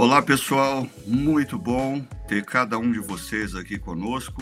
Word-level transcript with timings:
Olá, 0.00 0.22
pessoal. 0.22 0.86
Muito 1.04 1.58
bom 1.58 2.00
ter 2.28 2.44
cada 2.44 2.78
um 2.78 2.92
de 2.92 3.00
vocês 3.00 3.56
aqui 3.56 3.76
conosco 3.76 4.40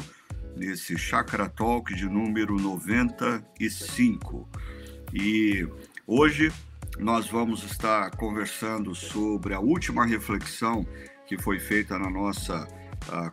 nesse 0.54 0.98
Chakra 0.98 1.48
Talk 1.48 1.94
de 1.94 2.04
número 2.04 2.60
95. 2.60 4.46
E 5.14 5.66
hoje 6.06 6.52
nós 6.98 7.26
vamos 7.28 7.62
estar 7.64 8.10
conversando 8.18 8.94
sobre 8.94 9.54
a 9.54 9.58
última 9.58 10.04
reflexão 10.04 10.86
que 11.26 11.38
foi 11.38 11.58
feita 11.58 11.98
na 11.98 12.10
nossa 12.10 12.68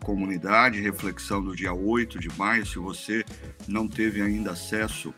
comunidade, 0.01 0.79
reflexão 0.79 1.43
do 1.43 1.53
dia 1.53 1.73
8 1.73 2.19
de 2.19 2.29
maio. 2.37 2.65
Se 2.65 2.79
você 2.79 3.25
não 3.67 3.85
teve 3.85 4.21
ainda 4.21 4.51
acesso 4.51 5.13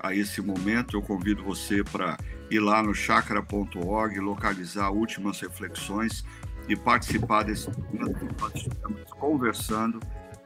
a 0.00 0.12
esse 0.12 0.40
momento, 0.40 0.96
eu 0.96 1.02
convido 1.02 1.44
você 1.44 1.84
para 1.84 2.18
ir 2.50 2.58
lá 2.58 2.82
no 2.82 2.92
chakra.org, 2.92 4.18
localizar 4.18 4.90
últimas 4.90 5.38
reflexões 5.40 6.24
e 6.68 6.76
participar 6.76 7.44
desse 7.44 7.70
conversando 9.18 10.00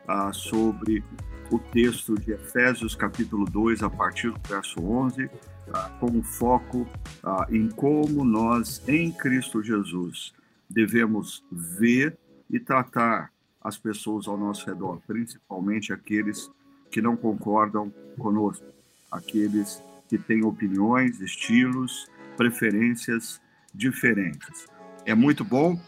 ah, 0.06 0.32
sobre 0.32 1.04
o 1.50 1.58
texto 1.58 2.14
de 2.14 2.32
Efésios, 2.32 2.94
capítulo 2.94 3.44
2, 3.44 3.82
a 3.82 3.90
partir 3.90 4.30
do 4.30 4.40
verso 4.48 4.80
11, 4.80 5.28
ah, 5.74 5.90
com 6.00 6.22
foco 6.22 6.86
ah, 7.22 7.46
em 7.50 7.68
como 7.68 8.24
nós, 8.24 8.82
em 8.88 9.10
Cristo 9.10 9.62
Jesus, 9.62 10.32
devemos 10.70 11.44
ver 11.50 12.16
e 12.48 12.58
tratar 12.58 13.30
as 13.60 13.76
pessoas 13.76 14.26
ao 14.26 14.36
nosso 14.36 14.66
redor, 14.66 15.00
principalmente 15.06 15.92
aqueles 15.92 16.50
que 16.90 17.02
não 17.02 17.16
concordam 17.16 17.92
conosco, 18.18 18.64
aqueles 19.10 19.82
que 20.08 20.18
têm 20.18 20.44
opiniões, 20.44 21.20
estilos, 21.20 22.06
preferências 22.36 23.40
diferentes. 23.74 24.66
É 25.04 25.14
muito 25.14 25.44
bom 25.44 25.80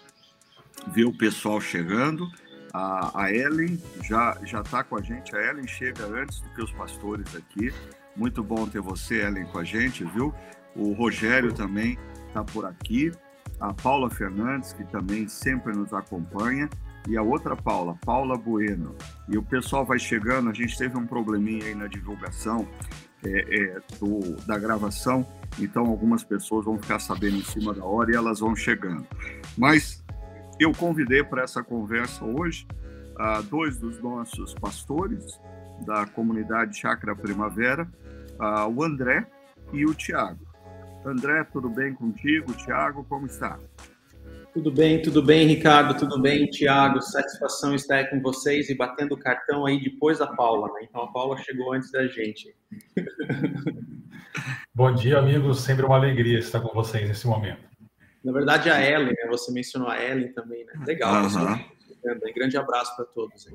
ver 0.88 1.04
o 1.04 1.12
pessoal 1.12 1.60
chegando. 1.60 2.28
A, 2.72 3.24
a 3.24 3.32
Ellen 3.32 3.80
já 4.02 4.36
já 4.44 4.60
está 4.60 4.82
com 4.82 4.96
a 4.96 5.02
gente. 5.02 5.34
A 5.36 5.40
Ellen 5.40 5.66
chega 5.66 6.06
antes 6.06 6.40
do 6.40 6.50
que 6.50 6.62
os 6.62 6.72
pastores 6.72 7.34
aqui. 7.36 7.72
Muito 8.16 8.42
bom 8.42 8.66
ter 8.66 8.80
você, 8.80 9.22
Ellen, 9.22 9.46
com 9.46 9.58
a 9.58 9.64
gente, 9.64 10.04
viu? 10.04 10.34
O 10.74 10.92
Rogério 10.92 11.52
também 11.52 11.98
está 12.28 12.42
por 12.42 12.64
aqui. 12.64 13.12
A 13.60 13.72
Paula 13.72 14.10
Fernandes, 14.10 14.72
que 14.72 14.84
também 14.84 15.28
sempre 15.28 15.72
nos 15.72 15.92
acompanha. 15.92 16.68
E 17.08 17.16
a 17.16 17.22
outra 17.22 17.54
Paula, 17.54 17.96
Paula 18.04 18.36
Bueno. 18.36 18.94
E 19.28 19.36
o 19.36 19.42
pessoal 19.42 19.84
vai 19.84 19.98
chegando. 19.98 20.50
A 20.50 20.52
gente 20.52 20.76
teve 20.76 20.96
um 20.96 21.06
probleminha 21.06 21.64
aí 21.64 21.74
na 21.74 21.86
divulgação 21.86 22.66
é, 23.24 23.56
é, 23.56 23.80
do, 23.98 24.36
da 24.46 24.58
gravação. 24.58 25.26
Então, 25.58 25.86
algumas 25.86 26.24
pessoas 26.24 26.64
vão 26.64 26.78
ficar 26.78 26.98
sabendo 26.98 27.36
em 27.36 27.44
cima 27.44 27.72
da 27.72 27.84
hora 27.84 28.10
e 28.10 28.16
elas 28.16 28.40
vão 28.40 28.56
chegando. 28.56 29.06
Mas 29.56 30.03
eu 30.64 30.72
convidei 30.72 31.22
para 31.22 31.42
essa 31.42 31.62
conversa 31.62 32.24
hoje 32.24 32.66
uh, 33.18 33.42
dois 33.44 33.78
dos 33.78 34.00
nossos 34.00 34.54
pastores 34.54 35.38
da 35.86 36.06
comunidade 36.06 36.78
Chácara 36.78 37.14
Primavera, 37.14 37.86
uh, 38.40 38.68
o 38.68 38.82
André 38.82 39.26
e 39.72 39.84
o 39.84 39.94
Tiago. 39.94 40.46
André, 41.04 41.44
tudo 41.44 41.68
bem 41.68 41.92
contigo? 41.92 42.52
Tiago, 42.54 43.04
como 43.04 43.26
está? 43.26 43.58
Tudo 44.54 44.70
bem, 44.70 45.02
tudo 45.02 45.22
bem, 45.22 45.46
Ricardo, 45.48 45.98
tudo 45.98 46.20
bem, 46.22 46.46
Tiago. 46.46 47.02
Satisfação 47.02 47.74
estar 47.74 47.96
aí 47.96 48.06
com 48.06 48.20
vocês 48.22 48.70
e 48.70 48.74
batendo 48.74 49.14
o 49.14 49.18
cartão 49.18 49.66
aí 49.66 49.82
depois 49.82 50.20
da 50.20 50.28
Paula, 50.28 50.68
né? 50.74 50.86
Então 50.88 51.02
a 51.02 51.12
Paula 51.12 51.36
chegou 51.38 51.72
antes 51.72 51.90
da 51.90 52.06
gente. 52.06 52.54
Bom 54.72 54.94
dia, 54.94 55.18
amigos. 55.18 55.60
Sempre 55.60 55.84
uma 55.84 55.96
alegria 55.96 56.38
estar 56.38 56.60
com 56.60 56.72
vocês 56.72 57.06
nesse 57.06 57.26
momento. 57.26 57.73
Na 58.24 58.32
verdade, 58.32 58.70
a 58.70 58.80
Ellen, 58.80 59.12
né? 59.12 59.26
Você 59.28 59.52
mencionou 59.52 59.88
a 59.88 60.02
Ellen 60.02 60.32
também, 60.32 60.64
né? 60.64 60.72
Legal. 60.86 61.24
Uhum. 61.24 61.60
Grande 62.34 62.56
abraço 62.56 62.96
para 62.96 63.04
todos. 63.04 63.46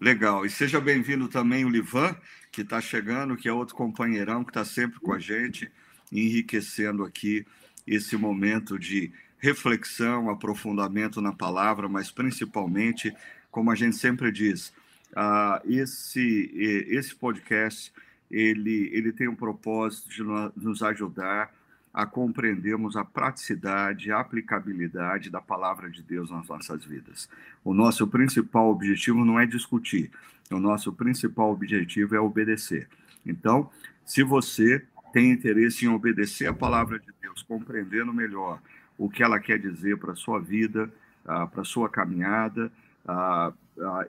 Legal. 0.00 0.44
E 0.46 0.50
seja 0.50 0.80
bem-vindo 0.80 1.28
também 1.28 1.64
o 1.64 1.68
Livan, 1.68 2.16
que 2.50 2.62
está 2.62 2.80
chegando, 2.80 3.36
que 3.36 3.48
é 3.48 3.52
outro 3.52 3.74
companheirão 3.74 4.42
que 4.42 4.50
está 4.50 4.64
sempre 4.64 4.98
com 5.00 5.12
a 5.12 5.18
gente, 5.18 5.70
enriquecendo 6.10 7.04
aqui 7.04 7.46
esse 7.86 8.16
momento 8.16 8.78
de 8.78 9.12
reflexão, 9.38 10.30
aprofundamento 10.30 11.20
na 11.20 11.32
palavra, 11.32 11.86
mas 11.86 12.10
principalmente, 12.10 13.14
como 13.50 13.70
a 13.70 13.74
gente 13.74 13.96
sempre 13.96 14.32
diz, 14.32 14.72
uh, 15.12 15.60
esse, 15.70 16.50
esse 16.88 17.14
podcast 17.14 17.92
ele, 18.30 18.90
ele 18.92 19.12
tem 19.12 19.28
o 19.28 19.36
propósito 19.36 20.08
de 20.08 20.22
nos 20.56 20.82
ajudar 20.82 21.52
a 21.94 22.04
compreendermos 22.04 22.96
a 22.96 23.04
praticidade, 23.04 24.10
a 24.10 24.18
aplicabilidade 24.18 25.30
da 25.30 25.40
palavra 25.40 25.88
de 25.88 26.02
Deus 26.02 26.28
nas 26.28 26.48
nossas 26.48 26.84
vidas. 26.84 27.28
O 27.64 27.72
nosso 27.72 28.08
principal 28.08 28.68
objetivo 28.68 29.24
não 29.24 29.38
é 29.38 29.46
discutir, 29.46 30.10
o 30.50 30.58
nosso 30.58 30.92
principal 30.92 31.52
objetivo 31.52 32.16
é 32.16 32.20
obedecer. 32.20 32.88
Então, 33.24 33.70
se 34.04 34.24
você 34.24 34.84
tem 35.12 35.30
interesse 35.30 35.86
em 35.86 35.88
obedecer 35.88 36.48
a 36.48 36.52
palavra 36.52 36.98
de 36.98 37.06
Deus, 37.22 37.42
compreendendo 37.44 38.12
melhor 38.12 38.60
o 38.98 39.08
que 39.08 39.22
ela 39.22 39.38
quer 39.38 39.60
dizer 39.60 39.96
para 39.96 40.12
a 40.12 40.16
sua 40.16 40.40
vida, 40.40 40.92
uh, 41.24 41.48
para 41.48 41.62
a 41.62 41.64
sua 41.64 41.88
caminhada, 41.88 42.72
uh, 43.06 43.54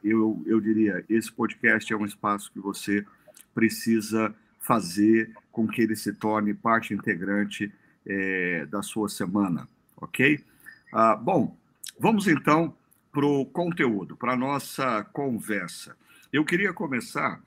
eu, 0.03 0.43
eu 0.47 0.59
diria, 0.59 1.05
esse 1.07 1.31
podcast 1.31 1.93
é 1.93 1.95
um 1.95 2.05
espaço 2.05 2.51
que 2.51 2.59
você 2.59 3.05
precisa 3.53 4.33
fazer 4.65 5.31
com 5.51 5.67
que 5.67 5.81
ele 5.81 5.95
se 5.95 6.11
torne 6.11 6.53
parte 6.53 6.93
integrante 6.93 7.71
é, 8.05 8.65
da 8.65 8.81
sua 8.81 9.07
semana, 9.07 9.69
ok? 9.95 10.43
Ah, 10.91 11.15
bom, 11.15 11.55
vamos 11.99 12.27
então 12.27 12.75
para 13.11 13.25
o 13.25 13.45
conteúdo, 13.45 14.17
para 14.17 14.33
a 14.33 14.37
nossa 14.37 15.03
conversa. 15.13 15.95
Eu 16.33 16.43
queria 16.43 16.73
começar, 16.73 17.41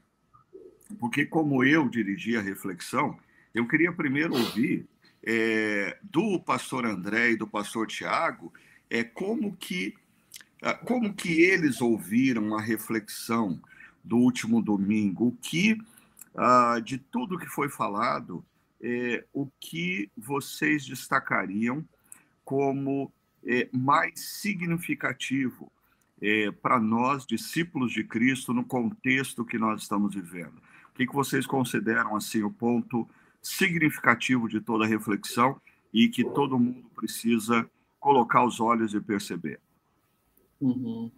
porque 1.00 1.26
como 1.26 1.64
eu 1.64 1.88
dirigi 1.88 2.36
a 2.36 2.40
reflexão, 2.40 3.18
eu 3.52 3.66
queria 3.66 3.92
primeiro 3.92 4.34
ouvir 4.34 4.86
é, 5.24 5.98
do 6.02 6.38
pastor 6.38 6.86
André 6.86 7.32
e 7.32 7.36
do 7.36 7.48
pastor 7.48 7.88
Tiago 7.88 8.52
é, 8.88 9.02
como, 9.02 9.56
que, 9.56 9.92
ah, 10.62 10.74
como 10.74 11.12
que 11.12 11.42
eles 11.42 11.80
ouviram 11.80 12.56
a 12.56 12.60
reflexão 12.60 13.60
do 14.04 14.18
último 14.18 14.62
domingo, 14.62 15.26
o 15.26 15.36
que 15.42 15.76
ah, 16.38 16.78
de 16.78 16.98
tudo 16.98 17.36
que 17.36 17.46
foi 17.46 17.68
falado, 17.68 18.44
é, 18.80 19.24
o 19.32 19.48
que 19.60 20.08
vocês 20.16 20.86
destacariam 20.86 21.84
como 22.44 23.12
é, 23.44 23.68
mais 23.72 24.20
significativo 24.20 25.70
é, 26.22 26.50
para 26.52 26.78
nós, 26.78 27.26
discípulos 27.26 27.92
de 27.92 28.04
Cristo, 28.04 28.54
no 28.54 28.64
contexto 28.64 29.44
que 29.44 29.58
nós 29.58 29.82
estamos 29.82 30.14
vivendo? 30.14 30.56
O 30.90 30.94
que, 30.94 31.08
que 31.08 31.14
vocês 31.14 31.44
consideram 31.44 32.14
assim 32.14 32.42
o 32.44 32.50
ponto 32.52 33.08
significativo 33.42 34.48
de 34.48 34.60
toda 34.60 34.84
a 34.84 34.88
reflexão 34.88 35.60
e 35.92 36.08
que 36.08 36.22
todo 36.22 36.58
mundo 36.58 36.88
precisa 36.94 37.68
colocar 37.98 38.44
os 38.44 38.60
olhos 38.60 38.94
e 38.94 39.00
perceber? 39.00 39.60
Uhum. 40.60 41.10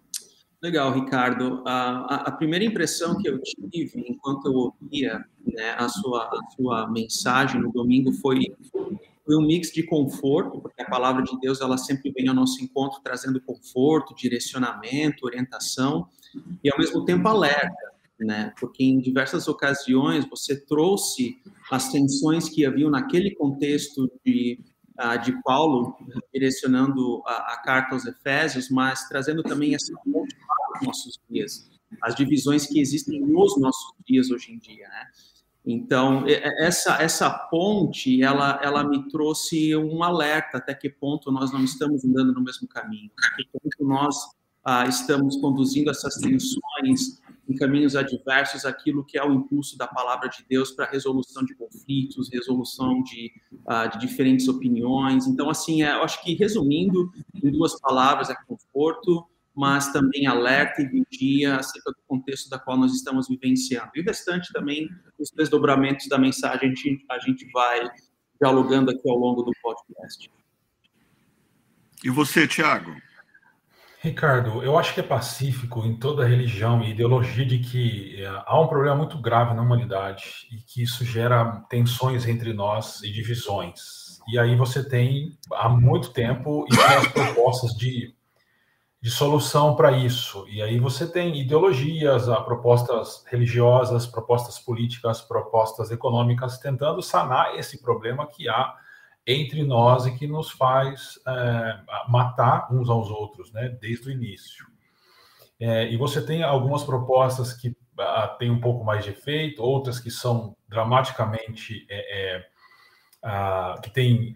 Legal, 0.61 0.93
Ricardo. 0.93 1.63
A, 1.65 2.27
a, 2.27 2.31
primeira 2.31 2.63
impressão 2.63 3.17
que 3.17 3.27
eu 3.27 3.41
tive 3.41 4.05
enquanto 4.07 4.45
eu 4.45 4.53
ouvia 4.53 5.25
né, 5.43 5.71
a, 5.75 5.89
sua, 5.89 6.25
a 6.25 6.51
sua 6.55 6.87
mensagem 6.87 7.59
no 7.59 7.71
domingo 7.71 8.13
foi, 8.13 8.45
foi 8.71 9.35
um 9.35 9.41
mix 9.41 9.71
de 9.71 9.81
conforto, 9.81 10.61
porque 10.61 10.83
a 10.83 10.87
palavra 10.87 11.23
de 11.23 11.35
Deus 11.39 11.61
ela 11.61 11.79
sempre 11.79 12.11
vem 12.11 12.27
ao 12.27 12.35
nosso 12.35 12.63
encontro 12.63 13.01
trazendo 13.03 13.41
conforto, 13.41 14.13
direcionamento, 14.13 15.25
orientação 15.25 16.07
e 16.63 16.71
ao 16.71 16.77
mesmo 16.77 17.03
tempo 17.05 17.27
alerta, 17.27 17.91
né? 18.19 18.53
Porque 18.59 18.83
em 18.83 18.99
diversas 18.99 19.47
ocasiões 19.47 20.29
você 20.29 20.55
trouxe 20.55 21.41
as 21.71 21.91
tensões 21.91 22.47
que 22.47 22.67
haviam 22.67 22.91
naquele 22.91 23.33
contexto 23.33 24.11
de 24.23 24.59
de 25.23 25.31
Paulo, 25.41 25.95
direcionando 26.33 27.23
a, 27.25 27.53
a, 27.53 27.57
carta 27.57 27.95
aos 27.95 28.05
Efésios, 28.05 28.69
mas 28.69 29.07
trazendo 29.07 29.41
também 29.41 29.73
essa 29.73 29.93
nossos 30.81 31.19
dias, 31.29 31.69
as 32.01 32.15
divisões 32.15 32.67
que 32.67 32.79
existem 32.79 33.19
nos 33.21 33.59
nossos 33.59 33.93
dias 34.07 34.31
hoje 34.31 34.53
em 34.53 34.57
dia, 34.57 34.87
né? 34.87 35.07
Então, 35.63 36.23
essa, 36.27 36.95
essa 37.01 37.29
ponte, 37.29 38.23
ela, 38.23 38.59
ela 38.63 38.83
me 38.83 39.07
trouxe 39.09 39.75
um 39.75 40.01
alerta 40.01 40.57
até 40.57 40.73
que 40.73 40.89
ponto 40.89 41.31
nós 41.31 41.51
não 41.51 41.63
estamos 41.63 42.03
andando 42.03 42.33
no 42.33 42.41
mesmo 42.41 42.67
caminho, 42.67 43.11
até 43.15 43.43
que 43.43 43.49
ponto 43.51 43.87
nós 43.87 44.15
ah, 44.63 44.87
estamos 44.87 45.37
conduzindo 45.37 45.91
essas 45.91 46.15
tensões, 46.15 47.21
em 47.47 47.55
caminhos 47.55 47.95
adversos 47.95 48.65
aquilo 48.65 49.03
que 49.03 49.17
é 49.17 49.23
o 49.23 49.33
impulso 49.33 49.77
da 49.77 49.87
palavra 49.87 50.29
de 50.29 50.45
Deus 50.47 50.71
para 50.71 50.85
resolução 50.85 51.43
de 51.43 51.53
conflitos, 51.55 52.29
resolução 52.31 53.01
de, 53.03 53.31
uh, 53.51 53.91
de 53.91 53.99
diferentes 53.99 54.47
opiniões. 54.47 55.27
Então, 55.27 55.49
assim, 55.49 55.83
é, 55.83 55.91
eu 55.93 56.03
acho 56.03 56.23
que 56.23 56.33
resumindo 56.35 57.11
em 57.35 57.51
duas 57.51 57.79
palavras 57.79 58.29
é 58.29 58.35
conforto, 58.47 59.25
mas 59.55 59.91
também 59.91 60.27
alerta 60.27 60.81
e 60.81 60.87
vigia 60.87 61.57
acerca 61.57 61.91
do 61.91 62.01
contexto 62.07 62.49
da 62.49 62.57
qual 62.57 62.77
nós 62.77 62.93
estamos 62.93 63.27
vivenciando. 63.27 63.91
E 63.95 64.01
o 64.01 64.03
restante 64.03 64.51
também, 64.53 64.89
os 65.19 65.29
desdobramentos 65.31 66.07
da 66.07 66.17
mensagem, 66.17 66.71
a 66.71 66.73
gente, 66.73 67.05
a 67.09 67.19
gente 67.19 67.49
vai 67.51 67.89
dialogando 68.39 68.91
aqui 68.91 69.09
ao 69.09 69.17
longo 69.17 69.43
do 69.43 69.51
podcast. 69.61 70.31
E 72.03 72.09
você, 72.09 72.47
Tiago? 72.47 72.91
Ricardo, 74.03 74.63
eu 74.63 74.79
acho 74.79 74.95
que 74.95 74.99
é 74.99 75.03
pacífico 75.03 75.85
em 75.85 75.95
toda 75.95 76.25
religião 76.25 76.81
e 76.81 76.89
ideologia 76.89 77.45
de 77.45 77.59
que 77.59 78.19
é, 78.19 78.25
há 78.47 78.59
um 78.59 78.67
problema 78.67 78.95
muito 78.95 79.21
grave 79.21 79.53
na 79.53 79.61
humanidade 79.61 80.47
e 80.51 80.57
que 80.57 80.81
isso 80.81 81.05
gera 81.05 81.63
tensões 81.69 82.25
entre 82.25 82.51
nós 82.51 83.03
e 83.03 83.11
divisões. 83.11 84.19
E 84.27 84.39
aí 84.39 84.55
você 84.55 84.87
tem 84.87 85.37
há 85.53 85.69
muito 85.69 86.11
tempo 86.13 86.65
e 86.67 86.75
tem 86.75 86.97
as 86.97 87.07
propostas 87.09 87.77
de, 87.77 88.15
de 89.01 89.09
solução 89.09 89.75
para 89.75 89.91
isso. 89.91 90.45
E 90.47 90.61
aí 90.61 90.77
você 90.77 91.11
tem 91.11 91.35
ideologias, 91.39 92.25
propostas 92.45 93.25
religiosas, 93.27 94.05
propostas 94.05 94.59
políticas, 94.59 95.21
propostas 95.21 95.89
econômicas 95.89 96.59
tentando 96.59 97.01
sanar 97.01 97.55
esse 97.57 97.81
problema 97.81 98.27
que 98.27 98.47
há 98.47 98.75
entre 99.25 99.63
nós 99.63 100.05
e 100.05 100.15
que 100.15 100.27
nos 100.27 100.51
faz 100.51 101.19
é, 101.27 101.79
matar 102.07 102.67
uns 102.71 102.89
aos 102.89 103.09
outros, 103.09 103.51
né, 103.51 103.69
desde 103.81 104.09
o 104.09 104.11
início. 104.11 104.67
É, 105.59 105.91
e 105.91 105.97
você 105.97 106.23
tem 106.23 106.43
algumas 106.43 106.83
propostas 106.83 107.53
que 107.53 107.75
ah, 107.99 108.35
têm 108.39 108.51
um 108.51 108.61
pouco 108.61 108.83
mais 108.83 109.03
de 109.03 109.11
efeito, 109.11 109.63
outras 109.63 109.99
que 109.99 110.11
são 110.11 110.55
dramaticamente 110.67 111.85
é, 111.89 112.35
é 112.35 112.47
ah, 113.23 113.79
que 113.81 113.91
têm 113.91 114.35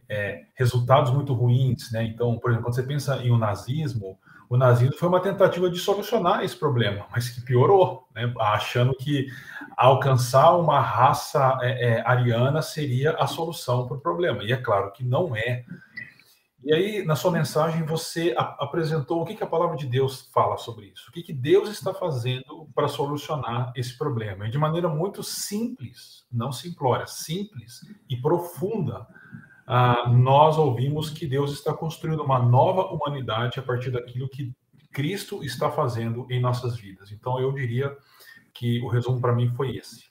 resultados 0.54 1.12
muito 1.12 1.34
ruins, 1.34 1.92
né? 1.92 2.04
Então, 2.04 2.38
por 2.38 2.52
exemplo, 2.52 2.66
quando 2.66 2.76
você 2.76 2.84
pensa 2.84 3.18
em 3.24 3.32
o 3.32 3.36
um 3.36 3.38
nazismo, 3.40 4.20
o 4.50 4.58
nazismo 4.58 4.96
foi 4.98 5.10
uma 5.10 5.20
tentativa 5.20 5.70
de 5.70 5.80
solucionar 5.80 6.44
esse 6.44 6.56
problema, 6.56 7.06
mas 7.12 7.30
que 7.30 7.42
piorou, 7.42 8.08
né? 8.14 8.32
achando 8.40 8.96
que 8.96 9.28
alcançar 9.76 10.56
uma 10.56 10.80
raça 10.80 11.58
é, 11.62 11.90
é, 11.90 12.08
ariana 12.08 12.62
seria 12.62 13.12
a 13.12 13.28
solução 13.28 13.88
para 13.88 13.98
o 13.98 14.02
problema. 14.02 14.44
E 14.44 14.52
é 14.52 14.58
claro 14.58 14.92
que 14.92 15.04
não 15.04 15.36
é. 15.36 15.66
E 16.64 16.74
aí, 16.74 17.06
na 17.06 17.16
sua 17.16 17.32
mensagem, 17.32 17.84
você 17.84 18.34
apresentou 18.38 19.22
o 19.22 19.26
que, 19.26 19.36
que 19.36 19.44
a 19.44 19.48
palavra 19.48 19.78
de 19.78 19.86
Deus 19.86 20.32
fala 20.34 20.58
sobre 20.58 20.88
isso. 20.88 21.10
O 21.10 21.12
que, 21.12 21.22
que 21.22 21.34
Deus 21.34 21.70
está 21.70 21.94
fazendo 21.94 22.68
para 22.74 22.88
solucionar 22.88 23.72
esse 23.76 23.96
problema. 23.96 24.48
E 24.48 24.52
de 24.52 24.58
maneira 24.58 24.90
muito 24.90 25.22
simples, 25.22 26.26
não 26.32 26.52
simplória, 26.52 27.06
simples 27.06 27.82
e 28.10 28.18
profunda 28.18 29.06
ah, 29.68 30.10
nós 30.10 30.58
ouvimos 30.58 31.10
que 31.10 31.26
Deus 31.26 31.52
está 31.52 31.74
construindo 31.74 32.24
uma 32.24 32.40
nova 32.40 32.84
humanidade 32.84 33.60
a 33.60 33.64
partir 33.64 33.92
daquilo 33.92 34.30
que 34.30 34.54
Cristo 34.92 35.44
está 35.44 35.72
fazendo 35.72 36.28
em 36.30 36.40
nossas 36.40 36.78
vidas. 36.78 37.12
Então, 37.12 37.40
eu 37.40 37.52
diria 37.52 37.96
que 38.54 38.80
o 38.82 38.88
resumo 38.88 39.20
para 39.20 39.34
mim 39.34 39.52
foi 39.56 39.76
esse. 39.76 40.06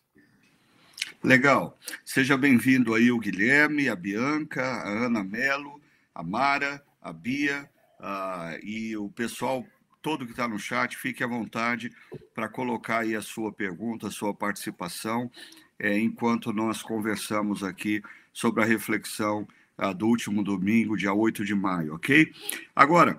Legal. 1.23 1.79
Seja 2.05 2.37
bem-vindo 2.37 2.95
aí 2.95 3.11
o 3.11 3.19
Guilherme, 3.19 3.89
a 3.89 3.97
Bianca, 3.97 4.63
a 4.63 5.07
Ana 5.07 5.25
Melo, 5.25 5.81
a 6.15 6.23
Mara, 6.23 6.83
a 7.01 7.13
Bia 7.13 7.69
uh, 7.99 8.63
e 8.63 8.95
o 8.97 9.09
pessoal 9.09 9.65
todo 10.03 10.27
que 10.27 10.33
está 10.33 10.47
no 10.47 10.59
chat. 10.59 10.99
Fique 10.99 11.25
à 11.25 11.27
vontade 11.27 11.91
para 12.35 12.47
colocar 12.47 12.99
aí 12.99 13.17
a 13.17 13.23
sua 13.23 13.51
pergunta, 13.51 14.09
a 14.09 14.11
sua 14.11 14.35
participação, 14.35 15.31
é, 15.79 15.99
enquanto 15.99 16.53
nós 16.53 16.83
conversamos 16.83 17.65
aqui 17.65 18.03
sobre 18.35 18.63
a 18.63 18.67
reflexão 18.67 19.49
uh, 19.79 19.95
do 19.95 20.09
último 20.09 20.43
domingo, 20.43 20.97
dia 20.97 21.15
8 21.15 21.45
de 21.45 21.55
maio, 21.55 21.95
ok? 21.95 22.31
Agora, 22.75 23.19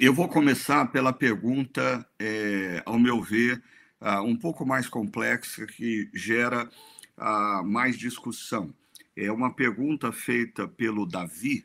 eu 0.00 0.14
vou 0.14 0.28
começar 0.28 0.86
pela 0.86 1.12
pergunta, 1.12 2.06
é, 2.18 2.82
ao 2.86 2.98
meu 2.98 3.20
ver, 3.20 3.62
uh, 4.00 4.22
um 4.22 4.36
pouco 4.36 4.64
mais 4.64 4.88
complexa, 4.88 5.66
que 5.66 6.08
gera 6.14 6.70
uh, 7.18 7.64
mais 7.64 7.98
discussão. 7.98 8.72
É 9.16 9.30
uma 9.30 9.52
pergunta 9.52 10.10
feita 10.12 10.66
pelo 10.66 11.06
Davi, 11.06 11.64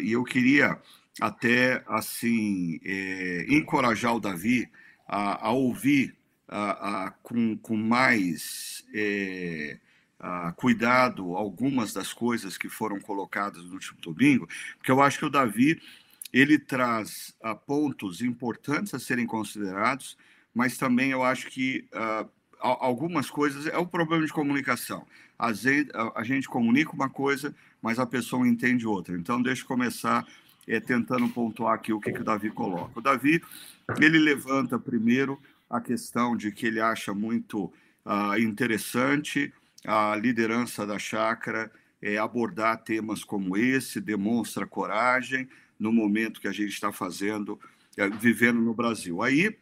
e 0.00 0.12
eu 0.12 0.24
queria 0.24 0.78
até 1.20 1.82
assim 1.86 2.80
é, 2.84 3.46
encorajar 3.48 4.14
o 4.14 4.20
Davi 4.20 4.68
a, 5.06 5.48
a 5.48 5.50
ouvir 5.50 6.14
a, 6.48 7.06
a, 7.06 7.10
com, 7.10 7.56
com 7.58 7.76
mais 7.76 8.84
é, 8.94 9.78
cuidado 10.56 11.36
algumas 11.36 11.92
das 11.92 12.12
coisas 12.12 12.56
que 12.56 12.68
foram 12.68 12.98
colocadas 13.00 13.64
no 13.64 13.74
último 13.74 14.00
domingo, 14.00 14.48
porque 14.78 14.90
eu 14.90 15.02
acho 15.02 15.18
que 15.18 15.24
o 15.26 15.30
Davi 15.30 15.80
ele 16.34 16.58
traz 16.58 17.32
uh, 17.44 17.54
pontos 17.54 18.20
importantes 18.20 18.92
a 18.92 18.98
serem 18.98 19.24
considerados, 19.24 20.16
mas 20.52 20.76
também 20.76 21.10
eu 21.10 21.22
acho 21.22 21.46
que 21.48 21.86
uh, 21.94 22.28
algumas 22.58 23.30
coisas 23.30 23.66
é 23.66 23.78
o 23.78 23.86
problema 23.86 24.26
de 24.26 24.32
comunicação. 24.32 25.06
A 25.38 25.52
gente, 25.52 26.48
comunica 26.48 26.92
uma 26.92 27.08
coisa, 27.08 27.54
mas 27.80 27.98
a 27.98 28.06
pessoa 28.06 28.48
entende 28.48 28.86
outra. 28.86 29.16
Então, 29.16 29.40
deixa 29.40 29.62
eu 29.62 29.66
começar 29.66 30.26
é, 30.66 30.80
tentando 30.80 31.28
pontuar 31.28 31.74
aqui 31.74 31.92
o 31.92 32.00
que, 32.00 32.12
que 32.12 32.20
o 32.20 32.24
Davi 32.24 32.50
coloca. 32.50 32.98
O 32.98 33.02
Davi 33.02 33.42
ele 34.00 34.18
levanta 34.18 34.78
primeiro 34.78 35.40
a 35.68 35.80
questão 35.80 36.36
de 36.36 36.50
que 36.50 36.66
ele 36.66 36.80
acha 36.80 37.12
muito 37.12 37.72
uh, 38.04 38.38
interessante 38.38 39.52
a 39.86 40.16
liderança 40.16 40.86
da 40.86 40.98
chácara 40.98 41.70
é, 42.00 42.18
abordar 42.18 42.82
temas 42.82 43.24
como 43.24 43.56
esse, 43.56 44.00
demonstra 44.00 44.66
coragem 44.66 45.48
no 45.78 45.92
momento 45.92 46.40
que 46.40 46.48
a 46.48 46.52
gente 46.52 46.72
está 46.72 46.92
fazendo, 46.92 47.58
é, 47.96 48.08
vivendo 48.08 48.60
no 48.60 48.74
Brasil. 48.74 49.22
Aí 49.22 49.56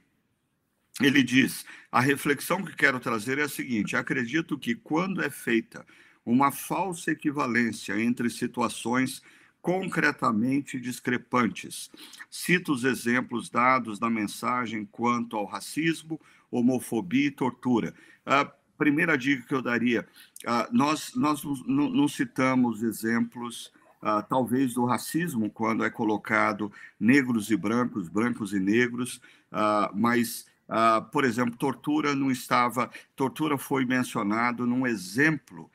ele 1.01 1.23
diz: 1.23 1.65
a 1.91 2.01
reflexão 2.01 2.65
que 2.65 2.75
quero 2.75 3.01
trazer 3.01 3.39
é 3.39 3.43
a 3.43 3.49
seguinte: 3.49 3.97
acredito 3.97 4.59
que 4.59 4.75
quando 4.75 5.23
é 5.23 5.31
feita 5.31 5.87
uma 6.25 6.53
falsa 6.53 7.11
equivalência 7.11 8.01
entre 8.01 8.31
situações 8.31 9.23
concretamente 9.61 10.81
discrepantes. 10.81 11.91
Cito 12.29 12.73
os 12.73 12.83
exemplos 12.83 13.49
dados 13.49 14.01
na 14.01 14.11
mensagem 14.11 14.85
quanto 14.85 15.37
ao 15.37 15.45
racismo, 15.45 16.21
homofobia 16.51 17.29
e 17.29 17.31
tortura. 17.31 17.95
Uh, 18.27 18.51
primeira 18.83 19.17
dica 19.17 19.47
que 19.47 19.55
eu 19.55 19.63
daria, 19.63 20.05
uh, 20.45 20.67
nós, 20.77 21.15
nós 21.15 21.41
não 21.69 22.09
citamos 22.09 22.83
exemplos, 22.83 23.73
uh, 24.03 24.21
talvez, 24.29 24.75
do 24.75 24.85
racismo, 24.85 25.49
quando 25.49 25.85
é 25.85 25.91
colocado 25.91 26.73
negros 26.99 27.49
e 27.53 27.57
brancos, 27.57 28.09
brancos 28.09 28.53
e 28.53 28.59
negros, 28.59 29.21
uh, 29.53 29.95
mas, 29.95 30.51
por 31.13 31.25
exemplo, 31.25 31.55
tortura 31.57 32.15
não 32.15 32.31
estava, 32.31 32.91
tortura 33.15 33.59
foi 33.59 33.85
mencionado 33.85 34.67
num 34.67 34.87
exemplo 34.87 35.71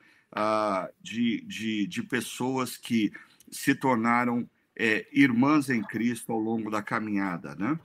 de, 1.00 1.44
de, 1.46 1.86
de 1.86 2.02
pessoas 2.02 2.76
que 2.76 3.12
se 3.48 3.76
tornaram 3.76 4.48
é, 4.76 5.06
irmãs 5.12 5.70
em 5.70 5.82
Cristo 5.82 6.32
ao 6.32 6.40
longo 6.40 6.68
da 6.68 6.82
caminhada, 6.82 7.54
né? 7.54 7.78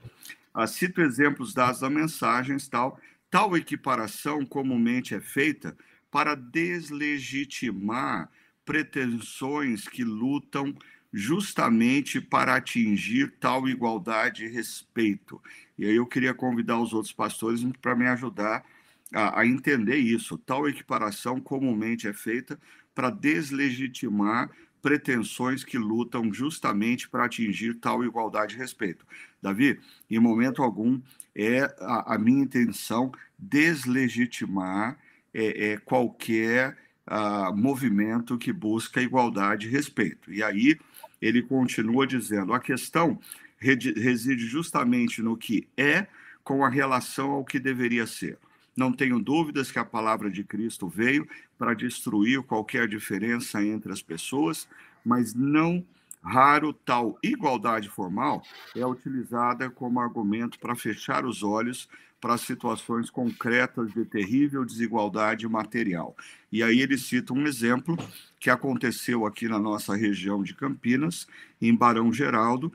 cito 0.66 1.00
exemplos 1.00 1.54
dados 1.54 1.82
na 1.82 1.90
mensagens, 1.90 2.66
tal, 2.66 2.98
Tal 3.34 3.56
equiparação 3.56 4.46
comumente 4.46 5.12
é 5.12 5.20
feita 5.20 5.76
para 6.08 6.36
deslegitimar 6.36 8.30
pretensões 8.64 9.88
que 9.88 10.04
lutam 10.04 10.72
justamente 11.12 12.20
para 12.20 12.54
atingir 12.54 13.34
tal 13.40 13.68
igualdade 13.68 14.44
e 14.44 14.48
respeito. 14.48 15.42
E 15.76 15.84
aí 15.84 15.96
eu 15.96 16.06
queria 16.06 16.32
convidar 16.32 16.78
os 16.78 16.92
outros 16.92 17.12
pastores 17.12 17.66
para 17.82 17.96
me 17.96 18.06
ajudar 18.06 18.64
a, 19.12 19.40
a, 19.40 19.44
entender 19.44 19.96
isso. 19.96 20.38
Tal 20.38 20.68
equiparação 20.68 21.40
comumente 21.40 22.06
é 22.06 22.12
feita 22.12 22.56
para 22.94 23.10
deslegitimar 23.10 24.48
pretensões 24.80 25.64
que 25.64 25.76
lutam 25.76 26.32
justamente 26.32 27.08
para 27.08 27.24
atingir 27.24 27.74
tal 27.80 28.04
igualdade 28.04 28.54
e 28.54 28.58
respeito. 28.58 29.04
Davi, 29.42 29.80
em 30.08 30.20
momento 30.20 30.62
algum 30.62 31.00
é 31.34 31.62
a, 31.80 32.14
a 32.14 32.18
minha 32.18 32.42
intenção 32.42 33.12
deslegitimar 33.38 34.98
é, 35.32 35.72
é 35.72 35.76
qualquer 35.78 36.76
uh, 37.08 37.54
movimento 37.56 38.38
que 38.38 38.52
busca 38.52 39.02
igualdade 39.02 39.66
e 39.66 39.70
respeito. 39.70 40.32
E 40.32 40.42
aí 40.42 40.78
ele 41.20 41.42
continua 41.42 42.06
dizendo: 42.06 42.52
a 42.52 42.60
questão 42.60 43.18
reside 43.58 44.46
justamente 44.46 45.22
no 45.22 45.36
que 45.36 45.66
é 45.76 46.06
com 46.42 46.64
a 46.64 46.68
relação 46.68 47.30
ao 47.30 47.44
que 47.44 47.58
deveria 47.58 48.06
ser. 48.06 48.38
Não 48.76 48.92
tenho 48.92 49.18
dúvidas 49.18 49.70
que 49.70 49.78
a 49.78 49.84
palavra 49.84 50.30
de 50.30 50.44
Cristo 50.44 50.88
veio 50.88 51.26
para 51.56 51.74
destruir 51.74 52.42
qualquer 52.42 52.88
diferença 52.88 53.64
entre 53.64 53.92
as 53.92 54.02
pessoas, 54.02 54.68
mas 55.04 55.32
não 55.32 55.84
raro 56.24 56.72
tal 56.72 57.18
igualdade 57.22 57.88
formal 57.88 58.42
é 58.74 58.84
utilizada 58.84 59.70
como 59.70 60.00
argumento 60.00 60.58
para 60.58 60.74
fechar 60.74 61.26
os 61.26 61.42
olhos 61.42 61.88
para 62.20 62.38
situações 62.38 63.10
concretas 63.10 63.92
de 63.92 64.02
terrível 64.06 64.64
desigualdade 64.64 65.46
material. 65.46 66.16
E 66.50 66.62
aí 66.62 66.80
ele 66.80 66.96
cita 66.96 67.34
um 67.34 67.46
exemplo 67.46 67.98
que 68.40 68.48
aconteceu 68.48 69.26
aqui 69.26 69.46
na 69.46 69.58
nossa 69.58 69.94
região 69.94 70.42
de 70.42 70.54
Campinas, 70.54 71.26
em 71.60 71.74
Barão 71.74 72.10
Geraldo, 72.10 72.72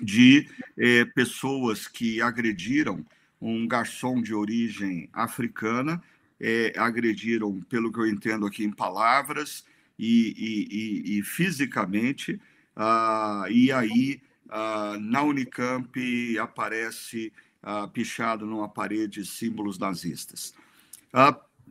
de 0.00 0.48
eh, 0.78 1.04
pessoas 1.06 1.88
que 1.88 2.22
agrediram 2.22 3.04
um 3.40 3.66
garçom 3.66 4.22
de 4.22 4.32
origem 4.32 5.08
africana, 5.12 6.00
eh, 6.40 6.72
agrediram, 6.76 7.60
pelo 7.62 7.92
que 7.92 7.98
eu 7.98 8.06
entendo 8.06 8.46
aqui, 8.46 8.64
em 8.64 8.70
palavras, 8.70 9.64
e, 9.98 11.08
e, 11.08 11.18
e, 11.18 11.22
fisicamente 11.22 12.40
uh, 12.76 13.50
e 13.50 13.72
aí 13.72 14.20
uh, 14.46 14.98
na 15.00 15.22
Unicamp 15.22 16.38
aparece 16.38 17.32
uh, 17.62 17.88
pichado 17.88 18.46
numa 18.46 18.68
parede 18.68 19.24
símbolos 19.24 19.78
nazistas. 19.78 20.54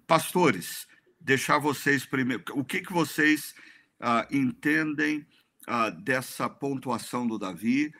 pastores, 0.07 0.87
deixar 1.19 1.59
vocês 1.59 2.05
primeiro. 2.05 2.43
O 2.53 2.63
que, 2.63 2.81
que 2.81 2.91
vocês 2.91 3.53
entendem 4.29 5.25
dessa 6.03 6.49
pontuação 6.49 7.25
do 7.25 7.39
Davi? 7.39 7.93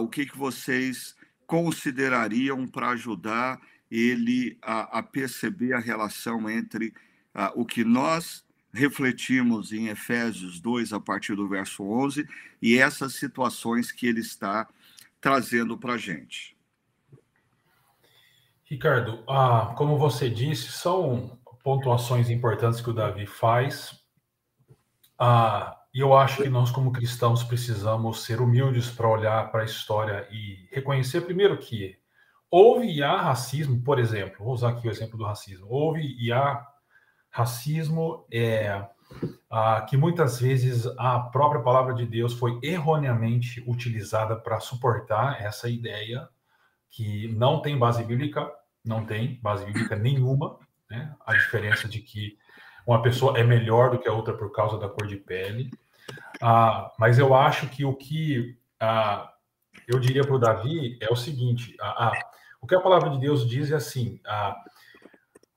o 0.00 0.06
que, 0.06 0.26
que 0.26 0.36
vocês 0.38 1.16
considerariam 1.46 2.66
para 2.68 2.90
ajudar 2.90 3.60
ele 3.90 4.56
a, 4.62 4.98
a, 4.98 5.02
perceber 5.02 5.72
a 5.72 5.80
relação 5.80 6.48
entre 6.48 6.94
o 7.54 7.66
que 7.66 7.84
nós 7.84 8.44
refletimos 8.72 9.72
em 9.72 9.88
Efésios 9.88 10.60
2, 10.60 10.92
a 10.92 11.00
partir 11.00 11.34
do 11.34 11.48
verso 11.48 11.84
11, 11.84 12.26
e 12.60 12.78
essas 12.78 13.14
situações 13.14 13.92
que 13.92 14.06
ele 14.06 14.20
está 14.20 14.66
trazendo 15.20 15.76
para 15.76 15.94
a 15.94 15.98
gente. 15.98 16.56
Ricardo, 18.64 19.22
ah, 19.28 19.74
como 19.76 19.98
você 19.98 20.30
disse, 20.30 20.72
são 20.72 21.38
pontuações 21.62 22.30
importantes 22.30 22.80
que 22.80 22.90
o 22.90 22.94
Davi 22.94 23.26
faz. 23.26 24.00
Ah, 25.18 25.78
e 25.94 26.00
eu 26.00 26.16
acho 26.16 26.42
que 26.42 26.48
nós, 26.48 26.70
como 26.70 26.90
cristãos, 26.90 27.44
precisamos 27.44 28.24
ser 28.24 28.40
humildes 28.40 28.90
para 28.90 29.08
olhar 29.08 29.52
para 29.52 29.60
a 29.60 29.66
história 29.66 30.26
e 30.30 30.66
reconhecer, 30.70 31.20
primeiro, 31.20 31.58
que 31.58 31.98
houve 32.50 32.90
e 32.90 33.02
há 33.02 33.20
racismo, 33.20 33.82
por 33.82 33.98
exemplo, 33.98 34.44
vou 34.44 34.54
usar 34.54 34.70
aqui 34.70 34.88
o 34.88 34.90
exemplo 34.90 35.18
do 35.18 35.24
racismo, 35.24 35.66
houve 35.68 36.16
e 36.18 36.32
há 36.32 36.66
racismo 37.32 38.26
é 38.30 38.86
ah, 39.50 39.80
que 39.88 39.96
muitas 39.96 40.38
vezes 40.38 40.86
a 40.98 41.18
própria 41.18 41.62
palavra 41.62 41.94
de 41.94 42.06
Deus 42.06 42.34
foi 42.34 42.58
erroneamente 42.62 43.64
utilizada 43.66 44.36
para 44.36 44.60
suportar 44.60 45.42
essa 45.42 45.68
ideia 45.68 46.28
que 46.90 47.28
não 47.34 47.60
tem 47.60 47.78
base 47.78 48.04
bíblica, 48.04 48.50
não 48.84 49.04
tem 49.04 49.40
base 49.42 49.64
bíblica 49.64 49.96
nenhuma, 49.96 50.58
né? 50.90 51.14
A 51.26 51.32
diferença 51.32 51.88
de 51.88 52.00
que 52.00 52.36
uma 52.86 53.02
pessoa 53.02 53.38
é 53.38 53.42
melhor 53.42 53.90
do 53.90 53.98
que 53.98 54.08
a 54.08 54.12
outra 54.12 54.34
por 54.34 54.52
causa 54.52 54.78
da 54.78 54.88
cor 54.88 55.06
de 55.06 55.16
pele. 55.16 55.70
Ah, 56.40 56.92
mas 56.98 57.18
eu 57.18 57.34
acho 57.34 57.68
que 57.68 57.84
o 57.84 57.94
que 57.94 58.58
ah, 58.78 59.32
eu 59.88 59.98
diria 59.98 60.22
para 60.22 60.34
o 60.34 60.38
Davi 60.38 60.98
é 61.00 61.10
o 61.10 61.16
seguinte: 61.16 61.76
ah, 61.80 62.12
o 62.60 62.66
que 62.66 62.74
a 62.74 62.80
palavra 62.80 63.10
de 63.10 63.18
Deus 63.18 63.48
diz 63.48 63.70
é 63.70 63.76
assim. 63.76 64.20
Ah, 64.26 64.54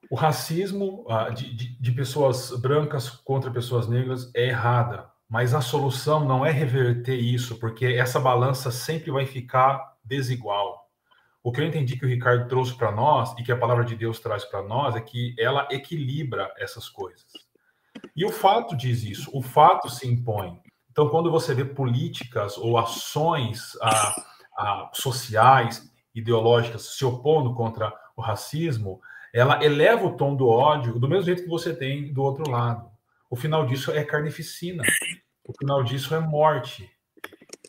o 0.09 0.15
racismo 0.15 1.05
ah, 1.09 1.29
de, 1.29 1.53
de, 1.53 1.79
de, 1.79 1.91
pessoas 1.91 2.51
brancas 2.59 3.09
contra 3.09 3.51
pessoas 3.51 3.87
negras 3.87 4.31
é 4.35 4.47
errada, 4.47 5.09
mas 5.29 5.53
a 5.53 5.61
solução 5.61 6.23
não 6.25 6.45
é 6.45 6.51
reverter 6.51 7.15
isso, 7.15 7.59
porque 7.59 7.85
essa 7.85 8.19
balança 8.19 8.71
sempre 8.71 9.11
vai 9.11 9.25
ficar 9.25 9.95
desigual. 10.03 10.85
O 11.43 11.51
que 11.51 11.61
eu 11.61 11.65
entendi 11.65 11.97
que 11.97 12.05
o 12.05 12.09
Ricardo 12.09 12.47
trouxe 12.47 12.75
para 12.75 12.91
nós 12.91 13.33
e 13.37 13.43
que 13.43 13.51
a 13.51 13.57
palavra 13.57 13.85
de 13.85 13.95
Deus 13.95 14.19
traz 14.19 14.43
para 14.45 14.63
nós 14.63 14.95
é 14.95 15.01
que 15.01 15.35
ela 15.37 15.67
equilibra 15.71 16.51
essas 16.57 16.89
coisas. 16.89 17.25
E 18.15 18.25
o 18.25 18.31
fato 18.31 18.75
diz 18.75 19.03
isso, 19.03 19.29
o 19.33 19.41
fato 19.41 19.89
se 19.89 20.07
impõe. 20.07 20.59
Então, 20.91 21.09
quando 21.09 21.29
você 21.29 21.53
vê 21.53 21.65
políticas 21.65 22.57
ou 22.57 22.77
ações 22.77 23.77
ah, 23.81 24.15
ah, 24.57 24.89
sociais, 24.93 25.91
ideológicas 26.13 26.95
se 26.95 27.03
opondo 27.03 27.53
contra 27.53 27.93
o 28.15 28.21
racismo, 28.21 29.01
ela 29.35 29.61
eleva 29.61 30.05
o 30.05 30.15
tom 30.15 30.33
do 30.33 30.47
ódio 30.47 30.97
do 30.97 31.09
mesmo 31.09 31.25
jeito 31.25 31.43
que 31.43 31.49
você 31.49 31.75
tem 31.75 32.13
do 32.13 32.23
outro 32.23 32.49
lado. 32.49 32.89
O 33.29 33.35
final 33.35 33.65
disso 33.65 33.91
é 33.91 34.01
carnificina. 34.01 34.81
O 35.45 35.51
final 35.59 35.83
disso 35.83 36.15
é 36.15 36.19
morte. 36.21 36.89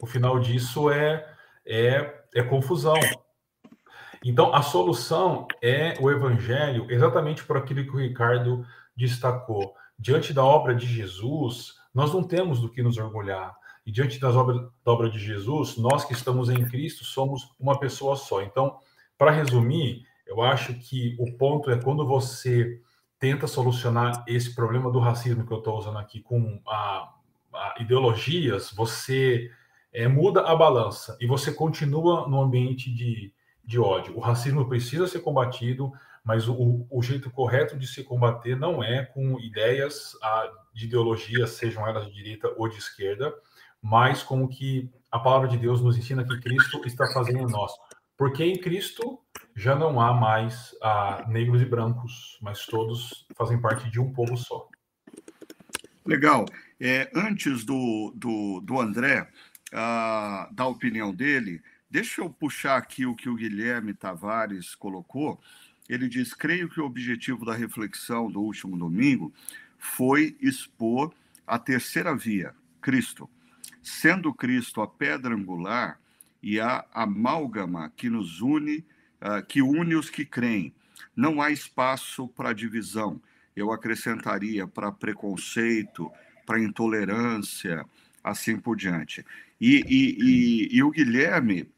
O 0.01 0.07
final 0.07 0.39
disso 0.39 0.89
é, 0.93 1.29
é, 1.67 2.23
é 2.37 2.43
confusão. 2.45 2.95
Então, 4.25 4.55
a 4.55 4.63
solução 4.63 5.49
é 5.61 5.95
o 6.01 6.09
evangelho, 6.09 6.87
exatamente 6.89 7.43
por 7.43 7.57
aquilo 7.57 7.83
que 7.83 7.97
o 7.97 8.01
Ricardo 8.01 8.65
destacou. 8.97 9.75
Diante 9.99 10.33
da 10.33 10.45
obra 10.45 10.73
de 10.73 10.87
Jesus, 10.87 11.75
nós 11.93 12.15
não 12.15 12.23
temos 12.23 12.61
do 12.61 12.71
que 12.71 12.81
nos 12.81 12.97
orgulhar. 12.97 13.57
E 13.85 13.91
diante 13.91 14.21
das 14.21 14.37
obras, 14.37 14.61
da 14.85 14.93
obra 14.93 15.11
de 15.11 15.19
Jesus, 15.19 15.77
nós 15.77 16.05
que 16.05 16.13
estamos 16.13 16.49
em 16.49 16.65
Cristo 16.65 17.05
somos 17.05 17.51
uma 17.59 17.77
pessoa 17.77 18.15
só. 18.15 18.41
Então, 18.41 18.79
para 19.19 19.33
resumir, 19.33 20.07
eu 20.26 20.42
acho 20.42 20.75
que 20.75 21.16
o 21.18 21.33
ponto 21.37 21.71
é 21.71 21.80
quando 21.80 22.06
você 22.06 22.80
tenta 23.18 23.47
solucionar 23.47 24.25
esse 24.26 24.54
problema 24.54 24.90
do 24.90 24.99
racismo 24.99 25.47
que 25.47 25.52
eu 25.52 25.59
estou 25.59 25.78
usando 25.78 25.99
aqui 25.99 26.21
com 26.21 26.61
a, 26.66 27.12
a 27.54 27.75
ideologias, 27.80 28.71
você 28.73 29.50
é, 29.92 30.06
muda 30.06 30.42
a 30.42 30.54
balança 30.54 31.16
e 31.21 31.26
você 31.26 31.52
continua 31.52 32.28
no 32.28 32.40
ambiente 32.42 32.92
de, 32.92 33.33
de 33.64 33.78
ódio. 33.78 34.16
O 34.16 34.21
racismo 34.21 34.68
precisa 34.68 35.06
ser 35.06 35.21
combatido, 35.21 35.92
mas 36.23 36.49
o, 36.49 36.87
o 36.90 37.02
jeito 37.02 37.30
correto 37.30 37.78
de 37.78 37.87
se 37.87 38.02
combater 38.04 38.56
não 38.56 38.83
é 38.83 39.04
com 39.04 39.40
ideias 39.40 40.16
a, 40.23 40.50
de 40.75 40.85
ideologias, 40.85 41.50
sejam 41.50 41.87
elas 41.87 42.06
de 42.06 42.12
direita 42.12 42.52
ou 42.56 42.68
de 42.68 42.76
esquerda, 42.76 43.33
mas 43.80 44.23
com 44.23 44.42
o 44.42 44.49
que 44.49 44.90
a 45.11 45.18
palavra 45.18 45.49
de 45.49 45.56
Deus 45.56 45.80
nos 45.80 45.97
ensina 45.97 46.25
que 46.25 46.38
Cristo 46.40 46.83
está 46.85 47.06
fazendo 47.14 47.38
em 47.38 47.50
nós. 47.50 47.73
Porque 48.16 48.45
em 48.45 48.59
Cristo 48.59 49.21
já 49.57 49.75
não 49.75 49.99
há 49.99 50.13
mais 50.13 50.77
ah, 50.83 51.25
negros 51.29 51.63
e 51.63 51.65
brancos, 51.65 52.39
mas 52.43 52.67
todos 52.67 53.27
fazem 53.35 53.59
parte 53.59 53.91
de 53.91 53.99
um 53.99 54.13
povo 54.13 54.37
só. 54.37 54.69
Legal. 56.05 56.45
É, 56.79 57.11
antes 57.15 57.65
do, 57.65 58.13
do, 58.15 58.61
do 58.61 58.79
André 58.79 59.27
ah, 59.73 60.47
dar 60.53 60.65
a 60.65 60.69
opinião 60.69 61.13
dele, 61.13 61.63
deixa 61.91 62.21
eu 62.21 62.29
puxar 62.29 62.77
aqui 62.77 63.07
o 63.07 63.17
que 63.17 63.31
o 63.31 63.35
Guilherme 63.35 63.95
Tavares 63.95 64.75
colocou. 64.75 65.41
Ele 65.89 66.07
diz: 66.07 66.35
creio 66.35 66.69
que 66.69 66.79
o 66.79 66.85
objetivo 66.85 67.47
da 67.47 67.55
reflexão 67.55 68.31
do 68.31 68.43
último 68.43 68.77
domingo 68.77 69.33
foi 69.79 70.37
expor 70.39 71.15
a 71.47 71.59
terceira 71.59 72.15
via, 72.15 72.55
Cristo. 72.81 73.29
Sendo 73.83 74.35
Cristo 74.35 74.83
a 74.83 74.87
pedra 74.87 75.35
angular, 75.35 75.99
e 76.43 76.61
a 76.61 76.85
amálgama 76.93 77.91
que 77.97 78.09
nos 78.09 78.41
une, 78.41 78.85
uh, 79.21 79.45
que 79.47 79.63
une 79.63 79.95
os 79.95 80.11
que 80.11 80.25
creem. 80.25 80.75
Não 81.15 81.41
há 81.41 81.51
espaço 81.51 82.29
para 82.29 82.53
divisão. 82.53 83.21
Eu 83.55 83.73
acrescentaria 83.73 84.67
para 84.67 84.93
preconceito, 84.93 86.11
para 86.45 86.61
intolerância, 86.61 87.85
assim 88.23 88.59
por 88.59 88.77
diante. 88.77 89.25
E, 89.61 89.83
e, 89.89 90.19
e, 90.21 90.77
e 90.77 90.83
o 90.83 90.91
Guilherme, 90.91 91.69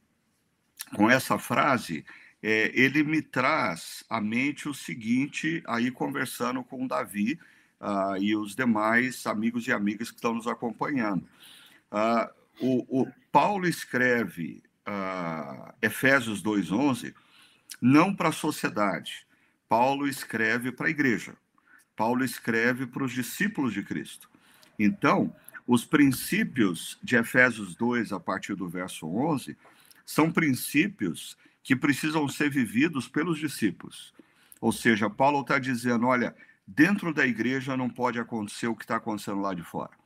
com 0.94 1.08
essa 1.10 1.38
frase, 1.38 2.04
é, 2.42 2.70
ele 2.74 3.02
me 3.02 3.22
traz 3.22 4.04
à 4.08 4.20
mente 4.20 4.68
o 4.68 4.74
seguinte, 4.74 5.62
aí 5.66 5.90
conversando 5.90 6.62
com 6.64 6.84
o 6.84 6.88
Davi 6.88 7.38
uh, 7.80 8.16
e 8.20 8.36
os 8.36 8.54
demais 8.54 9.26
amigos 9.26 9.66
e 9.66 9.72
amigas 9.72 10.10
que 10.10 10.16
estão 10.16 10.34
nos 10.34 10.46
acompanhando. 10.46 11.26
Uh, 11.90 12.38
o, 12.60 13.02
o 13.02 13.12
Paulo 13.30 13.66
escreve 13.66 14.62
uh, 14.86 15.72
Efésios 15.80 16.42
2,11 16.42 17.14
não 17.80 18.14
para 18.14 18.30
a 18.30 18.32
sociedade. 18.32 19.26
Paulo 19.68 20.08
escreve 20.08 20.72
para 20.72 20.86
a 20.86 20.90
igreja. 20.90 21.34
Paulo 21.96 22.24
escreve 22.24 22.86
para 22.86 23.04
os 23.04 23.12
discípulos 23.12 23.72
de 23.72 23.82
Cristo. 23.82 24.30
Então, 24.78 25.34
os 25.66 25.84
princípios 25.84 26.98
de 27.02 27.16
Efésios 27.16 27.74
2, 27.74 28.12
a 28.12 28.20
partir 28.20 28.54
do 28.54 28.68
verso 28.68 29.06
11, 29.06 29.56
são 30.06 30.30
princípios 30.30 31.36
que 31.62 31.76
precisam 31.76 32.26
ser 32.28 32.48
vividos 32.48 33.08
pelos 33.08 33.38
discípulos. 33.38 34.14
Ou 34.60 34.72
seja, 34.72 35.10
Paulo 35.10 35.42
está 35.42 35.58
dizendo: 35.58 36.06
olha, 36.06 36.34
dentro 36.66 37.12
da 37.12 37.26
igreja 37.26 37.76
não 37.76 37.90
pode 37.90 38.18
acontecer 38.18 38.68
o 38.68 38.76
que 38.76 38.84
está 38.84 38.96
acontecendo 38.96 39.40
lá 39.40 39.52
de 39.52 39.62
fora 39.62 39.98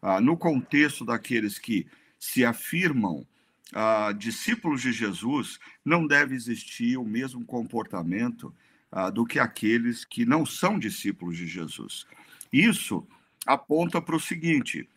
ah, 0.00 0.20
no 0.20 0.36
contexto 0.36 1.04
daqueles 1.04 1.58
que 1.58 1.86
se 2.18 2.44
afirmam 2.44 3.26
ah, 3.74 4.12
discípulos 4.12 4.82
de 4.82 4.92
Jesus, 4.92 5.58
não 5.84 6.06
deve 6.06 6.34
existir 6.34 6.96
o 6.96 7.04
mesmo 7.04 7.44
comportamento 7.44 8.54
ah, 8.90 9.10
do 9.10 9.26
que 9.26 9.38
aqueles 9.38 10.04
que 10.04 10.24
não 10.24 10.46
são 10.46 10.78
discípulos 10.78 11.36
de 11.36 11.46
Jesus. 11.46 12.06
Isso 12.52 13.06
aponta 13.46 14.00
para 14.00 14.16
o 14.16 14.20
seguinte: 14.20 14.88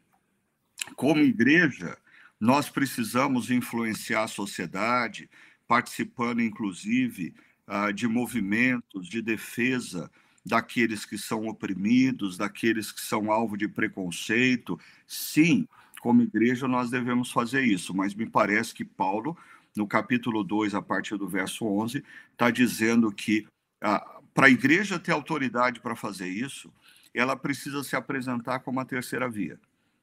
como 0.96 1.22
igreja, 1.22 1.98
nós 2.40 2.70
precisamos 2.70 3.51
influenciar 3.51 4.24
a 4.24 4.28
sociedade, 4.28 5.30
participando, 5.68 6.42
inclusive, 6.42 7.36
ah, 7.68 7.92
de 7.92 8.08
movimentos 8.08 9.08
de 9.08 9.22
defesa 9.22 10.10
daqueles 10.46 11.06
que 11.06 11.18
são 11.18 11.48
oprimidos, 11.48 12.38
daqueles 12.38 12.92
que 12.92 13.01
são 13.01 13.32
alvo 13.32 13.56
de 13.56 13.68
preconceito. 13.68 14.80
Sim, 15.06 15.68
como 16.01 16.24
igreja 16.24 16.67
nós 16.67 16.89
devemos 16.89 17.31
fazer 17.31 17.63
isso, 17.63 17.93
mas 17.93 18.13
me 18.13 18.25
parece 18.25 18.74
que 18.74 18.84
Paulo, 18.84 19.38
no 19.75 19.88
capítulo 19.88 20.43
2, 20.43 20.74
a 20.74 20.81
partir 20.81 21.15
do 21.15 21.27
verso 21.27 21.65
11, 21.65 22.03
está 22.31 22.50
dizendo 22.50 23.12
que 23.12 23.48
ah, 23.79 24.20
para 24.34 24.48
a 24.48 24.50
igreja 24.50 25.00
ter 25.00 25.12
autoridade 25.12 25.79
para 25.79 25.96
fazer 25.96 26.27
isso, 26.27 26.74
ela 27.13 27.36
precisa 27.36 27.84
se 27.84 27.96
apresentar 27.96 28.60
como 28.60 28.79
a 28.79 28.86
terceira 28.86 29.29
via. 29.29 29.60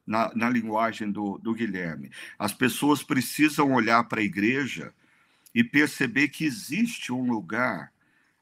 na, 0.06 0.32
na 0.34 0.48
linguagem 0.48 1.10
do, 1.10 1.36
do 1.38 1.52
Guilherme. 1.52 2.10
As 2.38 2.52
pessoas 2.52 3.02
precisam 3.02 3.74
olhar 3.74 4.04
para 4.04 4.20
a 4.20 4.24
igreja 4.24 4.94
e 5.54 5.62
perceber 5.62 6.28
que 6.28 6.46
existe 6.46 7.12
um 7.12 7.30
lugar 7.30 7.92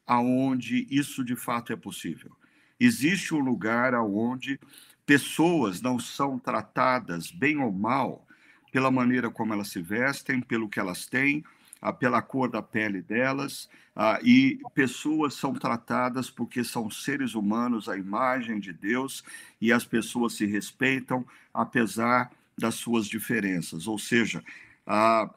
aonde 0.05 0.87
isso 0.89 1.25
de 1.25 1.35
fato 1.35 1.73
é 1.73 1.75
possível. 1.75 2.31
Existe 2.79 3.33
um 3.33 3.39
lugar 3.39 3.93
aonde 3.93 4.59
pessoas 5.07 5.81
não 5.81 5.97
são 5.97 6.37
tratadas 6.37 7.31
bem 7.31 7.57
ou 7.59 7.71
mal 7.71 8.27
pela 8.73 8.91
maneira 8.91 9.31
como 9.31 9.53
elas 9.53 9.69
se 9.69 9.81
vestem, 9.81 10.41
pelo 10.41 10.67
que 10.67 10.79
elas 10.79 11.05
têm, 11.05 11.43
ah, 11.81 11.93
pela 11.93 12.21
cor 12.21 12.49
da 12.49 12.61
pele 12.61 13.01
delas, 13.01 13.69
ah, 13.95 14.19
e 14.21 14.59
pessoas 14.75 15.33
são 15.33 15.53
tratadas 15.53 16.29
porque 16.29 16.61
são 16.61 16.89
seres 16.91 17.35
humanos 17.35 17.87
à 17.87 17.97
imagem 17.97 18.59
de 18.59 18.73
Deus 18.73 19.23
e 19.61 19.71
as 19.71 19.85
pessoas 19.85 20.33
se 20.33 20.45
respeitam 20.45 21.25
apesar 21.53 22.29
das 22.57 22.75
suas 22.75 23.07
diferenças. 23.07 23.87
Ou 23.87 23.97
seja, 23.97 24.43
ah, 24.85 25.29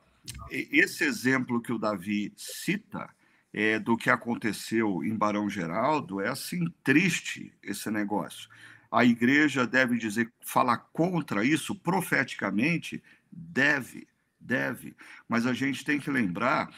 esse 0.50 1.04
exemplo 1.04 1.62
que 1.62 1.72
o 1.72 1.78
Davi 1.78 2.32
cita 2.36 3.08
é, 3.52 3.78
do 3.78 3.96
que 3.96 4.10
aconteceu 4.10 5.04
em 5.04 5.14
Barão 5.14 5.48
Geraldo 5.48 6.20
é 6.20 6.28
assim 6.28 6.64
triste 6.82 7.52
esse 7.62 7.88
negócio. 7.88 8.48
A 8.90 9.04
igreja 9.04 9.66
deve 9.66 9.96
dizer, 9.96 10.32
falar 10.40 10.78
contra 10.92 11.44
isso 11.44 11.74
profeticamente, 11.74 13.02
deve, 13.30 14.08
deve. 14.40 14.96
Mas 15.28 15.46
a 15.46 15.52
gente 15.52 15.84
tem 15.84 16.00
que 16.00 16.10
lembrar 16.10 16.70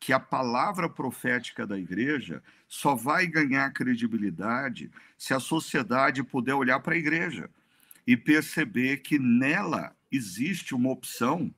que 0.00 0.12
a 0.12 0.18
palavra 0.18 0.88
profética 0.88 1.66
da 1.66 1.78
igreja 1.78 2.42
só 2.66 2.94
vai 2.94 3.26
ganhar 3.26 3.72
credibilidade 3.72 4.90
se 5.16 5.34
a 5.34 5.38
sociedade 5.38 6.22
puder 6.22 6.54
olhar 6.54 6.80
para 6.80 6.94
a 6.94 6.98
igreja 6.98 7.48
e 8.06 8.16
perceber 8.16 8.98
que 8.98 9.18
nela 9.18 9.94
existe 10.10 10.74
uma 10.74 10.90
opção 10.90 11.54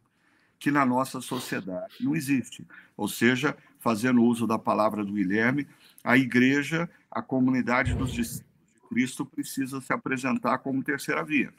que 0.58 0.70
na 0.70 0.84
nossa 0.84 1.20
sociedade 1.20 1.94
não 2.00 2.14
existe. 2.14 2.66
Ou 2.96 3.08
seja, 3.08 3.56
fazendo 3.78 4.22
uso 4.22 4.46
da 4.46 4.58
palavra 4.58 5.04
do 5.04 5.14
Guilherme, 5.14 5.66
a 6.04 6.16
igreja, 6.16 6.88
a 7.10 7.22
comunidade 7.22 7.94
dos 7.94 8.12
discípulos 8.12 8.51
Cristo 8.92 9.24
precisa 9.24 9.80
se 9.80 9.90
apresentar 9.90 10.58
como 10.58 10.84
terceira 10.84 11.24
via. 11.24 11.50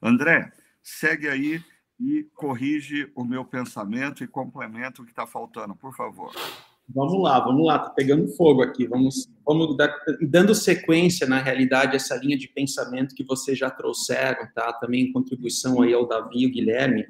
André, 0.00 0.52
segue 0.80 1.28
aí 1.28 1.60
e 1.98 2.28
corrige 2.32 3.10
o 3.16 3.24
meu 3.24 3.44
pensamento 3.44 4.22
e 4.22 4.28
complementa 4.28 5.02
o 5.02 5.04
que 5.04 5.10
está 5.10 5.26
faltando, 5.26 5.74
por 5.74 5.96
favor. 5.96 6.32
Vamos 6.88 7.20
lá, 7.20 7.40
vamos 7.40 7.66
lá, 7.66 7.78
tá 7.78 7.90
pegando 7.90 8.28
fogo 8.36 8.62
aqui. 8.62 8.86
Vamos, 8.86 9.28
vamos 9.44 9.76
dar, 9.76 9.92
dando 10.20 10.54
sequência, 10.54 11.26
na 11.26 11.40
realidade, 11.40 11.96
essa 11.96 12.14
linha 12.14 12.38
de 12.38 12.46
pensamento 12.46 13.16
que 13.16 13.24
vocês 13.24 13.58
já 13.58 13.68
trouxeram, 13.68 14.46
tá? 14.54 14.72
Também 14.74 15.06
em 15.06 15.12
contribuição 15.12 15.82
aí 15.82 15.92
ao 15.92 16.06
Davi 16.06 16.42
e 16.42 16.44
ao 16.44 16.52
Guilherme. 16.52 17.08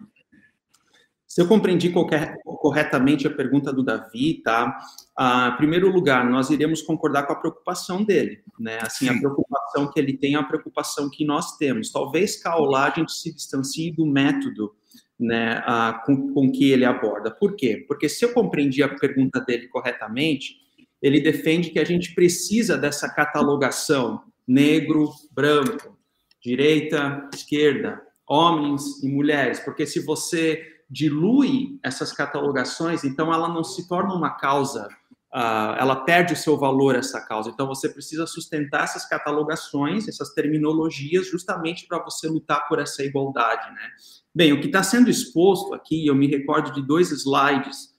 Se 1.35 1.41
eu 1.41 1.49
compreendi 1.49 1.91
qualquer, 1.91 2.37
corretamente 2.45 3.27
a 3.27 3.31
pergunta 3.35 3.73
do 3.73 3.83
Davi, 3.83 4.35
tá? 4.35 4.79
Ah, 5.19 5.51
em 5.53 5.57
primeiro 5.57 5.91
lugar, 5.91 6.25
nós 6.31 6.49
iremos 6.49 6.81
concordar 6.81 7.25
com 7.27 7.33
a 7.33 7.37
preocupação 7.37 8.05
dele, 8.05 8.45
né? 8.57 8.79
Assim, 8.81 9.09
Sim. 9.09 9.17
a 9.17 9.19
preocupação 9.19 9.91
que 9.91 9.99
ele 9.99 10.17
tem, 10.17 10.37
a 10.37 10.45
preocupação 10.45 11.11
que 11.11 11.25
nós 11.25 11.57
temos. 11.57 11.91
Talvez 11.91 12.41
Caolá 12.41 12.87
a 12.87 12.91
gente 12.97 13.11
se 13.11 13.35
distancie 13.35 13.91
do 13.91 14.07
método, 14.07 14.77
né, 15.19 15.61
ah, 15.67 16.05
com, 16.07 16.33
com 16.33 16.53
que 16.53 16.71
ele 16.71 16.85
aborda. 16.85 17.33
Por 17.33 17.57
quê? 17.57 17.85
Porque 17.89 18.09
se 18.09 18.25
eu 18.25 18.33
compreendi 18.33 18.85
a 18.85 18.95
pergunta 18.95 19.41
dele 19.41 19.67
corretamente, 19.67 20.55
ele 21.03 21.21
defende 21.21 21.71
que 21.71 21.81
a 21.81 21.85
gente 21.85 22.15
precisa 22.15 22.79
dessa 22.79 23.13
catalogação 23.13 24.23
negro, 24.47 25.11
branco, 25.33 25.99
direita, 26.41 27.29
esquerda, 27.35 28.01
homens 28.25 29.03
e 29.03 29.09
mulheres, 29.09 29.59
porque 29.59 29.85
se 29.85 29.99
você 29.99 30.74
dilui 30.95 31.81
essas 31.83 32.13
catalogações, 32.13 33.03
então 33.03 33.35
ela 33.35 33.49
não 33.49 33.65
se 33.65 33.89
torna 33.89 34.15
uma 34.15 34.31
causa, 34.31 34.87
uh, 35.35 35.75
ela 35.77 35.97
perde 36.05 36.35
o 36.35 36.37
seu 36.37 36.57
valor, 36.57 36.95
essa 36.95 37.21
causa. 37.21 37.51
Então 37.51 37.67
você 37.67 37.89
precisa 37.89 38.29
sustentar 38.29 38.85
essas 38.85 39.05
catalogações, 39.05 40.07
essas 40.07 40.33
terminologias, 40.33 41.29
justamente 41.29 41.89
para 41.89 41.99
você 41.99 42.29
lutar 42.29 42.69
por 42.69 42.79
essa 42.79 43.03
igualdade, 43.03 43.75
né? 43.75 43.89
Bem, 44.33 44.53
o 44.53 44.61
que 44.61 44.67
está 44.67 44.85
sendo 44.85 45.11
exposto 45.11 45.75
aqui, 45.75 46.07
eu 46.07 46.15
me 46.15 46.29
recordo 46.29 46.73
de 46.73 46.81
dois 46.81 47.11
slides 47.11 47.93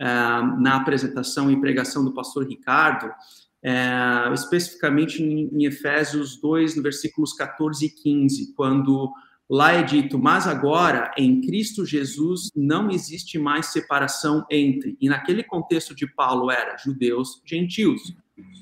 uh, 0.00 0.58
na 0.58 0.76
apresentação 0.76 1.50
e 1.50 1.60
pregação 1.60 2.02
do 2.02 2.14
pastor 2.14 2.46
Ricardo, 2.48 3.08
uh, 3.08 4.32
especificamente 4.32 5.22
em, 5.22 5.50
em 5.52 5.66
Efésios 5.66 6.40
2, 6.40 6.76
no 6.76 6.82
versículos 6.82 7.34
14 7.34 7.84
e 7.84 7.90
15, 7.90 8.54
quando 8.54 9.12
Lá 9.50 9.72
é 9.72 9.82
dito, 9.82 10.18
mas 10.18 10.46
agora 10.46 11.10
em 11.16 11.40
Cristo 11.40 11.86
Jesus 11.86 12.50
não 12.54 12.90
existe 12.90 13.38
mais 13.38 13.66
separação 13.66 14.44
entre, 14.50 14.96
e 15.00 15.08
naquele 15.08 15.42
contexto 15.42 15.94
de 15.94 16.06
Paulo 16.06 16.50
era 16.50 16.76
judeus, 16.76 17.40
gentios, 17.46 18.14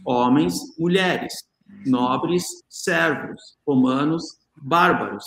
homens, 0.05 0.55
mulheres, 0.79 1.33
nobres, 1.85 2.45
servos, 2.69 3.41
romanos, 3.67 4.25
bárbaros. 4.57 5.25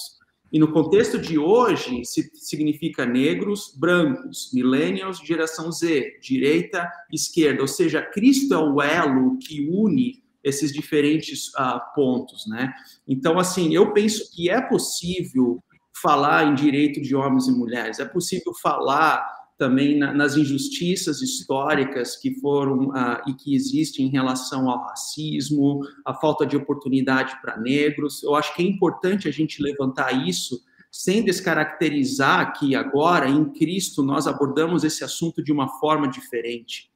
E 0.51 0.57
no 0.57 0.71
contexto 0.71 1.19
de 1.19 1.37
hoje, 1.37 2.01
significa 2.05 3.05
negros, 3.05 3.73
brancos, 3.77 4.49
millennials, 4.53 5.19
geração 5.19 5.71
Z, 5.71 6.19
direita, 6.21 6.89
esquerda. 7.11 7.61
Ou 7.61 7.67
seja, 7.67 8.01
Cristo 8.01 8.53
é 8.53 8.57
o 8.57 8.81
elo 8.81 9.37
que 9.37 9.67
une 9.69 10.23
esses 10.43 10.71
diferentes 10.71 11.49
uh, 11.49 11.79
pontos, 11.93 12.45
né? 12.47 12.73
Então, 13.07 13.37
assim, 13.37 13.73
eu 13.73 13.91
penso 13.93 14.31
que 14.33 14.49
é 14.49 14.61
possível 14.61 15.63
falar 16.01 16.45
em 16.45 16.55
direito 16.55 17.01
de 17.01 17.15
homens 17.15 17.47
e 17.47 17.51
mulheres, 17.51 17.99
é 17.99 18.05
possível 18.05 18.53
falar 18.61 19.25
também 19.57 19.97
na, 19.97 20.13
nas 20.13 20.37
injustiças 20.37 21.21
históricas 21.21 22.15
que 22.15 22.39
foram 22.39 22.87
uh, 22.87 23.21
e 23.27 23.33
que 23.33 23.53
existem 23.53 24.05
em 24.05 24.09
relação 24.09 24.69
ao 24.69 24.81
racismo, 24.85 25.81
a 26.05 26.13
falta 26.13 26.45
de 26.45 26.55
oportunidade 26.55 27.39
para 27.41 27.57
negros. 27.57 28.23
Eu 28.23 28.35
acho 28.35 28.55
que 28.55 28.63
é 28.63 28.65
importante 28.65 29.27
a 29.27 29.31
gente 29.31 29.61
levantar 29.61 30.25
isso 30.25 30.61
sem 30.89 31.23
descaracterizar 31.23 32.57
que 32.57 32.73
agora 32.73 33.29
em 33.29 33.51
Cristo 33.51 34.01
nós 34.01 34.25
abordamos 34.25 34.83
esse 34.83 35.03
assunto 35.03 35.43
de 35.43 35.51
uma 35.51 35.67
forma 35.79 36.07
diferente 36.07 36.89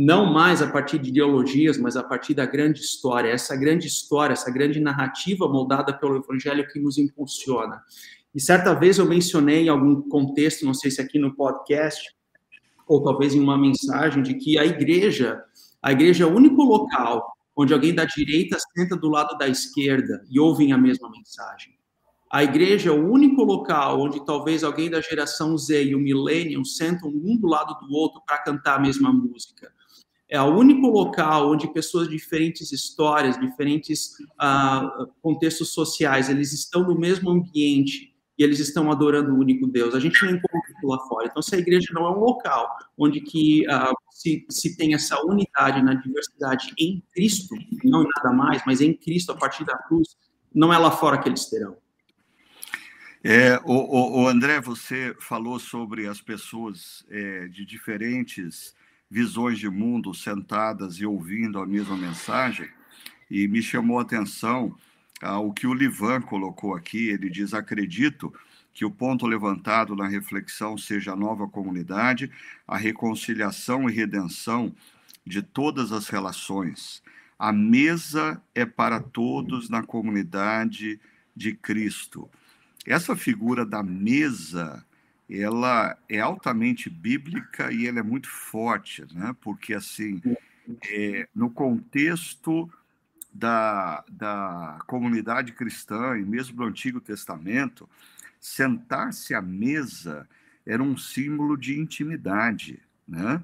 não 0.00 0.32
mais 0.32 0.62
a 0.62 0.70
partir 0.70 0.96
de 0.96 1.08
ideologias, 1.08 1.76
mas 1.76 1.96
a 1.96 2.04
partir 2.04 2.32
da 2.32 2.46
grande 2.46 2.78
história, 2.78 3.32
essa 3.32 3.56
grande 3.56 3.88
história, 3.88 4.32
essa 4.32 4.48
grande 4.48 4.78
narrativa 4.78 5.48
moldada 5.48 5.92
pelo 5.92 6.18
Evangelho 6.18 6.68
que 6.68 6.78
nos 6.78 6.98
impulsiona. 6.98 7.82
E 8.32 8.40
certa 8.40 8.74
vez 8.74 8.98
eu 8.98 9.06
mencionei 9.06 9.64
em 9.64 9.68
algum 9.68 10.00
contexto, 10.02 10.64
não 10.64 10.72
sei 10.72 10.92
se 10.92 11.00
aqui 11.00 11.18
no 11.18 11.34
podcast, 11.34 12.14
ou 12.86 13.02
talvez 13.02 13.34
em 13.34 13.40
uma 13.40 13.58
mensagem, 13.58 14.22
de 14.22 14.34
que 14.34 14.56
a 14.56 14.64
igreja, 14.64 15.42
a 15.82 15.90
igreja 15.90 16.22
é 16.22 16.26
o 16.28 16.32
único 16.32 16.62
local 16.62 17.32
onde 17.56 17.74
alguém 17.74 17.92
da 17.92 18.04
direita 18.04 18.56
senta 18.76 18.94
do 18.94 19.08
lado 19.08 19.36
da 19.36 19.48
esquerda 19.48 20.24
e 20.30 20.38
ouvem 20.38 20.72
a 20.72 20.78
mesma 20.78 21.10
mensagem. 21.10 21.72
A 22.30 22.44
igreja 22.44 22.90
é 22.90 22.92
o 22.92 23.10
único 23.10 23.42
local 23.42 24.00
onde 24.00 24.24
talvez 24.24 24.62
alguém 24.62 24.88
da 24.88 25.00
geração 25.00 25.58
Z 25.58 25.86
e 25.86 25.94
o 25.96 25.98
Millennium 25.98 26.64
sentam 26.64 27.08
um 27.08 27.36
do 27.36 27.48
lado 27.48 27.74
do 27.84 27.92
outro 27.92 28.22
para 28.24 28.38
cantar 28.38 28.76
a 28.76 28.80
mesma 28.80 29.12
música 29.12 29.76
é 30.28 30.40
o 30.40 30.54
único 30.54 30.86
local 30.86 31.50
onde 31.50 31.72
pessoas 31.72 32.08
de 32.08 32.16
diferentes 32.16 32.70
histórias, 32.70 33.40
diferentes 33.40 34.10
uh, 34.40 35.06
contextos 35.22 35.72
sociais, 35.72 36.28
eles 36.28 36.52
estão 36.52 36.82
no 36.82 36.98
mesmo 36.98 37.30
ambiente 37.30 38.14
e 38.38 38.44
eles 38.44 38.60
estão 38.60 38.90
adorando 38.92 39.32
o 39.32 39.38
único 39.38 39.66
Deus. 39.66 39.94
A 39.94 40.00
gente 40.00 40.22
não 40.24 40.32
encontra 40.32 40.70
isso 40.70 40.86
lá 40.86 40.98
fora. 41.08 41.26
Então, 41.28 41.42
se 41.42 41.54
a 41.54 41.58
igreja 41.58 41.88
não 41.92 42.06
é 42.06 42.10
um 42.10 42.20
local 42.20 42.68
onde 42.96 43.20
que 43.20 43.66
uh, 43.68 43.94
se, 44.10 44.46
se 44.50 44.76
tem 44.76 44.94
essa 44.94 45.18
unidade 45.24 45.82
na 45.82 45.94
diversidade 45.94 46.72
em 46.78 47.02
Cristo, 47.12 47.54
não 47.82 48.02
em 48.02 48.08
nada 48.16 48.36
mais, 48.36 48.62
mas 48.66 48.80
em 48.80 48.92
Cristo 48.92 49.32
a 49.32 49.36
partir 49.36 49.64
da 49.64 49.78
cruz, 49.78 50.16
não 50.54 50.72
é 50.72 50.78
lá 50.78 50.90
fora 50.90 51.18
que 51.18 51.28
eles 51.28 51.46
terão. 51.46 51.76
É, 53.24 53.60
o, 53.64 53.72
o, 53.72 54.22
o 54.22 54.28
André, 54.28 54.60
você 54.60 55.16
falou 55.20 55.58
sobre 55.58 56.06
as 56.06 56.20
pessoas 56.20 57.04
é, 57.10 57.48
de 57.48 57.64
diferentes 57.64 58.74
visões 59.10 59.58
de 59.58 59.68
mundo 59.68 60.12
sentadas 60.14 60.96
e 60.96 61.06
ouvindo 61.06 61.58
a 61.58 61.66
mesma 61.66 61.96
mensagem, 61.96 62.68
e 63.30 63.46
me 63.46 63.62
chamou 63.62 63.98
a 63.98 64.02
atenção 64.02 64.74
ah, 65.20 65.38
o 65.38 65.52
que 65.52 65.66
o 65.66 65.74
Livan 65.74 66.20
colocou 66.20 66.74
aqui. 66.74 67.08
Ele 67.08 67.28
diz: 67.28 67.52
Acredito 67.52 68.32
que 68.72 68.84
o 68.84 68.90
ponto 68.90 69.26
levantado 69.26 69.96
na 69.96 70.06
reflexão 70.06 70.78
seja 70.78 71.12
a 71.12 71.16
nova 71.16 71.48
comunidade, 71.48 72.30
a 72.66 72.76
reconciliação 72.76 73.88
e 73.88 73.92
redenção 73.92 74.74
de 75.26 75.42
todas 75.42 75.92
as 75.92 76.08
relações. 76.08 77.02
A 77.38 77.52
mesa 77.52 78.40
é 78.54 78.64
para 78.64 79.00
todos 79.00 79.68
na 79.68 79.82
comunidade 79.82 81.00
de 81.34 81.54
Cristo. 81.54 82.28
Essa 82.86 83.14
figura 83.14 83.66
da 83.66 83.82
mesa 83.82 84.84
ela 85.28 85.96
é 86.08 86.20
altamente 86.20 86.88
bíblica 86.88 87.70
e 87.72 87.86
ela 87.86 87.98
é 87.98 88.02
muito 88.02 88.28
forte, 88.28 89.04
né? 89.12 89.34
porque 89.40 89.74
assim, 89.74 90.22
é, 90.90 91.28
no 91.34 91.50
contexto 91.50 92.70
da, 93.32 94.04
da 94.10 94.78
comunidade 94.86 95.52
cristã 95.52 96.18
e 96.18 96.24
mesmo 96.24 96.56
do 96.56 96.64
Antigo 96.64 97.00
Testamento, 97.00 97.88
sentar-se 98.40 99.34
à 99.34 99.42
mesa 99.42 100.28
era 100.66 100.82
um 100.82 100.96
símbolo 100.96 101.56
de 101.56 101.78
intimidade, 101.78 102.80
né? 103.06 103.42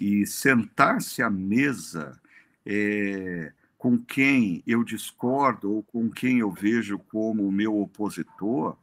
E 0.00 0.26
sentar-se 0.26 1.22
à 1.22 1.30
mesa 1.30 2.20
é, 2.64 3.52
com 3.78 3.98
quem 3.98 4.62
eu 4.66 4.84
discordo 4.84 5.72
ou 5.72 5.82
com 5.82 6.10
quem 6.10 6.40
eu 6.40 6.52
vejo 6.52 6.98
como 6.98 7.50
meu 7.50 7.80
opositor 7.80 8.76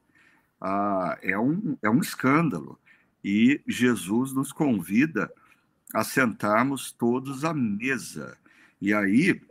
ah, 0.60 1.18
é, 1.22 1.38
um, 1.38 1.78
é 1.82 1.90
um 1.90 2.00
escândalo. 2.00 2.80
E 3.24 3.62
Jesus 3.68 4.34
nos 4.34 4.52
convida 4.52 5.32
a 5.94 6.04
sentarmos 6.04 6.92
todos 6.92 7.44
à 7.44 7.54
mesa. 7.54 8.38
E 8.82 8.94
aí, 8.94 9.42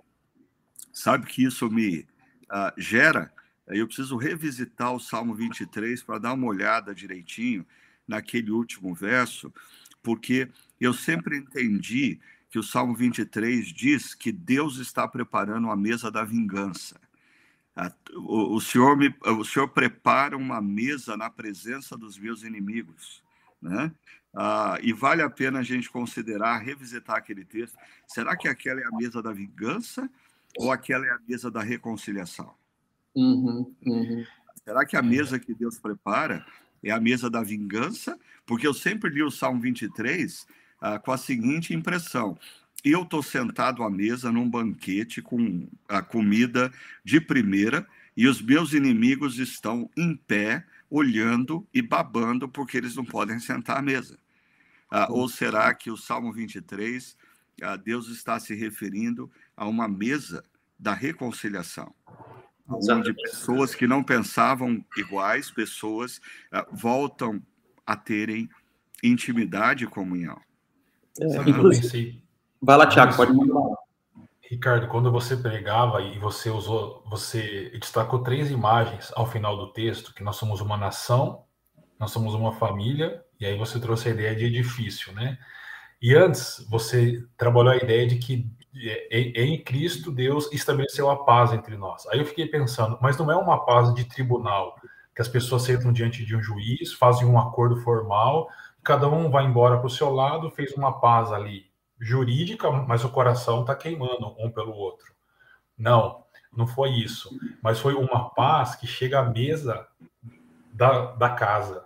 sabe 0.92 1.26
que 1.26 1.44
isso 1.44 1.70
me 1.70 2.06
ah, 2.48 2.72
gera? 2.76 3.32
Eu 3.66 3.86
preciso 3.86 4.16
revisitar 4.16 4.92
o 4.92 5.00
Salmo 5.00 5.34
23 5.34 6.02
para 6.02 6.18
dar 6.18 6.34
uma 6.34 6.46
olhada 6.46 6.94
direitinho 6.94 7.64
naquele 8.06 8.50
último 8.50 8.94
verso, 8.94 9.52
porque 10.02 10.48
eu 10.78 10.92
sempre 10.92 11.38
entendi 11.38 12.20
que 12.50 12.58
o 12.58 12.62
Salmo 12.62 12.94
23 12.94 13.66
diz 13.72 14.14
que 14.14 14.30
Deus 14.30 14.76
está 14.76 15.08
preparando 15.08 15.70
a 15.70 15.76
mesa 15.76 16.10
da 16.10 16.22
vingança. 16.22 17.00
O, 18.14 18.60
Senhor 18.60 18.96
me, 18.96 19.12
o 19.24 19.44
Senhor 19.44 19.68
prepara 19.68 20.36
uma 20.36 20.60
mesa 20.60 21.16
na 21.16 21.28
presença 21.28 21.96
dos 21.96 22.16
meus 22.16 22.44
inimigos, 22.44 23.22
né? 23.60 23.92
Ah, 24.36 24.78
e 24.82 24.92
vale 24.92 25.22
a 25.22 25.30
pena 25.30 25.60
a 25.60 25.62
gente 25.62 25.90
considerar, 25.90 26.58
revisitar 26.58 27.16
aquele 27.16 27.44
texto. 27.44 27.76
Será 28.06 28.36
que 28.36 28.48
aquela 28.48 28.80
é 28.80 28.84
a 28.84 28.90
mesa 28.90 29.22
da 29.22 29.32
vingança 29.32 30.10
ou 30.56 30.72
aquela 30.72 31.06
é 31.06 31.10
a 31.10 31.18
mesa 31.26 31.50
da 31.50 31.62
reconciliação? 31.62 32.52
Uhum, 33.14 33.74
uhum. 33.86 34.24
Será 34.64 34.84
que 34.84 34.96
a 34.96 35.02
mesa 35.02 35.38
que 35.38 35.54
Deus 35.54 35.78
prepara 35.78 36.44
é 36.82 36.90
a 36.90 37.00
mesa 37.00 37.30
da 37.30 37.42
vingança? 37.42 38.18
Porque 38.44 38.66
eu 38.66 38.74
sempre 38.74 39.10
li 39.10 39.22
o 39.22 39.30
Salmo 39.30 39.60
23 39.60 40.46
ah, 40.80 40.98
com 40.98 41.12
a 41.12 41.18
seguinte 41.18 41.72
impressão: 41.72 42.36
eu 42.84 43.02
estou 43.02 43.22
sentado 43.22 43.82
à 43.82 43.90
mesa 43.90 44.30
num 44.30 44.48
banquete 44.48 45.22
com 45.22 45.66
a 45.88 46.02
comida 46.02 46.70
de 47.02 47.20
primeira 47.20 47.86
e 48.16 48.28
os 48.28 48.42
meus 48.42 48.72
inimigos 48.72 49.38
estão 49.38 49.90
em 49.96 50.14
pé, 50.14 50.64
olhando 50.90 51.66
e 51.72 51.80
babando 51.80 52.48
porque 52.48 52.76
eles 52.76 52.94
não 52.94 53.04
podem 53.04 53.38
sentar 53.38 53.78
à 53.78 53.82
mesa. 53.82 54.18
Ah, 54.90 55.08
ou 55.10 55.28
será 55.28 55.74
que 55.74 55.90
o 55.90 55.96
Salmo 55.96 56.32
23, 56.32 57.16
ah, 57.62 57.76
Deus 57.76 58.08
está 58.08 58.38
se 58.38 58.54
referindo 58.54 59.30
a 59.56 59.66
uma 59.66 59.88
mesa 59.88 60.44
da 60.78 60.92
reconciliação? 60.92 61.92
Onde 62.68 63.12
pessoas 63.14 63.74
que 63.74 63.86
não 63.86 64.02
pensavam 64.02 64.84
iguais, 64.96 65.50
pessoas 65.50 66.20
ah, 66.52 66.66
voltam 66.70 67.42
a 67.86 67.96
terem 67.96 68.48
intimidade 69.02 69.84
e 69.84 69.88
comunhão. 69.88 70.40
É, 71.20 71.48
inclusive, 71.48 72.23
Vai 72.64 72.78
lá, 72.78 72.86
Tiago, 72.86 73.14
pode 73.14 73.30
mandar. 73.30 73.76
Ricardo, 74.50 74.88
quando 74.88 75.12
você 75.12 75.36
pregava 75.36 76.00
e 76.00 76.18
você 76.18 76.48
usou, 76.48 77.04
você 77.06 77.70
destacou 77.78 78.20
três 78.20 78.50
imagens 78.50 79.12
ao 79.14 79.26
final 79.26 79.54
do 79.54 79.70
texto, 79.72 80.14
que 80.14 80.22
nós 80.22 80.36
somos 80.36 80.62
uma 80.62 80.76
nação, 80.76 81.44
nós 82.00 82.10
somos 82.10 82.32
uma 82.32 82.52
família, 82.52 83.22
e 83.38 83.44
aí 83.44 83.58
você 83.58 83.78
trouxe 83.78 84.08
a 84.08 84.12
ideia 84.12 84.34
de 84.34 84.46
edifício, 84.46 85.12
né? 85.12 85.36
E 86.00 86.14
antes 86.14 86.66
você 86.70 87.22
trabalhou 87.36 87.72
a 87.72 87.76
ideia 87.76 88.06
de 88.06 88.16
que 88.16 88.50
é, 89.10 89.40
é, 89.40 89.44
em 89.44 89.62
Cristo 89.62 90.10
Deus 90.10 90.50
estabeleceu 90.50 91.10
a 91.10 91.22
paz 91.22 91.52
entre 91.52 91.76
nós. 91.76 92.06
Aí 92.06 92.18
eu 92.18 92.24
fiquei 92.24 92.46
pensando, 92.46 92.98
mas 93.00 93.18
não 93.18 93.30
é 93.30 93.36
uma 93.36 93.64
paz 93.66 93.92
de 93.94 94.04
tribunal, 94.04 94.74
que 95.14 95.20
as 95.20 95.28
pessoas 95.28 95.62
sentam 95.62 95.92
diante 95.92 96.24
de 96.24 96.34
um 96.34 96.42
juiz, 96.42 96.94
fazem 96.94 97.26
um 97.26 97.38
acordo 97.38 97.76
formal, 97.82 98.48
cada 98.82 99.06
um 99.06 99.30
vai 99.30 99.44
embora 99.44 99.76
para 99.76 99.86
o 99.86 99.90
seu 99.90 100.10
lado, 100.14 100.50
fez 100.50 100.72
uma 100.72 100.98
paz 100.98 101.30
ali 101.30 101.73
jurídica, 102.04 102.70
mas 102.70 103.02
o 103.02 103.08
coração 103.08 103.62
está 103.62 103.74
queimando 103.74 104.34
um 104.38 104.50
pelo 104.50 104.72
outro. 104.72 105.14
Não, 105.76 106.22
não 106.54 106.66
foi 106.66 106.90
isso. 106.90 107.30
Mas 107.62 107.80
foi 107.80 107.94
uma 107.94 108.28
paz 108.30 108.74
que 108.74 108.86
chega 108.86 109.20
à 109.20 109.24
mesa 109.24 109.86
da, 110.70 111.12
da 111.12 111.30
casa. 111.30 111.84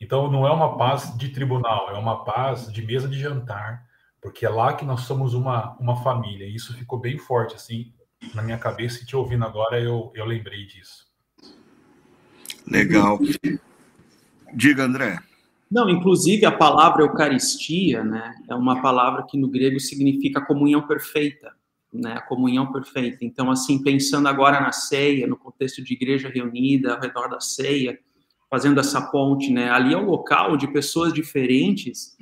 Então 0.00 0.30
não 0.30 0.46
é 0.46 0.50
uma 0.50 0.78
paz 0.78 1.14
de 1.16 1.28
tribunal, 1.28 1.90
é 1.90 1.98
uma 1.98 2.24
paz 2.24 2.72
de 2.72 2.80
mesa 2.80 3.06
de 3.06 3.20
jantar, 3.20 3.84
porque 4.20 4.46
é 4.46 4.48
lá 4.48 4.72
que 4.72 4.84
nós 4.84 5.02
somos 5.02 5.34
uma, 5.34 5.76
uma 5.78 6.02
família. 6.02 6.46
E 6.46 6.54
isso 6.54 6.72
ficou 6.74 6.98
bem 6.98 7.18
forte 7.18 7.54
assim 7.54 7.92
na 8.34 8.42
minha 8.42 8.58
cabeça 8.58 9.02
e 9.02 9.06
te 9.06 9.14
ouvindo 9.14 9.44
agora 9.44 9.78
eu, 9.78 10.10
eu 10.14 10.24
lembrei 10.24 10.64
disso. 10.64 11.06
Legal. 12.66 13.18
Diga, 14.54 14.84
André. 14.84 15.18
Não, 15.70 15.88
inclusive 15.88 16.44
a 16.44 16.50
palavra 16.50 17.02
Eucaristia, 17.02 18.02
né, 18.02 18.34
é 18.48 18.54
uma 18.54 18.82
palavra 18.82 19.24
que 19.28 19.38
no 19.38 19.48
grego 19.48 19.78
significa 19.78 20.44
comunhão 20.44 20.84
perfeita, 20.84 21.52
né, 21.92 22.20
comunhão 22.28 22.72
perfeita. 22.72 23.24
Então, 23.24 23.50
assim, 23.50 23.80
pensando 23.80 24.26
agora 24.26 24.60
na 24.60 24.72
ceia, 24.72 25.28
no 25.28 25.36
contexto 25.36 25.82
de 25.82 25.94
igreja 25.94 26.28
reunida 26.28 26.94
ao 26.94 27.00
redor 27.00 27.28
da 27.28 27.38
ceia, 27.38 27.96
fazendo 28.50 28.80
essa 28.80 29.00
ponte, 29.12 29.52
né, 29.52 29.70
ali 29.70 29.94
é 29.94 29.96
o 29.96 30.04
local 30.04 30.54
onde 30.54 30.66
pessoas 30.72 31.12
diferentes 31.12 32.16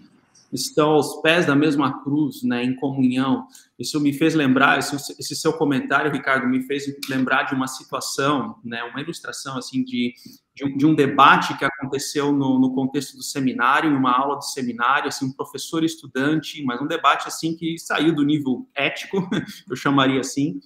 estão 0.52 0.90
aos 0.90 1.20
pés 1.20 1.46
da 1.46 1.54
mesma 1.54 2.02
cruz, 2.02 2.42
né, 2.42 2.64
em 2.64 2.74
comunhão. 2.74 3.46
Isso 3.78 4.00
me 4.00 4.12
fez 4.12 4.34
lembrar, 4.34 4.78
esse, 4.78 5.36
seu 5.36 5.52
comentário, 5.52 6.10
Ricardo, 6.10 6.48
me 6.48 6.62
fez 6.62 6.84
lembrar 7.08 7.44
de 7.44 7.54
uma 7.54 7.66
situação, 7.66 8.56
né, 8.64 8.82
uma 8.84 9.00
ilustração 9.00 9.58
assim 9.58 9.84
de, 9.84 10.14
de, 10.54 10.64
um, 10.64 10.76
de 10.76 10.86
um 10.86 10.94
debate 10.94 11.56
que 11.58 11.64
aconteceu 11.64 12.32
no, 12.32 12.58
no, 12.58 12.74
contexto 12.74 13.16
do 13.16 13.22
seminário, 13.22 13.90
em 13.90 13.94
uma 13.94 14.16
aula 14.16 14.38
de 14.38 14.50
seminário, 14.50 15.08
assim, 15.08 15.26
um 15.26 15.32
professor 15.32 15.84
estudante, 15.84 16.62
mas 16.64 16.80
um 16.80 16.86
debate 16.86 17.28
assim 17.28 17.54
que 17.54 17.78
saiu 17.78 18.14
do 18.14 18.24
nível 18.24 18.66
ético, 18.74 19.28
eu 19.68 19.76
chamaria 19.76 20.20
assim, 20.20 20.60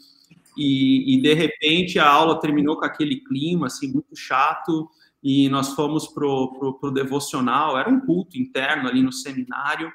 e, 0.57 1.17
e 1.17 1.23
de 1.23 1.35
repente 1.35 1.99
a 1.99 2.09
aula 2.09 2.39
terminou 2.39 2.77
com 2.77 2.85
aquele 2.85 3.17
clima 3.21 3.67
assim 3.67 3.91
muito 3.91 4.15
chato 4.15 4.89
e 5.23 5.49
nós 5.49 5.75
fomos 5.75 6.09
pro, 6.09 6.59
pro, 6.59 6.79
pro 6.79 6.91
devocional, 6.91 7.79
era 7.79 7.89
um 7.89 8.01
culto 8.01 8.37
interno 8.37 8.89
ali 8.89 9.03
no 9.03 9.13
seminário, 9.13 9.93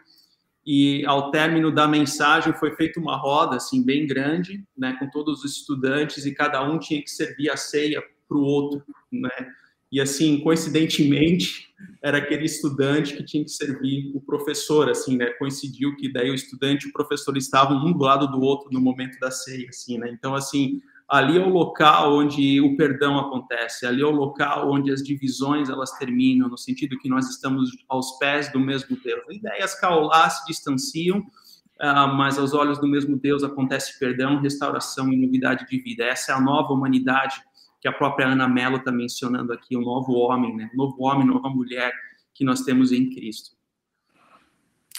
e 0.65 1.05
ao 1.05 1.31
término 1.31 1.71
da 1.71 1.87
mensagem 1.87 2.53
foi 2.53 2.75
feita 2.75 2.99
uma 2.99 3.15
roda 3.15 3.55
assim 3.55 3.83
bem 3.83 4.05
grande, 4.05 4.65
né, 4.77 4.97
com 4.99 5.09
todos 5.09 5.43
os 5.43 5.59
estudantes 5.59 6.25
e 6.25 6.33
cada 6.33 6.61
um 6.61 6.77
tinha 6.77 7.01
que 7.01 7.09
servir 7.09 7.49
a 7.49 7.55
ceia 7.55 8.03
para 8.27 8.37
o 8.37 8.41
outro, 8.41 8.83
né? 9.11 9.29
E 9.89 10.01
assim, 10.01 10.41
coincidentemente, 10.41 11.73
era 12.03 12.17
aquele 12.17 12.43
estudante 12.43 13.15
que 13.15 13.23
tinha 13.23 13.43
que 13.43 13.51
servir 13.51 14.11
o 14.13 14.19
professor, 14.19 14.89
assim, 14.89 15.15
né? 15.15 15.27
Coincidiu 15.39 15.95
que 15.95 16.11
daí 16.11 16.29
o 16.29 16.35
estudante 16.35 16.85
e 16.85 16.89
o 16.89 16.93
professor 16.93 17.37
estavam 17.37 17.77
um 17.77 17.93
do 17.93 18.03
lado 18.03 18.27
do 18.27 18.41
outro 18.41 18.69
no 18.69 18.81
momento 18.81 19.17
da 19.19 19.31
ceia, 19.31 19.67
assim, 19.69 19.97
né? 19.97 20.09
Então, 20.11 20.35
assim, 20.35 20.81
ali 21.07 21.37
é 21.37 21.41
o 21.41 21.49
local 21.49 22.17
onde 22.17 22.59
o 22.59 22.75
perdão 22.75 23.17
acontece, 23.17 23.85
ali 23.85 24.01
é 24.01 24.05
o 24.05 24.11
local 24.11 24.69
onde 24.69 24.91
as 24.91 25.01
divisões 25.01 25.69
elas 25.69 25.91
terminam, 25.97 26.49
no 26.49 26.57
sentido 26.57 26.97
que 26.97 27.07
nós 27.07 27.29
estamos 27.29 27.71
aos 27.87 28.17
pés 28.19 28.51
do 28.51 28.59
mesmo 28.59 28.97
Deus. 29.01 29.23
Ideias 29.29 29.79
caolá 29.79 30.29
se 30.29 30.45
distanciam, 30.45 31.19
uh, 31.19 32.13
mas 32.15 32.37
aos 32.37 32.53
olhos 32.53 32.77
do 32.77 32.87
mesmo 32.87 33.17
Deus 33.17 33.41
acontece 33.43 33.97
perdão, 33.97 34.41
restauração 34.41 35.11
e 35.13 35.17
novidade 35.17 35.65
de 35.65 35.79
vida. 35.79 36.03
Essa 36.03 36.33
é 36.33 36.35
a 36.35 36.41
nova 36.41 36.73
humanidade 36.73 37.41
que 37.79 37.87
a 37.87 37.93
própria 37.93 38.27
Ana 38.27 38.47
Mello 38.47 38.77
está 38.77 38.91
mencionando 38.91 39.53
aqui, 39.53 39.77
o 39.77 39.81
novo 39.81 40.11
homem, 40.13 40.55
né? 40.55 40.69
Novo 40.73 41.03
homem, 41.03 41.25
nova 41.25 41.49
mulher 41.49 41.93
que 42.33 42.43
nós 42.43 42.61
temos 42.61 42.91
em 42.91 43.09
Cristo. 43.09 43.55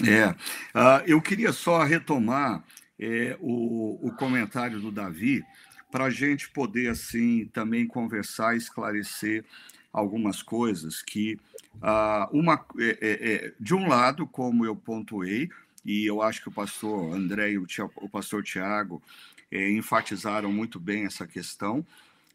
É, 0.07 0.29
uh, 0.29 1.03
eu 1.07 1.21
queria 1.21 1.53
só 1.53 1.83
retomar 1.83 2.65
é, 2.99 3.37
o, 3.41 4.09
o 4.09 4.13
comentário 4.13 4.81
do 4.81 4.91
Davi, 4.91 5.43
para 5.91 6.05
a 6.05 6.11
gente 6.11 6.51
poder, 6.51 6.91
assim, 6.91 7.47
também 7.47 7.87
conversar, 7.87 8.57
esclarecer 8.57 9.45
algumas 9.93 10.43
coisas 10.43 11.03
que, 11.03 11.39
ah, 11.83 12.29
uma, 12.33 12.65
é, 12.79 12.99
é, 13.01 13.35
é, 13.35 13.53
de 13.59 13.75
um 13.75 13.89
lado, 13.89 14.27
como 14.27 14.65
eu 14.65 14.77
pontuei, 14.77 15.49
e 15.85 16.05
eu 16.05 16.21
acho 16.21 16.43
que 16.43 16.49
o 16.49 16.53
pastor 16.53 17.15
André 17.15 17.53
e 17.53 17.59
o, 17.59 17.67
o 17.97 18.09
pastor 18.09 18.43
Tiago 18.43 19.03
é, 19.51 19.71
enfatizaram 19.71 20.53
muito 20.53 20.79
bem 20.79 21.07
essa 21.07 21.27
questão, 21.27 21.87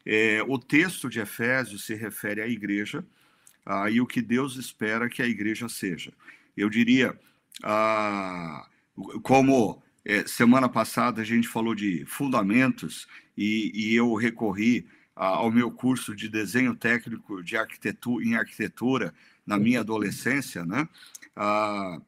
é, 0.04 0.42
o 0.46 0.58
texto 0.58 1.08
de 1.08 1.20
Efésios 1.20 1.84
se 1.84 1.94
refere 1.94 2.42
à 2.42 2.48
igreja 2.48 3.04
ah, 3.64 3.88
e 3.88 4.00
o 4.00 4.06
que 4.06 4.20
Deus 4.20 4.56
espera 4.56 5.08
que 5.08 5.22
a 5.22 5.26
igreja 5.26 5.68
seja. 5.68 6.12
Eu 6.56 6.68
diria, 6.68 7.18
ah, 7.62 8.66
como 9.22 9.82
é, 10.04 10.26
semana 10.26 10.68
passada 10.68 11.22
a 11.22 11.24
gente 11.24 11.48
falou 11.48 11.74
de 11.74 12.04
fundamentos 12.06 13.08
e, 13.36 13.72
e 13.74 13.94
eu 13.94 14.14
recorri 14.14 14.86
ao 15.16 15.50
meu 15.50 15.70
curso 15.70 16.14
de 16.14 16.28
desenho 16.28 16.74
técnico 16.74 17.42
de 17.42 17.56
arquitetura, 17.56 18.24
em 18.24 18.34
arquitetura 18.34 19.14
na 19.46 19.58
minha 19.58 19.80
adolescência, 19.80 20.64
né? 20.64 20.88
Ah, 21.36 22.00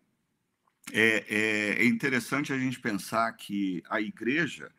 é, 0.93 1.25
é, 1.29 1.83
é 1.83 1.85
interessante 1.85 2.53
a 2.53 2.59
gente 2.59 2.81
pensar 2.81 3.33
que 3.33 3.83
a 3.89 4.01
igreja 4.01 4.71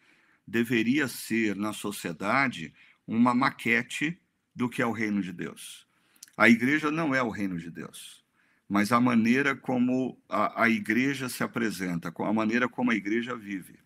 deveria 0.46 1.08
ser 1.08 1.56
na 1.56 1.74
sociedade 1.74 2.74
uma 3.06 3.34
maquete 3.34 4.20
do 4.56 4.70
que 4.70 4.82
é 4.82 4.86
o 4.86 4.92
reino 4.92 5.22
de 5.22 5.32
Deus. 5.32 5.86
A 6.36 6.50
igreja 6.50 6.92
não 6.92 7.14
é 7.14 7.22
o 7.22 7.30
reino 7.30 7.58
de 7.58 7.70
Deus, 7.70 8.24
mas 8.68 8.92
a 8.92 9.00
maneira 9.00 9.56
como 9.56 10.22
a, 10.28 10.64
a 10.64 10.70
igreja 10.70 11.30
se 11.30 11.44
apresenta, 11.44 12.14
a 12.16 12.34
maneira 12.34 12.68
como 12.68 12.92
a 12.92 12.96
igreja 12.96 13.36
vive, 13.36 13.80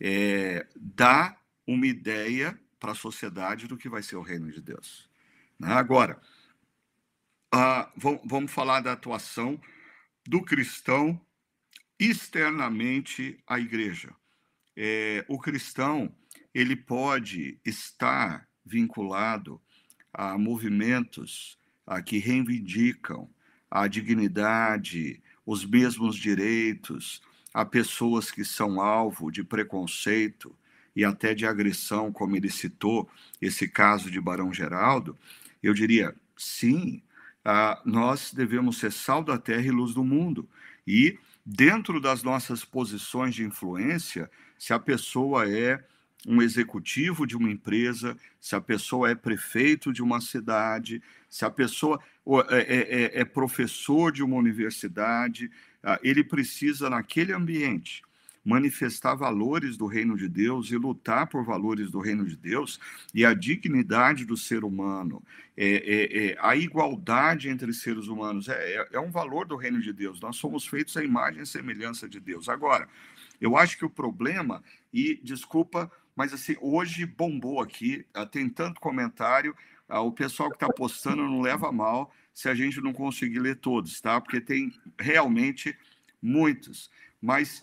é, 0.00 0.66
dá 0.74 1.36
uma 1.66 1.86
ideia 1.86 2.58
para 2.78 2.92
a 2.92 2.94
sociedade 2.94 3.66
do 3.66 3.76
que 3.76 3.88
vai 3.88 4.02
ser 4.02 4.16
o 4.16 4.22
reino 4.22 4.50
de 4.50 4.60
Deus. 4.60 5.08
Né? 5.58 5.72
Agora, 5.72 6.20
ah, 7.52 7.90
vamos 8.24 8.52
falar 8.52 8.80
da 8.80 8.92
atuação 8.92 9.60
do 10.26 10.42
cristão 10.42 11.20
externamente 11.98 13.38
à 13.46 13.58
igreja. 13.58 14.14
É, 14.76 15.24
o 15.28 15.38
cristão 15.38 16.14
ele 16.52 16.76
pode 16.76 17.58
estar 17.64 18.46
vinculado 18.64 19.60
a 20.12 20.36
movimentos 20.36 21.58
a, 21.86 22.02
que 22.02 22.18
reivindicam 22.18 23.30
a 23.76 23.88
dignidade, 23.88 25.20
os 25.44 25.66
mesmos 25.66 26.16
direitos, 26.16 27.20
a 27.52 27.62
pessoas 27.62 28.30
que 28.30 28.42
são 28.42 28.80
alvo 28.80 29.30
de 29.30 29.44
preconceito 29.44 30.56
e 30.94 31.04
até 31.04 31.34
de 31.34 31.44
agressão, 31.44 32.10
como 32.10 32.34
ele 32.34 32.48
citou 32.48 33.06
esse 33.40 33.68
caso 33.68 34.10
de 34.10 34.18
Barão 34.18 34.50
Geraldo, 34.50 35.14
eu 35.62 35.74
diria 35.74 36.16
sim, 36.34 37.02
nós 37.84 38.32
devemos 38.32 38.78
ser 38.78 38.90
sal 38.90 39.22
da 39.22 39.36
terra 39.36 39.66
e 39.66 39.70
luz 39.70 39.92
do 39.92 40.02
mundo. 40.02 40.48
E 40.86 41.18
dentro 41.44 42.00
das 42.00 42.22
nossas 42.22 42.64
posições 42.64 43.34
de 43.34 43.44
influência, 43.44 44.30
se 44.58 44.72
a 44.72 44.78
pessoa 44.78 45.46
é 45.50 45.84
um 46.26 46.42
executivo 46.42 47.24
de 47.24 47.36
uma 47.36 47.48
empresa, 47.48 48.16
se 48.40 48.56
a 48.56 48.60
pessoa 48.60 49.10
é 49.10 49.14
prefeito 49.14 49.92
de 49.92 50.02
uma 50.02 50.20
cidade, 50.20 51.00
se 51.28 51.44
a 51.44 51.50
pessoa 51.50 52.00
é, 52.50 52.58
é, 52.58 53.04
é, 53.04 53.20
é 53.20 53.24
professor 53.24 54.10
de 54.10 54.24
uma 54.24 54.36
universidade, 54.36 55.50
ah, 55.82 56.00
ele 56.02 56.24
precisa, 56.24 56.90
naquele 56.90 57.32
ambiente, 57.32 58.02
manifestar 58.44 59.14
valores 59.14 59.76
do 59.76 59.86
reino 59.86 60.16
de 60.16 60.28
Deus 60.28 60.70
e 60.70 60.76
lutar 60.76 61.26
por 61.26 61.44
valores 61.44 61.90
do 61.90 61.98
reino 61.98 62.24
de 62.24 62.36
Deus 62.36 62.78
e 63.12 63.24
a 63.24 63.34
dignidade 63.34 64.24
do 64.24 64.36
ser 64.36 64.62
humano, 64.62 65.20
é, 65.56 65.66
é, 65.66 66.26
é 66.26 66.38
a 66.40 66.54
igualdade 66.54 67.48
entre 67.48 67.72
seres 67.72 68.06
humanos, 68.06 68.48
é, 68.48 68.52
é, 68.52 68.88
é 68.92 69.00
um 69.00 69.10
valor 69.10 69.46
do 69.46 69.56
reino 69.56 69.80
de 69.80 69.92
Deus. 69.92 70.20
Nós 70.20 70.36
somos 70.36 70.66
feitos 70.66 70.96
à 70.96 71.04
imagem 71.04 71.42
e 71.42 71.46
semelhança 71.46 72.08
de 72.08 72.20
Deus. 72.20 72.48
Agora, 72.48 72.88
eu 73.40 73.56
acho 73.56 73.76
que 73.76 73.84
o 73.84 73.90
problema, 73.90 74.62
e 74.92 75.20
desculpa, 75.22 75.90
mas 76.16 76.32
assim, 76.32 76.56
hoje 76.60 77.04
bombou 77.04 77.60
aqui, 77.60 78.06
ah, 78.14 78.24
tem 78.24 78.48
tanto 78.48 78.80
comentário, 78.80 79.54
ah, 79.88 80.00
o 80.00 80.10
pessoal 80.10 80.48
que 80.48 80.56
está 80.56 80.68
postando 80.72 81.22
não 81.22 81.42
leva 81.42 81.70
mal 81.70 82.10
se 82.32 82.48
a 82.48 82.54
gente 82.54 82.80
não 82.80 82.92
conseguir 82.92 83.38
ler 83.38 83.56
todos, 83.56 84.00
tá? 84.00 84.20
Porque 84.20 84.40
tem 84.40 84.72
realmente 84.98 85.76
muitos. 86.20 86.90
Mas 87.20 87.62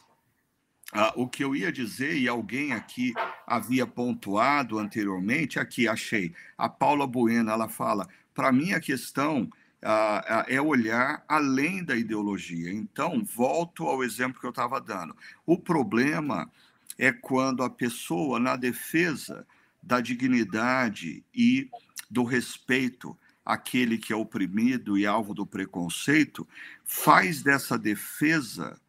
ah, 0.93 1.11
o 1.15 1.27
que 1.27 1.43
eu 1.43 1.55
ia 1.55 1.71
dizer, 1.71 2.15
e 2.15 2.27
alguém 2.27 2.71
aqui 2.71 3.13
havia 3.47 3.87
pontuado 3.87 4.77
anteriormente, 4.77 5.59
aqui 5.59 5.87
achei, 5.87 6.33
a 6.55 6.69
Paula 6.69 7.07
Bueno, 7.07 7.49
ela 7.49 7.67
fala, 7.67 8.07
para 8.33 8.51
mim 8.51 8.73
a 8.73 8.79
questão 8.79 9.49
ah, 9.81 10.23
ah, 10.27 10.45
é 10.47 10.61
olhar 10.61 11.23
além 11.27 11.83
da 11.83 11.95
ideologia. 11.95 12.71
Então, 12.71 13.23
volto 13.23 13.85
ao 13.87 14.03
exemplo 14.03 14.39
que 14.39 14.45
eu 14.45 14.51
estava 14.51 14.79
dando. 14.79 15.15
O 15.45 15.57
problema 15.57 16.49
é 16.97 17.11
quando 17.11 17.63
a 17.63 17.69
pessoa, 17.69 18.39
na 18.39 18.55
defesa 18.55 19.45
da 19.81 19.99
dignidade 19.99 21.23
e 21.33 21.69
do 22.09 22.23
respeito 22.23 23.17
àquele 23.45 23.97
que 23.97 24.13
é 24.13 24.15
oprimido 24.15 24.97
e 24.97 25.05
alvo 25.05 25.33
do 25.33 25.45
preconceito, 25.45 26.47
faz 26.83 27.41
dessa 27.41 27.77
defesa 27.77 28.79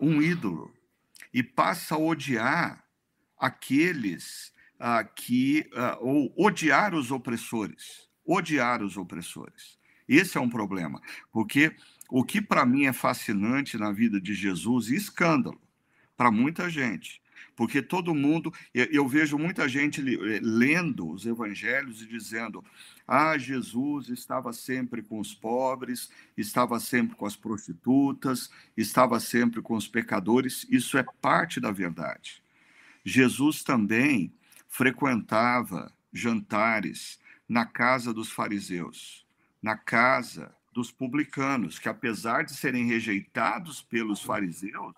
um 0.00 0.20
ídolo 0.20 0.72
e 1.32 1.42
passa 1.42 1.94
a 1.94 1.98
odiar 1.98 2.84
aqueles 3.38 4.52
ah, 4.78 5.04
que. 5.04 5.68
Ah, 5.74 5.98
ou 6.00 6.32
odiar 6.36 6.94
os 6.94 7.10
opressores. 7.10 8.08
Odiar 8.24 8.82
os 8.82 8.96
opressores. 8.96 9.78
Esse 10.08 10.38
é 10.38 10.40
um 10.40 10.48
problema, 10.48 11.00
porque 11.32 11.74
o 12.08 12.24
que 12.24 12.40
para 12.40 12.64
mim 12.64 12.86
é 12.86 12.92
fascinante 12.92 13.76
na 13.76 13.90
vida 13.90 14.20
de 14.20 14.34
Jesus, 14.34 14.88
escândalo 14.88 15.60
para 16.16 16.30
muita 16.30 16.70
gente, 16.70 17.20
porque 17.54 17.80
todo 17.80 18.14
mundo, 18.14 18.52
eu, 18.74 19.08
vejo 19.08 19.38
muita 19.38 19.68
gente 19.68 20.00
eh, 20.00 20.40
lendo 20.42 21.10
os 21.10 21.24
evangelhos 21.24 22.02
e 22.02 22.06
dizendo: 22.06 22.62
ah, 23.08 23.38
Jesus 23.38 24.08
estava 24.08 24.52
sempre 24.52 25.02
com 25.02 25.18
os 25.18 25.34
pobres, 25.34 26.10
estava 26.36 26.78
sempre 26.78 27.16
com 27.16 27.24
as 27.24 27.34
prostitutas, 27.34 28.50
estava 28.76 29.18
sempre 29.18 29.62
com 29.62 29.74
os 29.74 29.88
pecadores. 29.88 30.66
Isso 30.70 30.98
é 30.98 31.04
parte 31.20 31.58
da 31.58 31.70
verdade. 31.70 32.42
Jesus 33.04 33.62
também 33.62 34.32
frequentava 34.68 35.92
jantares 36.12 37.18
na 37.48 37.64
casa 37.64 38.12
dos 38.12 38.30
fariseus, 38.30 39.26
na 39.62 39.76
casa 39.76 40.54
dos 40.72 40.90
publicanos, 40.90 41.78
que 41.78 41.88
apesar 41.88 42.44
de 42.44 42.54
serem 42.54 42.86
rejeitados 42.86 43.80
pelos 43.80 44.20
fariseus, 44.20 44.92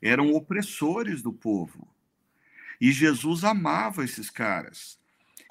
eram 0.00 0.32
opressores 0.32 1.22
do 1.22 1.32
povo. 1.32 1.88
E 2.80 2.90
Jesus 2.92 3.44
amava 3.44 4.04
esses 4.04 4.30
caras. 4.30 4.98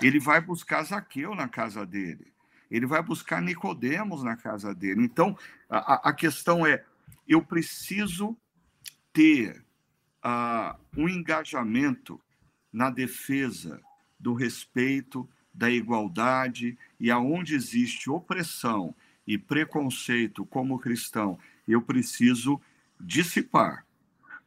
Ele 0.01 0.19
vai 0.19 0.41
buscar 0.41 0.83
Zaqueu 0.83 1.35
na 1.35 1.47
casa 1.47 1.85
dele. 1.85 2.33
Ele 2.71 2.85
vai 2.85 3.01
buscar 3.01 3.41
Nicodemos 3.41 4.23
na 4.23 4.35
casa 4.35 4.73
dele. 4.73 5.03
Então, 5.03 5.37
a, 5.69 6.09
a 6.09 6.13
questão 6.13 6.65
é: 6.65 6.83
eu 7.27 7.41
preciso 7.41 8.37
ter 9.11 9.63
uh, 10.23 10.79
um 10.95 11.07
engajamento 11.07 12.19
na 12.71 12.89
defesa 12.89 13.81
do 14.19 14.33
respeito, 14.33 15.27
da 15.53 15.69
igualdade, 15.69 16.77
e 16.99 17.09
aonde 17.09 17.55
existe 17.55 18.09
opressão 18.09 18.95
e 19.25 19.37
preconceito 19.37 20.45
como 20.45 20.79
cristão, 20.79 21.37
eu 21.67 21.81
preciso 21.81 22.59
dissipar 22.99 23.85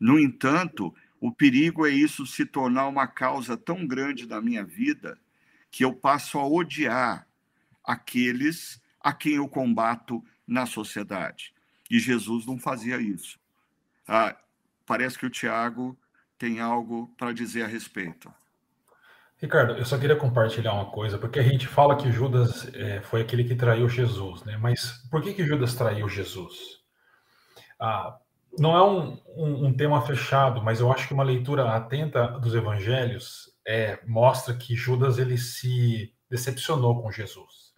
no 0.03 0.19
entanto, 0.19 0.93
o 1.21 1.31
perigo 1.31 1.87
é 1.87 1.91
isso 1.91 2.27
se 2.27 2.45
tornar 2.45 2.89
uma 2.89 3.07
causa 3.07 3.57
tão 3.57 3.87
grande 3.87 4.27
da 4.27 4.41
minha 4.41 4.65
vida 4.65 5.17
que 5.71 5.85
eu 5.85 5.95
passo 5.95 6.41
a 6.41 6.45
odiar 6.45 7.25
aqueles 7.85 8.83
a 9.01 9.13
quem 9.13 9.35
eu 9.35 9.49
combato 9.49 10.21
na 10.45 10.67
sociedade. 10.67 11.55
E 11.89 12.01
Jesus 12.01 12.45
não 12.45 12.59
fazia 12.59 13.01
isso. 13.01 13.39
Ah, 14.09 14.37
parece 14.85 15.17
que 15.17 15.25
o 15.25 15.31
Tiago 15.31 15.97
tem 16.37 16.59
algo 16.59 17.15
para 17.17 17.33
dizer 17.33 17.63
a 17.63 17.69
respeito. 17.69 18.35
Ricardo, 19.37 19.75
eu 19.75 19.85
só 19.85 19.97
queria 19.97 20.17
compartilhar 20.17 20.73
uma 20.73 20.91
coisa, 20.91 21.17
porque 21.17 21.39
a 21.39 21.45
gente 21.45 21.69
fala 21.69 21.97
que 21.97 22.11
Judas 22.11 22.69
é, 22.75 23.01
foi 23.03 23.21
aquele 23.21 23.45
que 23.45 23.55
traiu 23.55 23.89
Jesus, 23.89 24.43
né? 24.43 24.57
Mas 24.57 25.01
por 25.09 25.23
que, 25.23 25.33
que 25.33 25.45
Judas 25.45 25.77
traiu 25.77 26.09
Jesus? 26.09 26.83
Ah, 27.79 28.19
não 28.59 28.77
é 28.77 28.83
um, 28.83 29.19
um, 29.37 29.67
um, 29.67 29.73
tema 29.73 30.03
fechado, 30.03 30.63
mas 30.63 30.81
eu 30.81 30.93
acho 30.93 31.09
que 31.09 31.15
uma 31.15 31.23
leitura 31.23 31.75
atenta 31.75 32.29
dos 32.39 32.55
evangelhos 32.55 33.51
é, 33.67 33.99
mostra 34.07 34.55
que 34.55 34.75
Judas 34.75 35.19
ele 35.19 35.39
se 35.39 36.13
decepcionou 36.29 37.01
com 37.01 37.11
Jesus. 37.11 37.73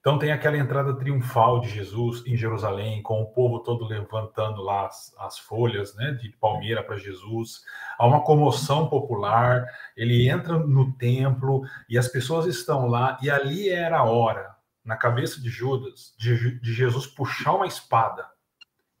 Então 0.00 0.18
tem 0.18 0.32
aquela 0.32 0.56
entrada 0.56 0.96
triunfal 0.96 1.60
de 1.60 1.68
Jesus 1.68 2.24
em 2.26 2.34
Jerusalém, 2.34 3.02
com 3.02 3.20
o 3.20 3.26
povo 3.32 3.60
todo 3.60 3.84
levantando 3.84 4.62
lá 4.62 4.86
as, 4.86 5.14
as 5.18 5.38
folhas 5.38 5.94
né, 5.94 6.12
de 6.12 6.30
palmeira 6.38 6.82
para 6.82 6.96
Jesus. 6.96 7.60
Há 7.98 8.06
uma 8.06 8.22
comoção 8.22 8.88
popular, 8.88 9.66
ele 9.94 10.26
entra 10.28 10.58
no 10.58 10.92
templo 10.94 11.62
e 11.88 11.98
as 11.98 12.08
pessoas 12.08 12.46
estão 12.46 12.86
lá, 12.86 13.18
e 13.20 13.28
ali 13.28 13.68
era 13.68 13.98
a 13.98 14.04
hora, 14.04 14.54
na 14.82 14.96
cabeça 14.96 15.38
de 15.40 15.50
Judas, 15.50 16.14
de, 16.18 16.58
de 16.60 16.72
Jesus 16.72 17.06
puxar 17.06 17.52
uma 17.52 17.66
espada 17.66 18.26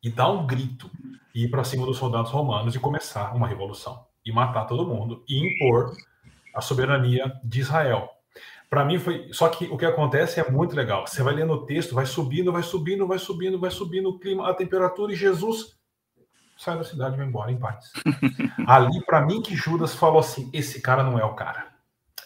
e 0.02 0.10
dar 0.10 0.30
um 0.30 0.46
grito 0.46 0.90
e 1.34 1.44
ir 1.44 1.48
para 1.48 1.64
cima 1.64 1.86
dos 1.86 1.98
soldados 1.98 2.30
romanos 2.30 2.74
e 2.74 2.80
começar 2.80 3.34
uma 3.34 3.46
revolução 3.46 4.04
e 4.24 4.32
matar 4.32 4.64
todo 4.64 4.86
mundo 4.86 5.24
e 5.28 5.38
impor 5.38 5.96
a 6.54 6.60
soberania 6.60 7.32
de 7.44 7.60
Israel. 7.60 8.08
Para 8.68 8.84
mim 8.84 8.98
foi, 8.98 9.28
só 9.32 9.48
que 9.48 9.64
o 9.66 9.76
que 9.76 9.84
acontece 9.84 10.38
é 10.38 10.48
muito 10.48 10.76
legal. 10.76 11.06
Você 11.06 11.22
vai 11.22 11.34
lendo 11.34 11.52
o 11.52 11.66
texto, 11.66 11.94
vai 11.94 12.06
subindo, 12.06 12.52
vai 12.52 12.62
subindo, 12.62 13.06
vai 13.06 13.18
subindo, 13.18 13.58
vai 13.58 13.70
subindo 13.70 14.08
o 14.08 14.18
clima, 14.18 14.48
a 14.48 14.54
temperatura 14.54 15.12
e 15.12 15.16
Jesus 15.16 15.78
sai 16.56 16.76
da 16.76 16.84
cidade 16.84 17.14
e 17.14 17.16
vai 17.16 17.26
embora 17.26 17.50
em 17.50 17.58
paz. 17.58 17.90
Ali 18.66 19.02
para 19.04 19.24
mim 19.24 19.42
que 19.42 19.56
Judas 19.56 19.94
falou 19.94 20.20
assim, 20.20 20.48
esse 20.52 20.80
cara 20.80 21.02
não 21.02 21.18
é 21.18 21.24
o 21.24 21.34
cara. 21.34 21.68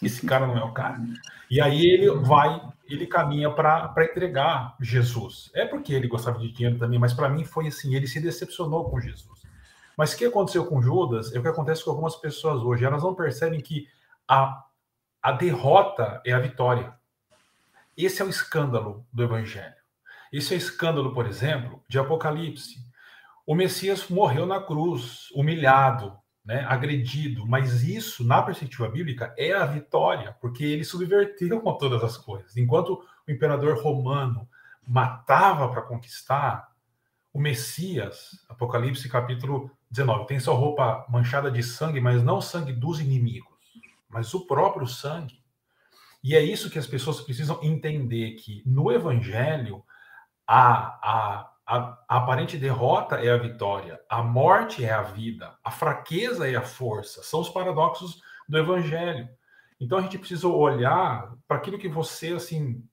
Esse 0.03 0.25
cara 0.25 0.45
não 0.45 0.57
é 0.57 0.63
o 0.63 0.73
cara. 0.73 1.01
E 1.49 1.61
aí 1.61 1.85
ele 1.85 2.11
vai 2.11 2.61
ele 2.87 3.07
caminha 3.07 3.49
para 3.51 3.93
entregar 3.99 4.75
Jesus. 4.79 5.49
É 5.53 5.65
porque 5.65 5.93
ele 5.93 6.07
gostava 6.07 6.39
de 6.39 6.51
dinheiro 6.51 6.77
também, 6.77 6.99
mas 6.99 7.13
para 7.13 7.29
mim 7.29 7.43
foi 7.43 7.67
assim, 7.67 7.95
ele 7.95 8.07
se 8.07 8.19
decepcionou 8.19 8.89
com 8.89 8.99
Jesus. 8.99 9.41
Mas 9.97 10.13
o 10.13 10.17
que 10.17 10.25
aconteceu 10.25 10.65
com 10.65 10.81
Judas 10.81 11.33
é 11.33 11.39
o 11.39 11.41
que 11.41 11.47
acontece 11.47 11.83
com 11.83 11.91
algumas 11.91 12.15
pessoas 12.15 12.61
hoje. 12.61 12.83
Elas 12.83 13.03
não 13.03 13.15
percebem 13.15 13.61
que 13.61 13.87
a, 14.27 14.63
a 15.21 15.31
derrota 15.31 16.21
é 16.25 16.33
a 16.33 16.39
vitória. 16.39 16.93
Esse 17.97 18.21
é 18.21 18.25
o 18.25 18.29
escândalo 18.29 19.05
do 19.11 19.23
evangelho. 19.23 19.75
Esse 20.31 20.53
é 20.53 20.57
o 20.57 20.59
escândalo, 20.59 21.13
por 21.13 21.25
exemplo, 21.25 21.81
de 21.87 21.97
Apocalipse. 21.97 22.83
O 23.45 23.55
Messias 23.55 24.09
morreu 24.09 24.45
na 24.45 24.61
cruz, 24.61 25.29
humilhado, 25.33 26.17
né, 26.45 26.63
agredido, 26.69 27.45
mas 27.47 27.83
isso, 27.83 28.23
na 28.23 28.41
perspectiva 28.41 28.87
bíblica, 28.87 29.33
é 29.35 29.53
a 29.53 29.65
vitória, 29.65 30.37
porque 30.39 30.63
ele 30.63 30.83
subverteu 30.83 31.59
com 31.59 31.73
todas 31.73 32.03
as 32.03 32.17
coisas. 32.17 32.55
Enquanto 32.55 33.03
o 33.27 33.31
imperador 33.31 33.81
romano 33.81 34.47
matava 34.87 35.67
para 35.69 35.81
conquistar, 35.81 36.69
o 37.33 37.39
Messias, 37.39 38.45
Apocalipse 38.47 39.09
capítulo 39.09 39.69
19, 39.89 40.27
tem 40.27 40.39
sua 40.39 40.53
roupa 40.53 41.05
manchada 41.09 41.51
de 41.51 41.63
sangue, 41.63 41.99
mas 41.99 42.23
não 42.23 42.39
sangue 42.39 42.71
dos 42.71 42.99
inimigos, 42.99 43.57
mas 44.07 44.33
o 44.33 44.45
próprio 44.45 44.87
sangue. 44.87 45.43
E 46.23 46.35
é 46.35 46.41
isso 46.41 46.69
que 46.69 46.79
as 46.79 46.87
pessoas 46.87 47.19
precisam 47.21 47.59
entender 47.61 48.35
que 48.35 48.61
no 48.65 48.91
evangelho 48.91 49.83
a, 50.47 50.99
a 51.03 51.51
a, 51.65 51.77
a, 52.07 52.17
aparente 52.17 52.57
derrota 52.57 53.15
é 53.15 53.31
a 53.31 53.37
vitória, 53.37 53.99
a 54.09 54.21
morte 54.21 54.85
é 54.85 54.91
a 54.91 55.01
vida, 55.01 55.55
a 55.63 55.71
fraqueza 55.71 56.49
é 56.49 56.55
a 56.55 56.61
força. 56.61 57.23
São 57.23 57.41
os 57.41 57.49
paradoxos 57.49 58.21
do 58.47 58.57
evangelho. 58.57 59.27
Então 59.79 59.97
a 59.97 60.01
gente 60.01 60.17
precisa 60.17 60.47
olhar 60.47 61.33
para 61.47 61.57
aquilo 61.57 61.79
que 61.79 61.89
você 61.89 62.33
assim 62.33 62.83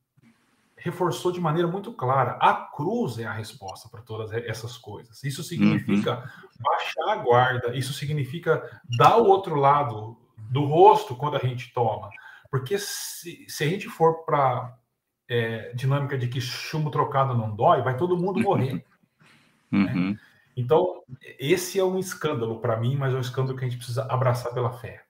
reforçou 0.76 1.30
de 1.30 1.40
maneira 1.40 1.68
muito 1.68 1.92
clara. 1.92 2.32
A 2.40 2.54
cruz 2.54 3.18
é 3.18 3.24
a 3.24 3.32
resposta 3.32 3.88
para 3.88 4.02
todas 4.02 4.32
essas 4.32 4.76
coisas. 4.76 5.22
Isso 5.22 5.42
significa 5.42 6.18
uhum. 6.18 6.50
baixar 6.60 7.08
a 7.08 7.16
guarda, 7.16 7.76
isso 7.76 7.92
significa 7.92 8.80
dar 8.98 9.16
o 9.18 9.26
outro 9.26 9.54
lado 9.54 10.18
do 10.36 10.64
rosto 10.64 11.14
quando 11.14 11.36
a 11.36 11.40
gente 11.40 11.72
toma. 11.72 12.10
Porque 12.50 12.78
se, 12.78 13.46
se 13.48 13.64
a 13.64 13.68
gente 13.68 13.88
for 13.88 14.24
para 14.24 14.76
é, 15.32 15.72
dinâmica 15.72 16.18
de 16.18 16.28
que 16.28 16.42
chumbo 16.42 16.90
trocado 16.90 17.34
não 17.34 17.56
dói, 17.56 17.80
vai 17.80 17.96
todo 17.96 18.18
mundo 18.18 18.40
morrer. 18.40 18.84
Uhum. 19.74 20.10
Né? 20.10 20.18
Então, 20.54 21.02
esse 21.38 21.78
é 21.78 21.84
um 21.84 21.98
escândalo 21.98 22.60
para 22.60 22.78
mim, 22.78 22.94
mas 22.94 23.14
é 23.14 23.16
um 23.16 23.22
escândalo 23.22 23.56
que 23.56 23.64
a 23.64 23.66
gente 23.66 23.78
precisa 23.78 24.04
abraçar 24.04 24.52
pela 24.52 24.70
fé. 24.70 25.02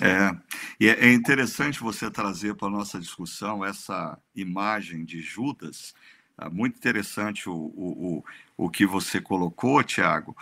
É, 0.00 0.34
e 0.80 0.88
é, 0.88 1.08
é 1.08 1.12
interessante 1.12 1.78
você 1.78 2.10
trazer 2.10 2.54
para 2.54 2.68
a 2.68 2.70
nossa 2.70 2.98
discussão 2.98 3.62
essa 3.62 4.18
imagem 4.34 5.04
de 5.04 5.20
Judas. 5.20 5.94
É 6.40 6.48
muito 6.48 6.78
interessante 6.78 7.50
o, 7.50 7.54
o, 7.54 8.24
o, 8.56 8.64
o 8.64 8.70
que 8.70 8.86
você 8.86 9.20
colocou, 9.20 9.84
Tiago. 9.84 10.34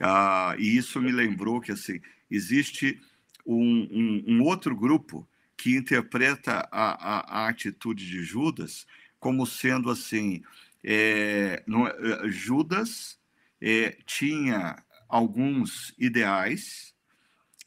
Ah, 0.00 0.54
e 0.58 0.74
isso 0.74 0.98
me 0.98 1.12
lembrou 1.12 1.60
que 1.60 1.72
assim 1.72 2.00
existe 2.30 2.98
um, 3.44 3.86
um, 3.92 4.24
um 4.28 4.42
outro 4.44 4.74
grupo 4.74 5.28
que 5.62 5.76
interpreta 5.76 6.68
a, 6.72 7.18
a, 7.18 7.44
a 7.44 7.48
atitude 7.48 8.04
de 8.04 8.24
Judas 8.24 8.84
como 9.20 9.46
sendo 9.46 9.90
assim: 9.90 10.42
é, 10.82 11.62
no, 11.68 11.86
é, 11.86 12.28
Judas 12.28 13.16
é, 13.60 13.96
tinha 14.04 14.82
alguns 15.08 15.94
ideais 15.96 16.92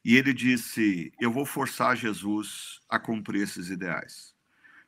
e 0.04 0.18
ele 0.18 0.34
disse: 0.34 1.14
Eu 1.18 1.32
vou 1.32 1.46
forçar 1.46 1.96
Jesus 1.96 2.82
a 2.90 3.00
cumprir 3.00 3.44
esses 3.44 3.70
ideais. 3.70 4.36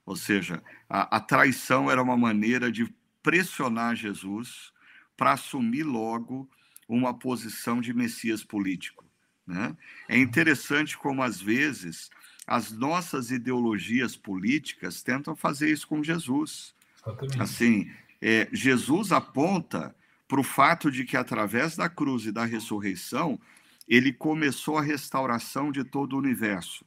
Ou 0.05 0.17
seja, 0.17 0.61
a, 0.89 1.15
a 1.15 1.19
traição 1.21 1.89
era 1.89 2.03
uma 2.03 2.17
maneira 2.17 2.69
de 2.69 2.93
pressionar 3.23 3.95
Jesus 3.95 4.73
para 5.15 5.31
assumir 5.31 5.83
logo 5.83 6.49
uma 6.89 7.17
posição 7.17 7.79
de 7.79 7.93
Messias 7.93 8.43
político. 8.43 9.05
Né? 9.47 9.77
É 10.09 10.17
interessante 10.17 10.97
como, 10.97 11.23
às 11.23 11.39
vezes, 11.39 12.09
as 12.47 12.71
nossas 12.71 13.29
ideologias 13.29 14.15
políticas 14.15 15.03
tentam 15.03 15.35
fazer 15.35 15.69
isso 15.69 15.85
com 15.85 16.01
Jesus. 16.01 16.73
Exatamente. 17.05 17.41
Assim, 17.41 17.91
é, 18.21 18.47
Jesus 18.53 19.11
aponta 19.11 19.93
para 20.27 20.39
o 20.39 20.43
fato 20.43 20.89
de 20.89 21.03
que 21.03 21.17
através 21.17 21.75
da 21.75 21.89
cruz 21.89 22.25
e 22.25 22.31
da 22.31 22.45
ressurreição 22.45 23.37
ele 23.87 24.13
começou 24.13 24.77
a 24.77 24.81
restauração 24.81 25.71
de 25.71 25.83
todo 25.83 26.13
o 26.13 26.19
universo. 26.19 26.85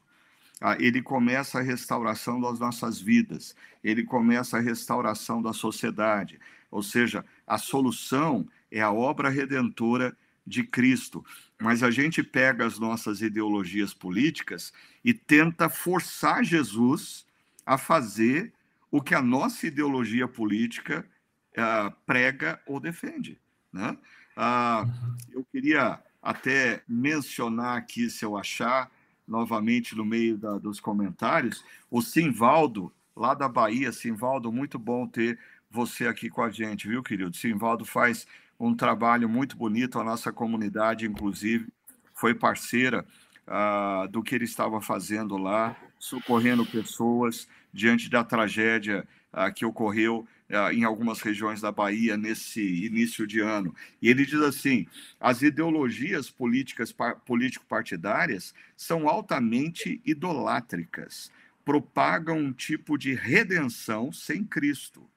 Ah, 0.61 0.77
ele 0.79 1.01
começa 1.01 1.59
a 1.59 1.63
restauração 1.63 2.41
das 2.41 2.59
nossas 2.59 3.01
vidas, 3.01 3.57
ele 3.83 4.05
começa 4.05 4.59
a 4.59 4.61
restauração 4.61 5.41
da 5.41 5.55
sociedade. 5.55 6.39
Ou 6.71 6.83
seja, 6.83 7.25
a 7.47 7.57
solução 7.57 8.47
é 8.71 8.81
a 8.81 8.93
obra 8.93 9.31
redentora 9.31 10.15
de 10.51 10.65
Cristo 10.65 11.25
mas 11.61 11.83
a 11.83 11.91
gente 11.91 12.23
pega 12.23 12.65
as 12.65 12.79
nossas 12.79 13.21
ideologias 13.21 13.93
políticas 13.93 14.73
e 15.05 15.13
tenta 15.13 15.69
forçar 15.69 16.43
Jesus 16.43 17.27
a 17.67 17.77
fazer 17.77 18.53
o 18.91 19.03
que 19.03 19.15
a 19.15 19.21
nossa 19.21 19.67
ideologia 19.67 20.27
política 20.27 21.07
uh, 21.53 21.95
prega 22.07 22.61
ou 22.67 22.81
defende. 22.81 23.39
Né? 23.71 23.97
Uh, 24.37 24.91
eu 25.31 25.45
queria 25.53 26.03
até 26.23 26.83
mencionar 26.89 27.77
aqui, 27.77 28.09
se 28.09 28.25
eu 28.25 28.37
achar, 28.37 28.91
novamente 29.29 29.95
no 29.95 30.05
meio 30.05 30.39
da, 30.39 30.59
dos 30.59 30.81
comentários, 30.81 31.63
o 31.91 32.01
Simvaldo, 32.01 32.91
lá 33.15 33.35
da 33.35 33.49
Bahia. 33.49 33.93
Simvaldo, 33.93 34.51
muito 34.51 34.79
bom 34.79 35.07
ter 35.07 35.39
você 35.71 36.07
aqui 36.07 36.31
com 36.31 36.43
a 36.43 36.51
gente, 36.51 36.89
viu, 36.89 37.03
querido? 37.03 37.37
Simvaldo 37.37 37.85
faz 37.85 38.27
um 38.61 38.75
trabalho 38.75 39.29
muito 39.29 39.57
bonito. 39.57 39.99
A 39.99 40.05
nossa 40.05 40.31
comunidade, 40.31 41.07
inclusive, 41.07 41.67
foi 42.15 42.35
parceira 42.35 43.07
uh, 43.49 44.07
do 44.09 44.23
que 44.23 44.35
ele 44.35 44.45
estava 44.45 44.81
fazendo 44.83 45.39
lá, 45.39 45.75
socorrendo 45.99 46.67
pessoas 46.67 47.49
diante 47.73 48.11
da 48.11 48.23
tragédia 48.23 49.09
uh, 49.33 49.53
que 49.55 49.65
ocorreu 49.65 50.27
uh, 50.51 50.73
em 50.73 50.85
algumas 50.85 51.23
regiões 51.23 51.63
da 51.63 51.73
Bahia 51.73 52.19
nesse 52.19 52.85
início 52.85 53.27
de 53.27 53.41
ano. 53.41 53.75
E 54.03 54.11
ele 54.11 54.27
diz 54.27 54.43
assim: 54.43 54.87
as 55.19 55.41
ideologias 55.41 56.31
políticas 56.31 56.95
político-partidárias 57.25 58.55
são 58.77 59.09
altamente 59.09 60.03
idolátricas, 60.05 61.33
propagam 61.65 62.37
um 62.39 62.53
tipo 62.53 62.99
de 62.99 63.15
redenção 63.15 64.13
sem 64.13 64.45
Cristo, 64.45 65.09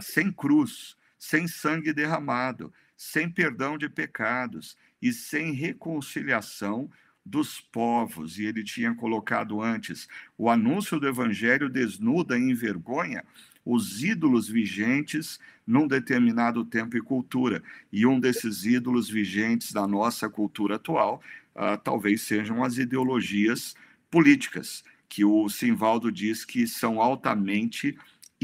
sem 0.00 0.30
cruz 0.32 0.96
sem 1.24 1.48
sangue 1.48 1.90
derramado, 1.90 2.70
sem 2.94 3.30
perdão 3.30 3.78
de 3.78 3.88
pecados 3.88 4.76
e 5.00 5.10
sem 5.10 5.52
reconciliação 5.52 6.90
dos 7.24 7.60
povos. 7.60 8.38
E 8.38 8.44
ele 8.44 8.62
tinha 8.62 8.94
colocado 8.94 9.62
antes: 9.62 10.06
o 10.36 10.50
anúncio 10.50 11.00
do 11.00 11.08
evangelho 11.08 11.70
desnuda 11.70 12.38
e 12.38 12.42
envergonha 12.42 13.24
os 13.64 14.02
ídolos 14.02 14.46
vigentes 14.46 15.40
num 15.66 15.88
determinado 15.88 16.62
tempo 16.62 16.94
e 16.98 17.00
cultura. 17.00 17.62
E 17.90 18.04
um 18.04 18.20
desses 18.20 18.66
ídolos 18.66 19.08
vigentes 19.08 19.72
da 19.72 19.86
nossa 19.86 20.28
cultura 20.28 20.76
atual 20.76 21.22
uh, 21.54 21.78
talvez 21.82 22.20
sejam 22.20 22.62
as 22.62 22.76
ideologias 22.76 23.74
políticas, 24.10 24.84
que 25.08 25.24
o 25.24 25.48
Simvaldo 25.48 26.12
diz 26.12 26.44
que 26.44 26.66
são 26.66 27.00
altamente 27.00 27.96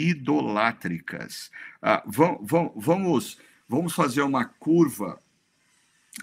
idolátricas. 0.09 1.51
Ah, 1.83 2.03
vamos, 2.07 2.73
vamos, 2.77 3.39
vamos 3.69 3.93
fazer 3.93 4.23
uma 4.23 4.45
curva 4.45 5.21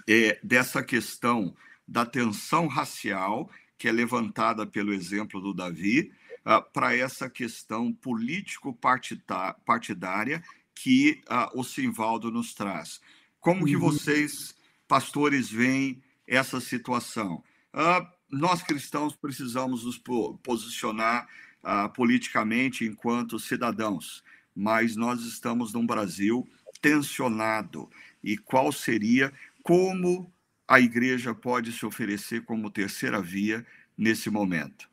é, 0.06 0.38
dessa 0.42 0.82
questão 0.82 1.54
da 1.86 2.04
tensão 2.04 2.66
racial, 2.66 3.48
que 3.78 3.88
é 3.88 3.92
levantada 3.92 4.66
pelo 4.66 4.92
exemplo 4.92 5.40
do 5.40 5.54
Davi, 5.54 6.12
ah, 6.44 6.60
para 6.60 6.94
essa 6.96 7.30
questão 7.30 7.92
político-partidária 7.92 10.42
que 10.74 11.22
ah, 11.28 11.50
o 11.54 11.62
Simvaldo 11.64 12.30
nos 12.30 12.54
traz. 12.54 13.00
Como 13.40 13.64
que 13.64 13.76
uhum. 13.76 13.82
vocês, 13.82 14.54
pastores, 14.86 15.50
veem 15.50 16.02
essa 16.26 16.60
situação? 16.60 17.42
Ah, 17.72 18.06
nós 18.30 18.62
cristãos 18.62 19.16
precisamos 19.16 19.84
nos 19.84 19.98
posicionar 20.42 21.26
uh, 21.64 21.92
politicamente 21.92 22.84
enquanto 22.84 23.38
cidadãos, 23.38 24.22
mas 24.54 24.96
nós 24.96 25.22
estamos 25.22 25.72
num 25.72 25.86
Brasil 25.86 26.46
tensionado. 26.80 27.88
E 28.22 28.36
qual 28.36 28.72
seria, 28.72 29.32
como 29.62 30.32
a 30.66 30.80
igreja 30.80 31.34
pode 31.34 31.72
se 31.72 31.86
oferecer 31.86 32.44
como 32.44 32.70
terceira 32.70 33.20
via 33.20 33.64
nesse 33.96 34.30
momento? 34.30 34.88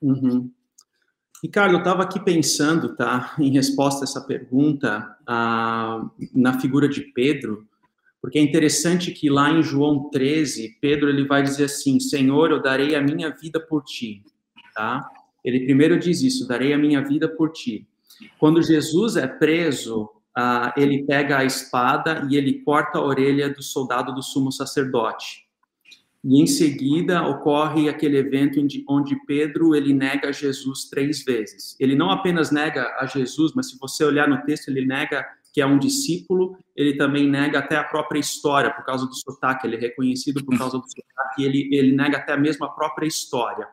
Uhum. 0.00 0.50
Ricardo, 1.42 1.74
eu 1.74 1.78
estava 1.78 2.02
aqui 2.02 2.20
pensando, 2.22 2.94
tá, 2.94 3.34
em 3.38 3.50
resposta 3.50 4.04
a 4.04 4.06
essa 4.06 4.20
pergunta, 4.20 5.16
ah, 5.26 6.06
na 6.34 6.60
figura 6.60 6.86
de 6.86 7.00
Pedro, 7.00 7.66
porque 8.20 8.38
é 8.38 8.42
interessante 8.42 9.10
que 9.12 9.30
lá 9.30 9.50
em 9.50 9.62
João 9.62 10.10
13, 10.10 10.76
Pedro 10.80 11.08
ele 11.08 11.26
vai 11.26 11.42
dizer 11.42 11.64
assim: 11.64 11.98
Senhor, 11.98 12.50
eu 12.50 12.60
darei 12.60 12.94
a 12.94 13.00
minha 13.00 13.30
vida 13.30 13.58
por 13.58 13.82
ti, 13.82 14.22
tá? 14.74 15.08
Ele 15.44 15.64
primeiro 15.64 15.98
diz 15.98 16.22
isso: 16.22 16.46
darei 16.46 16.72
a 16.72 16.78
minha 16.78 17.02
vida 17.02 17.28
por 17.28 17.52
ti. 17.52 17.86
Quando 18.38 18.62
Jesus 18.62 19.16
é 19.16 19.26
preso, 19.26 20.04
uh, 20.36 20.72
ele 20.76 21.04
pega 21.04 21.38
a 21.38 21.44
espada 21.44 22.26
e 22.30 22.36
ele 22.36 22.62
corta 22.62 22.98
a 22.98 23.04
orelha 23.04 23.48
do 23.48 23.62
soldado 23.62 24.14
do 24.14 24.22
sumo 24.22 24.52
sacerdote. 24.52 25.48
E 26.22 26.40
em 26.40 26.46
seguida 26.46 27.26
ocorre 27.26 27.88
aquele 27.88 28.18
evento 28.18 28.60
onde 28.86 29.16
Pedro 29.24 29.74
ele 29.74 29.94
nega 29.94 30.30
Jesus 30.32 30.84
três 30.84 31.24
vezes. 31.24 31.74
Ele 31.80 31.96
não 31.96 32.10
apenas 32.10 32.50
nega 32.50 32.94
a 32.98 33.06
Jesus, 33.06 33.52
mas 33.54 33.70
se 33.70 33.78
você 33.78 34.04
olhar 34.04 34.28
no 34.28 34.42
texto, 34.42 34.68
ele 34.68 34.84
nega 34.84 35.24
que 35.52 35.60
é 35.60 35.66
um 35.66 35.78
discípulo, 35.78 36.56
ele 36.76 36.96
também 36.96 37.28
nega 37.28 37.58
até 37.58 37.76
a 37.76 37.82
própria 37.82 38.20
história, 38.20 38.70
por 38.70 38.84
causa 38.84 39.06
do 39.06 39.14
sotaque, 39.14 39.66
ele 39.66 39.76
é 39.76 39.80
reconhecido 39.80 40.44
por 40.44 40.56
causa 40.56 40.78
do 40.78 40.84
sotaque, 40.84 41.42
ele, 41.42 41.68
ele 41.72 41.92
nega 41.96 42.18
até 42.18 42.36
mesmo 42.36 42.64
a 42.64 42.68
própria 42.68 43.06
história, 43.06 43.66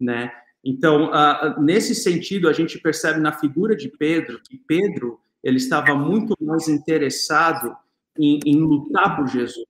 né? 0.00 0.32
Então, 0.64 1.10
nesse 1.58 1.94
sentido, 1.94 2.48
a 2.48 2.52
gente 2.52 2.78
percebe 2.78 3.18
na 3.18 3.32
figura 3.32 3.74
de 3.74 3.88
Pedro, 3.88 4.40
que 4.42 4.58
Pedro, 4.58 5.18
ele 5.42 5.56
estava 5.56 5.94
muito 5.94 6.36
mais 6.40 6.68
interessado 6.68 7.74
em, 8.18 8.38
em 8.44 8.60
lutar 8.60 9.16
por 9.16 9.26
Jesus, 9.26 9.66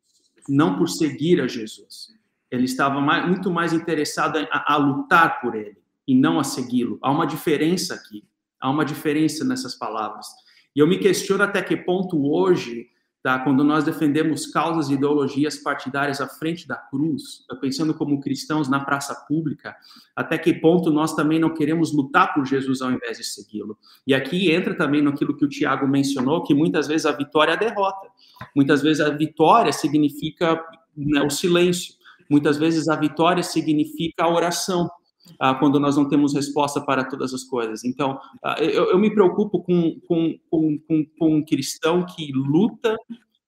não 0.49 0.77
por 0.77 0.89
seguir 0.89 1.41
a 1.41 1.47
Jesus. 1.47 2.09
Ele 2.51 2.65
estava 2.65 3.01
mais, 3.01 3.27
muito 3.29 3.51
mais 3.51 3.73
interessado 3.73 4.39
a, 4.51 4.75
a 4.75 4.77
lutar 4.77 5.41
por 5.41 5.55
ele 5.55 5.79
e 6.07 6.15
não 6.15 6.41
a 6.41 6.45
segui-lo. 6.45 6.99
Há 7.01 7.13
uma 7.13 7.27
diferença 7.27 7.95
aqui. 7.95 8.25
Há 8.61 8.69
uma 8.69 8.85
diferença 8.85 9.45
nessas 9.45 9.75
palavras. 9.77 10.27
E 10.75 10.81
eu 10.81 10.87
me 10.87 10.99
questiono 10.99 11.43
até 11.43 11.63
que 11.63 11.77
ponto 11.77 12.31
hoje, 12.31 12.89
tá, 13.23 13.39
quando 13.41 13.63
nós 13.63 13.85
defendemos 13.85 14.47
causas 14.47 14.89
e 14.89 14.95
ideologias 14.95 15.57
partidárias 15.57 16.21
à 16.21 16.27
frente 16.27 16.67
da 16.67 16.77
cruz, 16.77 17.45
pensando 17.61 17.93
como 17.93 18.21
cristãos 18.21 18.69
na 18.69 18.81
praça 18.81 19.15
pública, 19.27 19.77
até 20.17 20.39
que 20.39 20.55
ponto 20.55 20.91
nós 20.91 21.15
também 21.15 21.39
não 21.39 21.53
queremos 21.53 21.93
lutar 21.93 22.33
por 22.33 22.47
Jesus 22.47 22.81
ao 22.81 22.91
invés 22.91 23.19
de 23.19 23.25
segui-lo. 23.25 23.79
E 24.07 24.15
aqui 24.15 24.51
entra 24.51 24.75
também 24.75 25.03
naquilo 25.03 25.37
que 25.37 25.45
o 25.45 25.49
Tiago 25.49 25.87
mencionou, 25.87 26.43
que 26.43 26.55
muitas 26.55 26.89
vezes 26.89 27.07
a 27.07 27.13
vitória 27.13 27.53
é 27.53 27.55
a 27.55 27.59
derrota. 27.59 28.09
Muitas 28.57 28.83
vezes 28.83 29.01
a 29.01 29.11
vitória 29.11 29.73
significa 29.73 30.63
né, 30.97 31.23
o 31.23 31.31
silêncio. 31.31 31.95
Muitas 32.29 32.57
vezes 32.57 32.89
a 32.89 32.97
vitória 32.97 33.43
significa 33.43 34.25
a 34.25 34.33
oração, 34.33 34.89
ah, 35.39 35.55
quando 35.55 35.79
nós 35.79 35.97
não 35.97 36.09
temos 36.09 36.35
resposta 36.35 36.81
para 36.81 37.05
todas 37.05 37.33
as 37.33 37.45
coisas. 37.45 37.85
Então, 37.85 38.19
ah, 38.43 38.57
eu, 38.61 38.91
eu, 38.91 38.99
me 38.99 39.13
preocupo 39.13 39.63
com, 39.63 40.01
com, 40.07 40.39
com, 40.51 40.79
com, 41.19 41.35
um 41.37 41.45
cristão 41.45 42.05
que 42.05 42.33
luta, 42.33 42.97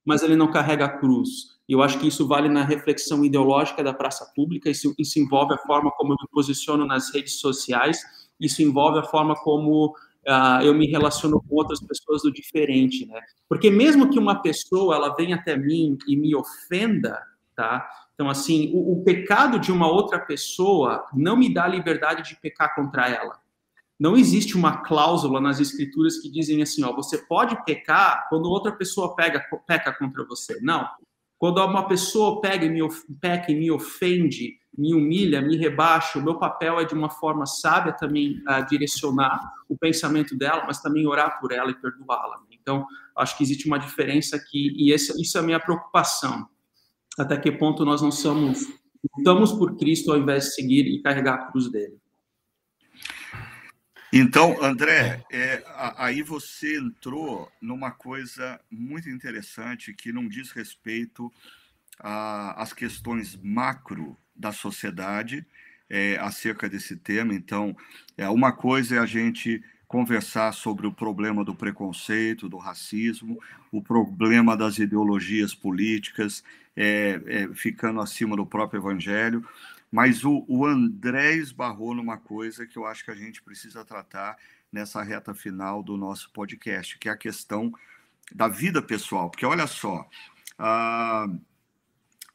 mas 0.04 0.22
ele 0.22 0.36
não 0.36 0.50
carrega 0.50 0.84
a 0.86 0.98
cruz. 0.98 1.52
E 1.68 1.72
eu 1.72 1.82
acho 1.82 1.98
que 1.98 2.08
isso 2.08 2.26
vale 2.26 2.48
na 2.48 2.64
reflexão 2.64 3.24
ideológica 3.24 3.82
da 3.82 3.94
praça 3.94 4.30
pública, 4.34 4.68
isso, 4.68 4.94
isso 4.98 5.18
envolve 5.18 5.54
a 5.54 5.58
forma 5.58 5.90
como 5.92 6.12
eu 6.12 6.16
me 6.20 6.28
posiciono 6.30 6.86
nas 6.86 7.12
redes 7.14 7.38
sociais, 7.40 8.00
isso 8.38 8.62
envolve 8.62 8.98
a 8.98 9.04
forma 9.04 9.34
como 9.36 9.94
Uh, 10.24 10.62
eu 10.62 10.72
me 10.72 10.86
relaciono 10.86 11.42
com 11.42 11.56
outras 11.56 11.80
pessoas 11.80 12.22
do 12.22 12.30
diferente, 12.30 13.04
né? 13.06 13.20
Porque 13.48 13.68
mesmo 13.68 14.08
que 14.08 14.20
uma 14.20 14.40
pessoa 14.40 14.94
ela 14.94 15.12
venha 15.16 15.34
até 15.34 15.56
mim 15.56 15.98
e 16.06 16.16
me 16.16 16.32
ofenda, 16.32 17.20
tá? 17.56 17.88
Então, 18.14 18.28
assim, 18.28 18.70
o, 18.74 18.92
o, 18.92 19.04
pecado 19.04 19.58
de 19.58 19.72
uma 19.72 19.90
outra 19.90 20.18
pessoa 20.18 21.06
não 21.12 21.36
me 21.36 21.52
dá 21.52 21.66
liberdade 21.66 22.28
de 22.28 22.40
pecar 22.40 22.74
contra 22.74 23.08
ela. 23.08 23.40
Não 23.98 24.16
existe 24.16 24.56
uma 24.56 24.82
cláusula 24.82 25.40
nas 25.40 25.60
escrituras 25.60 26.18
que 26.18 26.30
dizem 26.30 26.60
assim, 26.62 26.82
ó, 26.82 26.92
você 26.92 27.18
pode 27.18 27.62
pecar 27.64 28.26
quando 28.28 28.50
outra 28.50 28.72
pessoa 28.72 29.14
pega, 29.14 29.44
peca 29.66 29.92
contra 29.92 30.24
você. 30.24 30.60
Não. 30.60 30.86
Quando 31.38 31.64
uma 31.64 31.86
pessoa 31.88 32.40
pega 32.40 32.64
e 32.64 32.68
me, 32.68 32.80
peca 33.20 33.50
e 33.50 33.54
me 33.54 33.70
ofende, 33.70 34.58
me 34.76 34.94
humilha, 34.94 35.40
me 35.40 35.56
rebaixa, 35.56 36.18
o 36.18 36.22
meu 36.22 36.38
papel 36.38 36.80
é 36.80 36.84
de 36.84 36.94
uma 36.94 37.10
forma 37.10 37.46
sábia 37.46 37.92
também 37.92 38.42
uh, 38.48 38.64
direcionar 38.68 39.52
o 39.68 39.76
pensamento 39.76 40.36
dela, 40.36 40.64
mas 40.66 40.80
também 40.80 41.06
orar 41.06 41.40
por 41.40 41.52
ela 41.52 41.70
e 41.70 41.74
perdoá-la. 41.74 42.40
Então, 42.50 42.86
acho 43.16 43.36
que 43.36 43.42
existe 43.42 43.66
uma 43.66 43.78
diferença 43.78 44.36
aqui 44.36 44.72
e 44.76 44.92
isso 44.94 45.36
é 45.36 45.40
a 45.40 45.44
minha 45.44 45.58
preocupação 45.58 46.48
até 47.18 47.36
que 47.36 47.52
ponto 47.52 47.84
nós 47.84 48.00
não 48.02 48.10
somos 48.10 48.66
lutamos 49.16 49.52
por 49.52 49.76
Cristo 49.76 50.12
ao 50.12 50.18
invés 50.18 50.44
de 50.44 50.54
seguir 50.54 50.86
e 50.86 51.02
carregar 51.02 51.34
a 51.34 51.50
cruz 51.50 51.70
dele. 51.70 51.98
Então, 54.12 54.62
André, 54.62 55.24
é, 55.32 55.64
aí 55.96 56.22
você 56.22 56.78
entrou 56.78 57.50
numa 57.60 57.90
coisa 57.90 58.60
muito 58.70 59.08
interessante 59.08 59.94
que 59.94 60.12
não 60.12 60.28
diz 60.28 60.50
respeito 60.52 61.32
às 61.98 62.72
questões 62.74 63.38
macro 63.42 64.16
da 64.36 64.52
sociedade 64.52 65.46
é, 65.88 66.18
acerca 66.18 66.68
desse 66.68 66.96
tema. 66.96 67.34
Então, 67.34 67.74
é, 68.16 68.28
uma 68.28 68.52
coisa 68.52 68.96
é 68.96 68.98
a 68.98 69.06
gente 69.06 69.62
conversar 69.92 70.54
sobre 70.54 70.86
o 70.86 70.92
problema 70.92 71.44
do 71.44 71.54
preconceito, 71.54 72.48
do 72.48 72.56
racismo, 72.56 73.38
o 73.70 73.82
problema 73.82 74.56
das 74.56 74.78
ideologias 74.78 75.54
políticas, 75.54 76.42
é, 76.74 77.20
é, 77.26 77.48
ficando 77.54 78.00
acima 78.00 78.34
do 78.34 78.46
próprio 78.46 78.80
evangelho. 78.80 79.46
Mas 79.90 80.24
o, 80.24 80.46
o 80.48 80.64
André 80.64 81.34
esbarrou 81.34 81.94
numa 81.94 82.16
coisa 82.16 82.66
que 82.66 82.78
eu 82.78 82.86
acho 82.86 83.04
que 83.04 83.10
a 83.10 83.14
gente 83.14 83.42
precisa 83.42 83.84
tratar 83.84 84.38
nessa 84.72 85.02
reta 85.02 85.34
final 85.34 85.82
do 85.82 85.98
nosso 85.98 86.30
podcast, 86.32 86.98
que 86.98 87.10
é 87.10 87.12
a 87.12 87.16
questão 87.16 87.70
da 88.34 88.48
vida 88.48 88.80
pessoal. 88.80 89.28
Porque 89.28 89.44
olha 89.44 89.66
só, 89.66 90.08
a, 90.58 91.28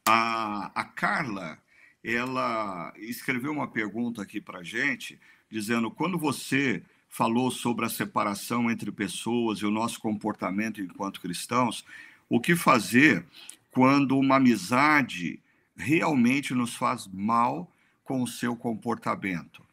a, 0.06 0.80
a 0.80 0.84
Carla, 0.84 1.58
ela 2.04 2.92
escreveu 2.98 3.50
uma 3.50 3.66
pergunta 3.66 4.22
aqui 4.22 4.40
para 4.40 4.62
gente, 4.62 5.18
dizendo: 5.50 5.90
quando 5.90 6.16
você 6.16 6.84
falou 7.18 7.50
sobre 7.50 7.84
a 7.84 7.88
separação 7.88 8.70
entre 8.70 8.92
pessoas 8.92 9.58
e 9.58 9.66
o 9.66 9.72
nosso 9.72 9.98
comportamento 9.98 10.80
enquanto 10.80 11.20
cristãos, 11.20 11.84
o 12.28 12.40
que 12.40 12.54
fazer 12.54 13.26
quando 13.72 14.16
uma 14.16 14.36
amizade 14.36 15.42
realmente 15.76 16.54
nos 16.54 16.76
faz 16.76 17.08
mal 17.12 17.68
com 18.04 18.22
o 18.22 18.28
seu 18.28 18.54
comportamento? 18.54 19.64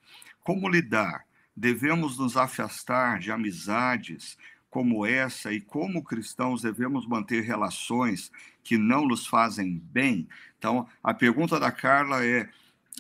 Como 0.44 0.68
lidar? 0.68 1.24
Devemos 1.56 2.18
nos 2.18 2.36
afastar 2.36 3.20
de 3.20 3.32
amizades 3.32 4.40
como 4.68 5.06
essa 5.06 5.54
e 5.54 5.62
como 5.62 6.04
cristãos 6.04 6.64
devemos 6.64 7.06
manter 7.06 7.44
relações 7.44 8.32
que 8.64 8.76
não 8.76 9.06
nos 9.06 9.28
fazem 9.28 9.80
bem? 9.94 10.28
Então, 10.58 10.88
a 11.04 11.14
pergunta 11.14 11.60
da 11.60 11.72
Carla 11.72 12.26
é: 12.26 12.50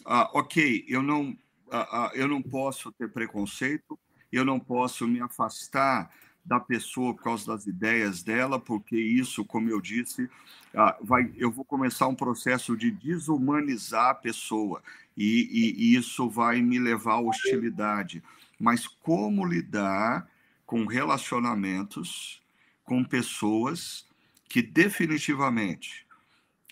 ah, 0.06 0.30
ok, 0.36 0.86
eu 0.88 1.02
não, 1.02 1.36
ah, 1.72 1.88
ah, 1.92 2.12
eu 2.14 2.28
não 2.28 2.44
posso 2.44 2.92
ter 2.92 3.10
preconceito, 3.12 3.98
eu 4.32 4.44
não 4.46 4.60
posso 4.60 5.08
me 5.08 5.22
afastar 5.22 6.12
da 6.46 6.60
pessoa 6.60 7.14
por 7.14 7.24
causa 7.24 7.48
das 7.48 7.66
ideias 7.66 8.22
dela, 8.22 8.60
porque 8.60 8.96
isso, 8.96 9.44
como 9.44 9.70
eu 9.70 9.82
disse, 9.82 10.30
ah, 10.76 10.96
vai, 11.02 11.32
eu 11.36 11.50
vou 11.50 11.66
começar 11.66 12.08
um 12.08 12.14
processo 12.14 12.78
de 12.78 12.92
desumanizar 12.92 14.12
a 14.12 14.16
pessoa 14.16 14.84
e, 15.18 15.50
e, 15.52 15.94
e 15.94 15.96
isso 15.96 16.30
vai 16.30 16.62
me 16.62 16.78
levar 16.78 17.14
à 17.14 17.20
hostilidade. 17.20 18.22
Mas 18.60 18.88
como 18.88 19.46
lidar 19.46 20.30
com 20.66 20.86
relacionamentos 20.86 22.44
com 22.84 23.04
pessoas 23.04 24.06
que 24.48 24.62
definitivamente 24.62 26.06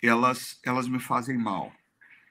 elas, 0.01 0.59
elas 0.63 0.87
me 0.87 0.99
fazem 0.99 1.37
mal, 1.37 1.73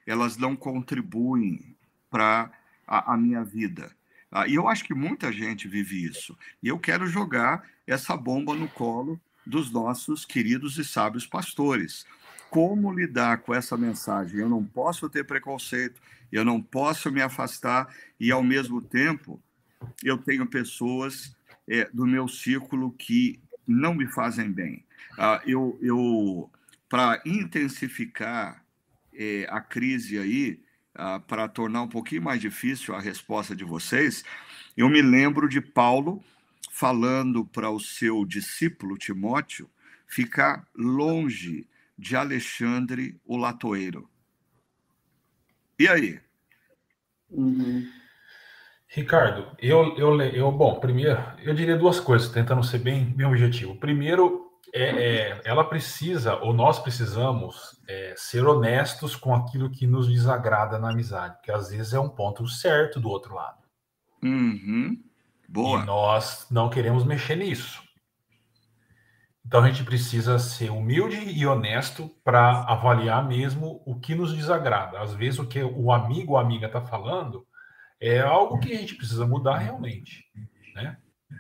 elas 0.06 0.36
não 0.36 0.54
contribuem 0.54 1.76
para 2.08 2.52
a, 2.86 3.14
a 3.14 3.16
minha 3.16 3.42
vida 3.42 3.94
ah, 4.32 4.48
e 4.48 4.54
eu 4.54 4.66
acho 4.66 4.84
que 4.84 4.94
muita 4.94 5.30
gente 5.30 5.68
vive 5.68 6.04
isso. 6.06 6.36
E 6.62 6.68
eu 6.68 6.78
quero 6.78 7.06
jogar 7.06 7.68
essa 7.86 8.16
bomba 8.16 8.54
no 8.54 8.66
colo 8.66 9.20
dos 9.46 9.70
nossos 9.70 10.24
queridos 10.24 10.78
e 10.78 10.84
sábios 10.84 11.26
pastores. 11.26 12.06
Como 12.48 12.92
lidar 12.92 13.38
com 13.38 13.54
essa 13.54 13.76
mensagem? 13.76 14.40
Eu 14.40 14.48
não 14.48 14.64
posso 14.64 15.08
ter 15.10 15.24
preconceito, 15.24 16.00
eu 16.30 16.44
não 16.44 16.62
posso 16.62 17.10
me 17.10 17.20
afastar, 17.20 17.94
e 18.18 18.32
ao 18.32 18.42
mesmo 18.42 18.80
tempo 18.80 19.38
eu 20.02 20.16
tenho 20.16 20.46
pessoas 20.46 21.36
é, 21.68 21.90
do 21.92 22.06
meu 22.06 22.26
círculo 22.26 22.90
que 22.92 23.38
não 23.66 23.94
me 23.94 24.06
fazem 24.06 24.50
bem. 24.50 24.84
Ah, 25.18 25.42
eu, 25.44 25.78
eu 25.82 26.50
para 26.88 27.20
intensificar 27.26 28.64
é, 29.12 29.46
a 29.50 29.60
crise 29.60 30.18
aí, 30.18 30.60
ah, 30.94 31.20
para 31.20 31.48
tornar 31.48 31.82
um 31.82 31.88
pouquinho 31.88 32.22
mais 32.22 32.40
difícil 32.40 32.94
a 32.94 33.00
resposta 33.00 33.54
de 33.54 33.64
vocês, 33.64 34.24
eu 34.76 34.88
me 34.88 35.02
lembro 35.02 35.48
de 35.48 35.60
Paulo 35.60 36.22
falando 36.70 37.44
para 37.44 37.70
o 37.70 37.78
seu 37.78 38.24
discípulo 38.24 38.96
Timóteo 38.96 39.68
ficar 40.06 40.66
longe 40.74 41.68
de 41.98 42.16
Alexandre 42.16 43.20
o 43.24 43.36
latoeiro. 43.36 44.08
E 45.78 45.88
aí? 45.88 46.20
Uhum. 47.30 47.86
Ricardo, 48.88 49.56
eu, 49.58 49.96
eu, 49.96 50.20
eu, 50.20 50.52
bom, 50.52 50.78
primeiro, 50.78 51.18
eu 51.42 51.54
diria 51.54 51.78
duas 51.78 51.98
coisas, 51.98 52.28
tentando 52.28 52.62
ser 52.62 52.78
bem, 52.78 53.06
bem 53.06 53.26
objetivo. 53.26 53.74
Primeiro, 53.76 54.41
é, 54.72 54.84
é, 54.84 55.40
ela 55.44 55.64
precisa, 55.64 56.36
ou 56.36 56.54
nós 56.54 56.78
precisamos, 56.78 57.78
é, 57.86 58.14
ser 58.16 58.46
honestos 58.46 59.14
com 59.14 59.34
aquilo 59.34 59.70
que 59.70 59.86
nos 59.86 60.08
desagrada 60.08 60.78
na 60.78 60.90
amizade, 60.90 61.36
porque 61.36 61.52
às 61.52 61.70
vezes 61.70 61.92
é 61.92 62.00
um 62.00 62.08
ponto 62.08 62.46
certo 62.48 62.98
do 62.98 63.08
outro 63.08 63.34
lado. 63.34 63.62
Uhum. 64.22 64.96
Boa. 65.48 65.80
E 65.80 65.84
nós 65.84 66.46
não 66.50 66.70
queremos 66.70 67.04
mexer 67.04 67.36
nisso. 67.36 67.82
Então 69.44 69.62
a 69.62 69.68
gente 69.68 69.84
precisa 69.84 70.38
ser 70.38 70.70
humilde 70.70 71.18
e 71.18 71.46
honesto 71.46 72.08
para 72.24 72.62
avaliar 72.62 73.26
mesmo 73.26 73.82
o 73.84 74.00
que 74.00 74.14
nos 74.14 74.32
desagrada. 74.34 75.00
Às 75.00 75.12
vezes 75.12 75.38
o 75.38 75.46
que 75.46 75.62
o 75.62 75.92
amigo 75.92 76.32
ou 76.32 76.38
amiga 76.38 76.66
está 76.66 76.80
falando 76.80 77.46
é 78.00 78.20
algo 78.20 78.58
que 78.58 78.72
a 78.72 78.78
gente 78.78 78.94
precisa 78.94 79.26
mudar 79.26 79.58
realmente, 79.58 80.24
né? 80.74 80.96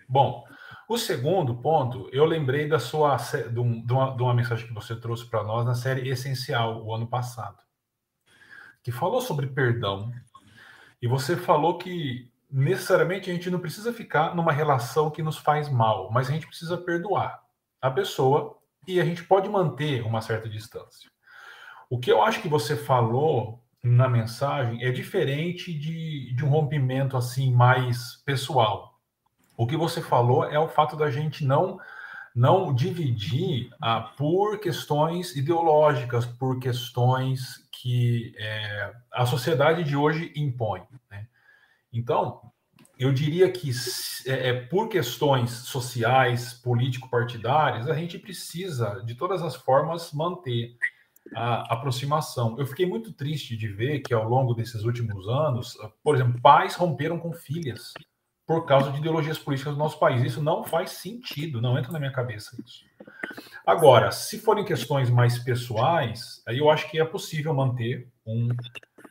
Bom, 0.08 0.44
o 0.92 0.98
segundo 0.98 1.54
ponto, 1.54 2.08
eu 2.12 2.24
lembrei 2.24 2.68
da 2.68 2.78
sua 2.78 3.16
de, 3.16 3.58
uma, 3.58 4.14
de 4.14 4.22
uma 4.22 4.34
mensagem 4.34 4.66
que 4.66 4.74
você 4.74 4.94
trouxe 4.94 5.24
para 5.24 5.42
nós 5.42 5.64
na 5.64 5.74
série 5.74 6.08
Essencial 6.08 6.84
o 6.84 6.94
ano 6.94 7.06
passado, 7.06 7.56
que 8.82 8.92
falou 8.92 9.20
sobre 9.20 9.46
perdão. 9.46 10.12
E 11.00 11.08
você 11.08 11.36
falou 11.36 11.78
que 11.78 12.30
necessariamente 12.50 13.30
a 13.30 13.32
gente 13.32 13.50
não 13.50 13.58
precisa 13.58 13.92
ficar 13.92 14.34
numa 14.34 14.52
relação 14.52 15.10
que 15.10 15.22
nos 15.22 15.38
faz 15.38 15.68
mal, 15.68 16.10
mas 16.12 16.28
a 16.28 16.32
gente 16.32 16.46
precisa 16.46 16.76
perdoar 16.76 17.42
a 17.80 17.90
pessoa 17.90 18.58
e 18.86 19.00
a 19.00 19.04
gente 19.04 19.24
pode 19.24 19.48
manter 19.48 20.02
uma 20.02 20.20
certa 20.20 20.48
distância. 20.48 21.10
O 21.88 21.98
que 21.98 22.12
eu 22.12 22.22
acho 22.22 22.42
que 22.42 22.48
você 22.48 22.76
falou 22.76 23.64
na 23.82 24.08
mensagem 24.08 24.84
é 24.84 24.92
diferente 24.92 25.72
de, 25.72 26.34
de 26.34 26.44
um 26.44 26.48
rompimento 26.48 27.16
assim 27.16 27.52
mais 27.52 28.16
pessoal. 28.24 28.91
O 29.62 29.66
que 29.66 29.76
você 29.76 30.02
falou 30.02 30.44
é 30.44 30.58
o 30.58 30.66
fato 30.66 30.96
da 30.96 31.08
gente 31.08 31.44
não 31.44 31.78
não 32.34 32.74
dividir 32.74 33.70
ah, 33.80 34.00
por 34.00 34.58
questões 34.58 35.36
ideológicas, 35.36 36.26
por 36.26 36.58
questões 36.58 37.68
que 37.70 38.34
é, 38.38 38.92
a 39.12 39.24
sociedade 39.24 39.84
de 39.84 39.94
hoje 39.94 40.32
impõe. 40.34 40.82
Né? 41.08 41.28
Então, 41.92 42.40
eu 42.98 43.12
diria 43.12 43.52
que 43.52 43.70
é, 44.26 44.48
é, 44.48 44.52
por 44.62 44.88
questões 44.88 45.50
sociais, 45.50 46.54
político-partidárias, 46.54 47.88
a 47.88 47.94
gente 47.94 48.18
precisa, 48.18 49.00
de 49.06 49.14
todas 49.14 49.42
as 49.42 49.54
formas, 49.54 50.12
manter 50.12 50.74
a 51.36 51.72
aproximação. 51.74 52.58
Eu 52.58 52.66
fiquei 52.66 52.86
muito 52.86 53.12
triste 53.12 53.56
de 53.56 53.68
ver 53.68 54.00
que 54.00 54.12
ao 54.12 54.28
longo 54.28 54.54
desses 54.54 54.82
últimos 54.82 55.28
anos, 55.28 55.78
por 56.02 56.16
exemplo, 56.16 56.40
pais 56.40 56.74
romperam 56.74 57.16
com 57.16 57.32
filhas 57.32 57.92
por 58.52 58.66
causa 58.66 58.92
de 58.92 58.98
ideologias 58.98 59.38
políticas 59.38 59.72
do 59.72 59.78
nosso 59.78 59.98
país. 59.98 60.22
Isso 60.22 60.42
não 60.42 60.62
faz 60.62 60.90
sentido, 60.90 61.58
não 61.58 61.78
entra 61.78 61.90
na 61.90 61.98
minha 61.98 62.12
cabeça 62.12 62.54
isso. 62.62 62.84
Agora, 63.66 64.10
se 64.10 64.38
forem 64.38 64.62
questões 64.62 65.08
mais 65.08 65.38
pessoais, 65.38 66.42
aí 66.46 66.58
eu 66.58 66.68
acho 66.68 66.90
que 66.90 67.00
é 67.00 67.04
possível 67.04 67.54
manter 67.54 68.12
um 68.26 68.48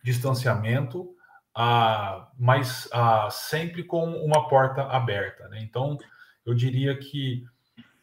distanciamento, 0.04 1.10
ah, 1.56 2.30
mas 2.38 2.88
ah, 2.94 3.30
sempre 3.32 3.84
com 3.84 4.12
uma 4.24 4.48
porta 4.48 4.84
aberta. 4.84 5.48
Né? 5.50 5.60
Então, 5.64 5.98
eu 6.46 6.54
diria 6.54 6.96
que 6.96 7.44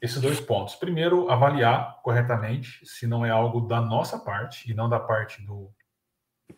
esses 0.03 0.20
dois 0.20 0.41
pontos. 0.41 0.74
Primeiro, 0.74 1.30
avaliar 1.30 2.01
corretamente 2.03 2.84
se 2.84 3.07
não 3.07 3.24
é 3.24 3.30
algo 3.30 3.61
da 3.61 3.80
nossa 3.80 4.18
parte 4.18 4.68
e 4.68 4.74
não 4.74 4.89
da 4.89 4.99
parte 4.99 5.41
do, 5.43 5.70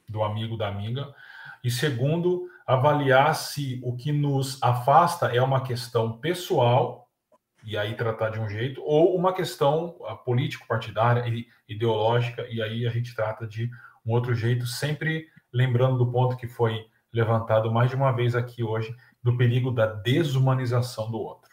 do 0.09 0.23
amigo, 0.23 0.57
da 0.57 0.69
amiga. 0.69 1.15
E 1.63 1.71
segundo, 1.71 2.49
avaliar 2.71 3.35
se 3.35 3.81
o 3.83 3.97
que 3.97 4.13
nos 4.13 4.63
afasta 4.63 5.27
é 5.27 5.43
uma 5.43 5.61
questão 5.61 6.19
pessoal, 6.19 7.11
e 7.65 7.77
aí 7.77 7.97
tratar 7.97 8.31
de 8.31 8.39
um 8.39 8.49
jeito, 8.49 8.81
ou 8.85 9.17
uma 9.17 9.33
questão 9.33 9.97
ah, 10.07 10.15
político-partidária 10.15 11.27
e 11.29 11.49
ideológica, 11.69 12.47
e 12.49 12.63
aí 12.63 12.87
a 12.87 12.91
gente 12.91 13.13
trata 13.15 13.45
de 13.45 13.69
um 14.07 14.13
outro 14.13 14.35
jeito, 14.35 14.67
sempre 14.67 15.27
lembrando 15.53 15.99
do 15.99 16.13
ponto 16.13 16.37
que 16.37 16.47
foi 16.47 16.87
levantado 17.13 17.73
mais 17.73 17.91
de 17.91 17.97
uma 17.97 18.13
vez 18.13 18.37
aqui 18.37 18.63
hoje, 18.63 18.95
do 19.21 19.37
perigo 19.37 19.73
da 19.73 19.87
desumanização 19.87 21.11
do 21.11 21.19
outro. 21.19 21.51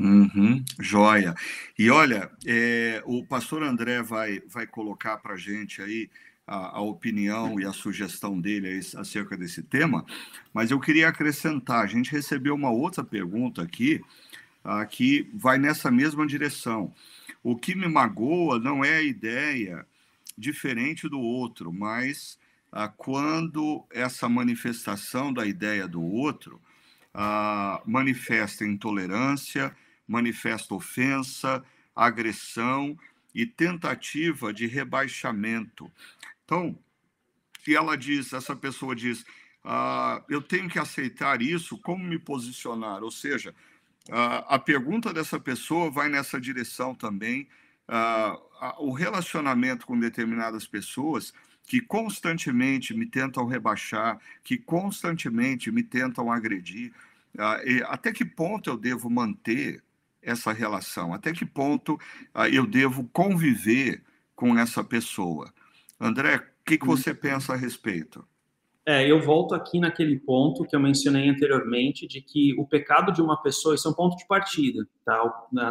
Uhum, 0.00 0.64
joia. 0.80 1.32
E 1.78 1.90
olha, 1.90 2.28
é, 2.44 3.00
o 3.04 3.24
pastor 3.24 3.62
André 3.62 4.02
vai, 4.02 4.40
vai 4.48 4.66
colocar 4.66 5.18
para 5.18 5.34
a 5.34 5.38
gente 5.38 5.80
aí 5.80 6.10
a, 6.50 6.78
a, 6.78 6.80
opinião 6.80 7.60
e 7.60 7.64
a 7.64 7.72
sugestão 7.72 8.40
dele 8.40 8.80
acerca 8.96 9.36
desse 9.36 9.62
tema, 9.62 10.04
mas 10.52 10.72
eu 10.72 10.80
queria 10.80 11.08
acrescentar: 11.08 11.84
a 11.84 11.86
gente 11.86 12.10
recebeu 12.10 12.56
uma 12.56 12.70
outra 12.70 13.04
pergunta 13.04 13.62
aqui, 13.62 14.02
que 14.90 15.30
vai 15.32 15.58
nessa 15.58 15.90
mesma 15.90 16.26
direção. 16.26 16.92
O 17.42 17.56
que 17.56 17.74
me 17.74 17.88
magoa 17.88 18.58
não 18.58 18.84
é 18.84 18.96
a 18.96 19.02
ideia 19.02 19.86
diferente 20.36 21.08
do 21.08 21.20
outro, 21.20 21.72
mas 21.72 22.36
uh, 22.72 22.92
quando 22.96 23.84
essa 23.90 24.28
manifestação 24.28 25.32
da 25.32 25.46
ideia 25.46 25.86
do 25.86 26.02
outro 26.02 26.60
manifesta 27.84 28.64
intolerância, 28.64 29.74
manifesta 30.06 30.74
ofensa, 30.74 31.64
agressão 31.94 32.96
e 33.34 33.44
tentativa 33.44 34.52
de 34.52 34.66
rebaixamento. 34.66 35.90
Então, 36.50 36.76
se 37.64 37.76
ela 37.76 37.96
diz, 37.96 38.32
essa 38.32 38.56
pessoa 38.56 38.96
diz, 38.96 39.24
ah, 39.62 40.20
eu 40.28 40.42
tenho 40.42 40.68
que 40.68 40.80
aceitar 40.80 41.40
isso, 41.40 41.78
como 41.78 42.02
me 42.02 42.18
posicionar? 42.18 43.04
Ou 43.04 43.10
seja, 43.12 43.54
ah, 44.10 44.56
a 44.56 44.58
pergunta 44.58 45.14
dessa 45.14 45.38
pessoa 45.38 45.92
vai 45.92 46.08
nessa 46.08 46.40
direção 46.40 46.92
também. 46.92 47.46
Ah, 47.86 48.36
o 48.80 48.90
relacionamento 48.90 49.86
com 49.86 49.96
determinadas 49.96 50.66
pessoas 50.66 51.32
que 51.68 51.80
constantemente 51.80 52.92
me 52.94 53.06
tentam 53.06 53.46
rebaixar, 53.46 54.18
que 54.42 54.58
constantemente 54.58 55.70
me 55.70 55.84
tentam 55.84 56.32
agredir, 56.32 56.92
ah, 57.38 57.60
até 57.86 58.10
que 58.10 58.24
ponto 58.24 58.68
eu 58.68 58.76
devo 58.76 59.08
manter 59.08 59.84
essa 60.20 60.52
relação? 60.52 61.14
Até 61.14 61.32
que 61.32 61.46
ponto 61.46 61.94
uh, 62.34 62.46
eu 62.52 62.66
devo 62.66 63.08
conviver 63.12 64.02
com 64.34 64.58
essa 64.58 64.82
pessoa? 64.82 65.54
André, 66.00 66.36
o 66.36 66.64
que, 66.64 66.78
que 66.78 66.86
você 66.86 67.12
pensa 67.12 67.52
a 67.52 67.56
respeito? 67.56 68.24
É, 68.86 69.08
eu 69.08 69.20
volto 69.20 69.54
aqui 69.54 69.78
naquele 69.78 70.18
ponto 70.18 70.64
que 70.64 70.74
eu 70.74 70.80
mencionei 70.80 71.28
anteriormente, 71.28 72.08
de 72.08 72.22
que 72.22 72.54
o 72.58 72.66
pecado 72.66 73.12
de 73.12 73.20
uma 73.20 73.40
pessoa, 73.42 73.74
isso 73.74 73.86
é 73.86 73.90
um 73.90 73.94
ponto 73.94 74.16
de 74.16 74.26
partida, 74.26 74.86
tá? 75.04 75.22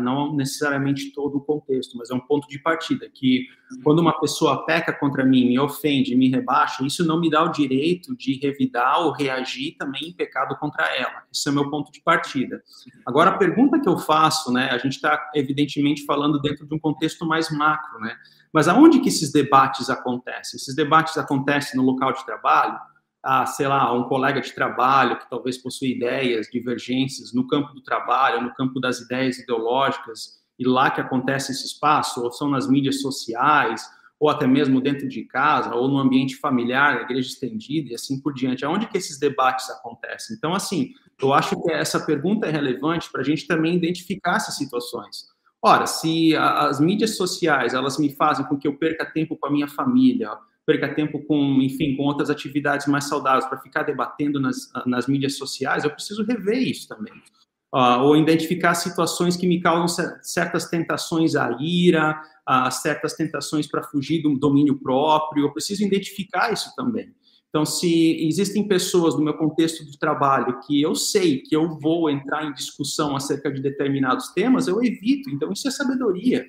Não 0.01 0.35
necessariamente 0.35 1.11
todo 1.13 1.37
o 1.37 1.41
contexto, 1.41 1.97
mas 1.97 2.09
é 2.09 2.13
um 2.13 2.19
ponto 2.19 2.47
de 2.47 2.59
partida, 2.59 3.09
que 3.13 3.45
quando 3.83 3.99
uma 3.99 4.19
pessoa 4.19 4.65
peca 4.65 4.91
contra 4.91 5.23
mim, 5.23 5.47
me 5.47 5.59
ofende, 5.59 6.15
me 6.15 6.29
rebaixa, 6.29 6.83
isso 6.85 7.05
não 7.05 7.19
me 7.19 7.29
dá 7.29 7.43
o 7.43 7.51
direito 7.51 8.15
de 8.15 8.39
revidar 8.41 8.99
ou 9.01 9.11
reagir 9.11 9.75
também 9.77 10.09
em 10.09 10.13
pecado 10.13 10.57
contra 10.57 10.85
ela. 10.95 11.23
Esse 11.31 11.47
é 11.47 11.51
o 11.51 11.55
meu 11.55 11.69
ponto 11.69 11.91
de 11.91 12.01
partida. 12.01 12.61
Agora, 13.05 13.31
a 13.31 13.37
pergunta 13.37 13.79
que 13.79 13.87
eu 13.87 13.97
faço, 13.97 14.51
né, 14.51 14.69
a 14.71 14.77
gente 14.77 14.93
está 14.93 15.29
evidentemente 15.35 16.05
falando 16.05 16.41
dentro 16.41 16.65
de 16.67 16.73
um 16.73 16.79
contexto 16.79 17.25
mais 17.25 17.49
macro, 17.51 17.99
né? 17.99 18.15
Mas 18.51 18.67
aonde 18.67 18.99
que 18.99 19.09
esses 19.09 19.31
debates 19.31 19.89
acontecem? 19.89 20.57
Esses 20.57 20.75
debates 20.75 21.17
acontecem 21.17 21.79
no 21.79 21.85
local 21.85 22.11
de 22.13 22.25
trabalho, 22.25 22.79
a, 23.23 23.45
sei 23.45 23.67
lá, 23.67 23.93
um 23.93 24.03
colega 24.03 24.41
de 24.41 24.53
trabalho 24.53 25.19
que 25.19 25.29
talvez 25.29 25.57
possua 25.57 25.87
ideias, 25.87 26.47
divergências 26.47 27.33
no 27.33 27.47
campo 27.47 27.73
do 27.73 27.81
trabalho, 27.81 28.41
no 28.41 28.53
campo 28.53 28.79
das 28.79 28.99
ideias 28.99 29.37
ideológicas, 29.37 30.39
e 30.57 30.67
lá 30.67 30.89
que 30.91 31.01
acontece 31.01 31.51
esse 31.51 31.65
espaço, 31.65 32.21
ou 32.21 32.31
são 32.31 32.49
nas 32.49 32.67
mídias 32.67 33.01
sociais, 33.01 33.81
ou 34.19 34.29
até 34.29 34.45
mesmo 34.45 34.81
dentro 34.81 35.07
de 35.07 35.23
casa, 35.23 35.73
ou 35.73 35.87
no 35.87 35.97
ambiente 35.97 36.35
familiar, 36.35 36.95
na 36.95 37.01
igreja 37.01 37.29
estendida 37.29 37.91
e 37.91 37.95
assim 37.95 38.21
por 38.21 38.33
diante. 38.33 38.65
Aonde 38.65 38.87
que 38.87 38.97
esses 38.97 39.17
debates 39.17 39.69
acontecem? 39.69 40.35
Então, 40.35 40.53
assim, 40.53 40.93
eu 41.21 41.33
acho 41.33 41.61
que 41.61 41.71
essa 41.71 42.05
pergunta 42.05 42.45
é 42.45 42.51
relevante 42.51 43.09
para 43.09 43.21
a 43.21 43.23
gente 43.23 43.47
também 43.47 43.75
identificar 43.75 44.35
essas 44.35 44.57
situações. 44.57 45.29
Ora, 45.61 45.85
se 45.85 46.35
as 46.35 46.79
mídias 46.79 47.17
sociais, 47.17 47.73
elas 47.73 47.97
me 47.97 48.09
fazem 48.13 48.45
com 48.45 48.57
que 48.57 48.67
eu 48.67 48.77
perca 48.77 49.05
tempo 49.05 49.37
com 49.37 49.47
a 49.47 49.51
minha 49.51 49.67
família, 49.67 50.31
perca 50.69 50.93
tempo 50.93 51.17
com, 51.25 51.59
enfim, 51.63 51.95
com 51.95 52.03
outras 52.03 52.29
atividades 52.29 52.85
mais 52.85 53.05
saudáveis 53.05 53.45
para 53.45 53.57
ficar 53.57 53.81
debatendo 53.81 54.39
nas, 54.39 54.71
nas 54.85 55.07
mídias 55.07 55.35
sociais, 55.35 55.83
eu 55.83 55.89
preciso 55.89 56.23
rever 56.23 56.61
isso 56.61 56.87
também. 56.87 57.11
Uh, 57.73 58.03
ou 58.03 58.15
identificar 58.15 58.75
situações 58.75 59.35
que 59.35 59.47
me 59.47 59.59
causam 59.59 59.87
certas 60.21 60.69
tentações 60.69 61.35
à 61.35 61.57
ira, 61.59 62.21
uh, 62.47 62.71
certas 62.71 63.15
tentações 63.15 63.65
para 63.65 63.81
fugir 63.81 64.21
do 64.21 64.37
domínio 64.37 64.77
próprio, 64.77 65.45
eu 65.45 65.51
preciso 65.51 65.83
identificar 65.83 66.53
isso 66.53 66.71
também. 66.75 67.15
Então, 67.49 67.65
se 67.65 68.27
existem 68.27 68.67
pessoas 68.67 69.15
no 69.15 69.23
meu 69.23 69.33
contexto 69.33 69.83
de 69.83 69.97
trabalho 69.97 70.59
que 70.67 70.79
eu 70.79 70.93
sei 70.93 71.39
que 71.39 71.55
eu 71.55 71.79
vou 71.79 72.11
entrar 72.11 72.45
em 72.45 72.53
discussão 72.53 73.15
acerca 73.15 73.51
de 73.51 73.59
determinados 73.59 74.27
temas, 74.33 74.67
eu 74.67 74.83
evito. 74.83 75.31
Então, 75.31 75.51
isso 75.51 75.67
é 75.67 75.71
sabedoria. 75.71 76.45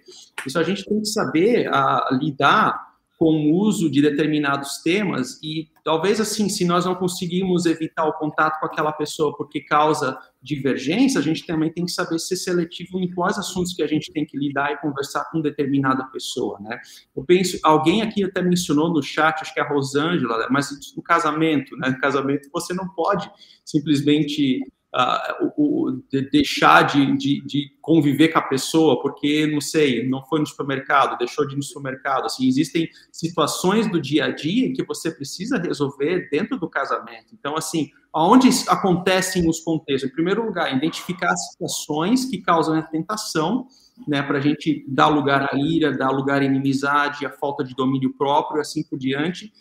Isso 0.47 0.59
a 0.59 0.63
gente 0.63 0.85
tem 0.85 1.01
que 1.01 1.09
saber 1.09 1.71
uh, 1.71 2.15
lidar 2.19 2.90
com 3.21 3.35
o 3.35 3.55
uso 3.55 3.91
de 3.91 4.01
determinados 4.01 4.79
temas 4.79 5.39
e 5.43 5.69
talvez 5.85 6.19
assim, 6.23 6.49
se 6.49 6.65
nós 6.65 6.87
não 6.87 6.95
conseguimos 6.95 7.67
evitar 7.67 8.07
o 8.07 8.15
contato 8.15 8.59
com 8.59 8.65
aquela 8.65 8.93
pessoa 8.93 9.37
porque 9.37 9.61
causa 9.61 10.19
divergência, 10.41 11.21
a 11.21 11.23
gente 11.23 11.45
também 11.45 11.71
tem 11.71 11.85
que 11.85 11.93
saber 11.93 12.19
ser 12.19 12.37
seletivo 12.37 12.99
em 12.99 13.13
quais 13.13 13.37
assuntos 13.37 13.75
que 13.75 13.83
a 13.83 13.87
gente 13.87 14.11
tem 14.11 14.25
que 14.25 14.39
lidar 14.39 14.73
e 14.73 14.79
conversar 14.79 15.27
com 15.31 15.43
determinada 15.43 16.03
pessoa, 16.07 16.59
né? 16.61 16.81
Eu 17.15 17.23
penso, 17.23 17.59
alguém 17.63 18.01
aqui 18.01 18.25
até 18.25 18.41
mencionou 18.41 18.89
no 18.91 19.03
chat, 19.03 19.43
acho 19.43 19.53
que 19.53 19.61
é 19.61 19.63
a 19.63 19.69
Rosângela, 19.69 20.49
mas 20.51 20.71
no 20.97 21.03
casamento, 21.03 21.77
né? 21.77 21.91
No 21.91 21.99
casamento 21.99 22.49
você 22.51 22.73
não 22.73 22.89
pode 22.89 23.31
simplesmente 23.67 24.61
uh, 24.95 25.53
o, 25.57 26.03
de 26.11 26.23
deixar 26.31 26.83
de, 26.83 27.17
de, 27.17 27.45
de, 27.45 27.71
conviver 27.81 28.29
com 28.29 28.39
a 28.39 28.43
pessoa 28.43 29.01
porque, 29.01 29.47
não 29.47 29.61
sei, 29.61 30.09
não 30.09 30.25
foi 30.25 30.41
no 30.41 30.47
supermercado, 30.47 31.19
deixou 31.19 31.47
de 31.47 31.55
ir 31.55 31.57
no 31.57 31.63
supermercado. 31.63 32.27
Assim, 32.27 32.47
existem 32.47 32.89
situações 33.11 33.91
do 33.91 34.01
dia 34.01 34.27
a 34.27 34.31
dia 34.31 34.73
que 34.73 34.85
você 34.85 35.11
precisa 35.11 35.59
resolver 35.59 36.29
dentro 36.31 36.59
do 36.59 36.69
casamento. 36.69 37.33
Então, 37.33 37.57
assim, 37.57 37.91
aonde 38.13 38.49
acontecem 38.69 39.49
os 39.49 39.61
contextos? 39.61 40.11
Em 40.11 40.15
primeiro 40.15 40.45
lugar, 40.45 40.75
identificar 40.75 41.33
as 41.33 41.51
situações 41.51 42.25
que 42.25 42.39
causam 42.39 42.77
a 42.77 42.83
tentação, 42.83 43.67
né, 44.09 44.23
para 44.23 44.39
a 44.39 44.41
gente 44.41 44.85
dar 44.89 45.09
lugar 45.09 45.49
à 45.53 45.57
ira, 45.57 45.97
dar 45.97 46.11
lugar 46.11 46.41
à 46.41 46.45
inimizade, 46.45 47.27
à 47.27 47.31
falta 47.31 47.63
de 47.63 47.75
domínio 47.75 48.15
próprio, 48.17 48.61
assim 48.61 48.83
por 48.83 48.99
diante. 48.99 49.53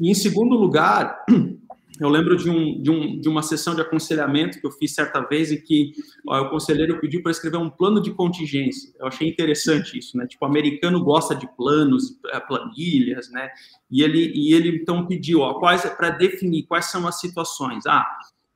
E 0.00 0.10
em 0.10 0.14
segundo 0.14 0.56
lugar, 0.56 1.24
eu 2.00 2.08
lembro 2.08 2.36
de, 2.36 2.48
um, 2.48 2.80
de, 2.80 2.90
um, 2.90 3.20
de 3.20 3.28
uma 3.28 3.42
sessão 3.42 3.74
de 3.74 3.80
aconselhamento 3.80 4.60
que 4.60 4.66
eu 4.66 4.70
fiz 4.70 4.94
certa 4.94 5.20
vez 5.20 5.50
e 5.50 5.60
que 5.60 5.92
ó, 6.26 6.42
o 6.42 6.50
conselheiro 6.50 7.00
pediu 7.00 7.22
para 7.22 7.32
escrever 7.32 7.56
um 7.56 7.70
plano 7.70 8.00
de 8.00 8.12
contingência. 8.12 8.92
Eu 8.98 9.08
achei 9.08 9.28
interessante 9.28 9.98
isso, 9.98 10.16
né? 10.16 10.26
Tipo, 10.26 10.44
o 10.44 10.48
americano 10.48 11.02
gosta 11.02 11.34
de 11.34 11.48
planos, 11.56 12.18
é, 12.32 12.40
planilhas, 12.40 13.30
né? 13.30 13.50
E 13.90 14.02
ele, 14.02 14.32
e 14.34 14.54
ele 14.54 14.76
então 14.76 15.06
pediu, 15.06 15.40
ó, 15.40 15.54
quais 15.54 15.84
para 15.96 16.10
definir 16.10 16.66
quais 16.66 16.86
são 16.86 17.06
as 17.06 17.18
situações. 17.20 17.86
Ah, 17.86 18.06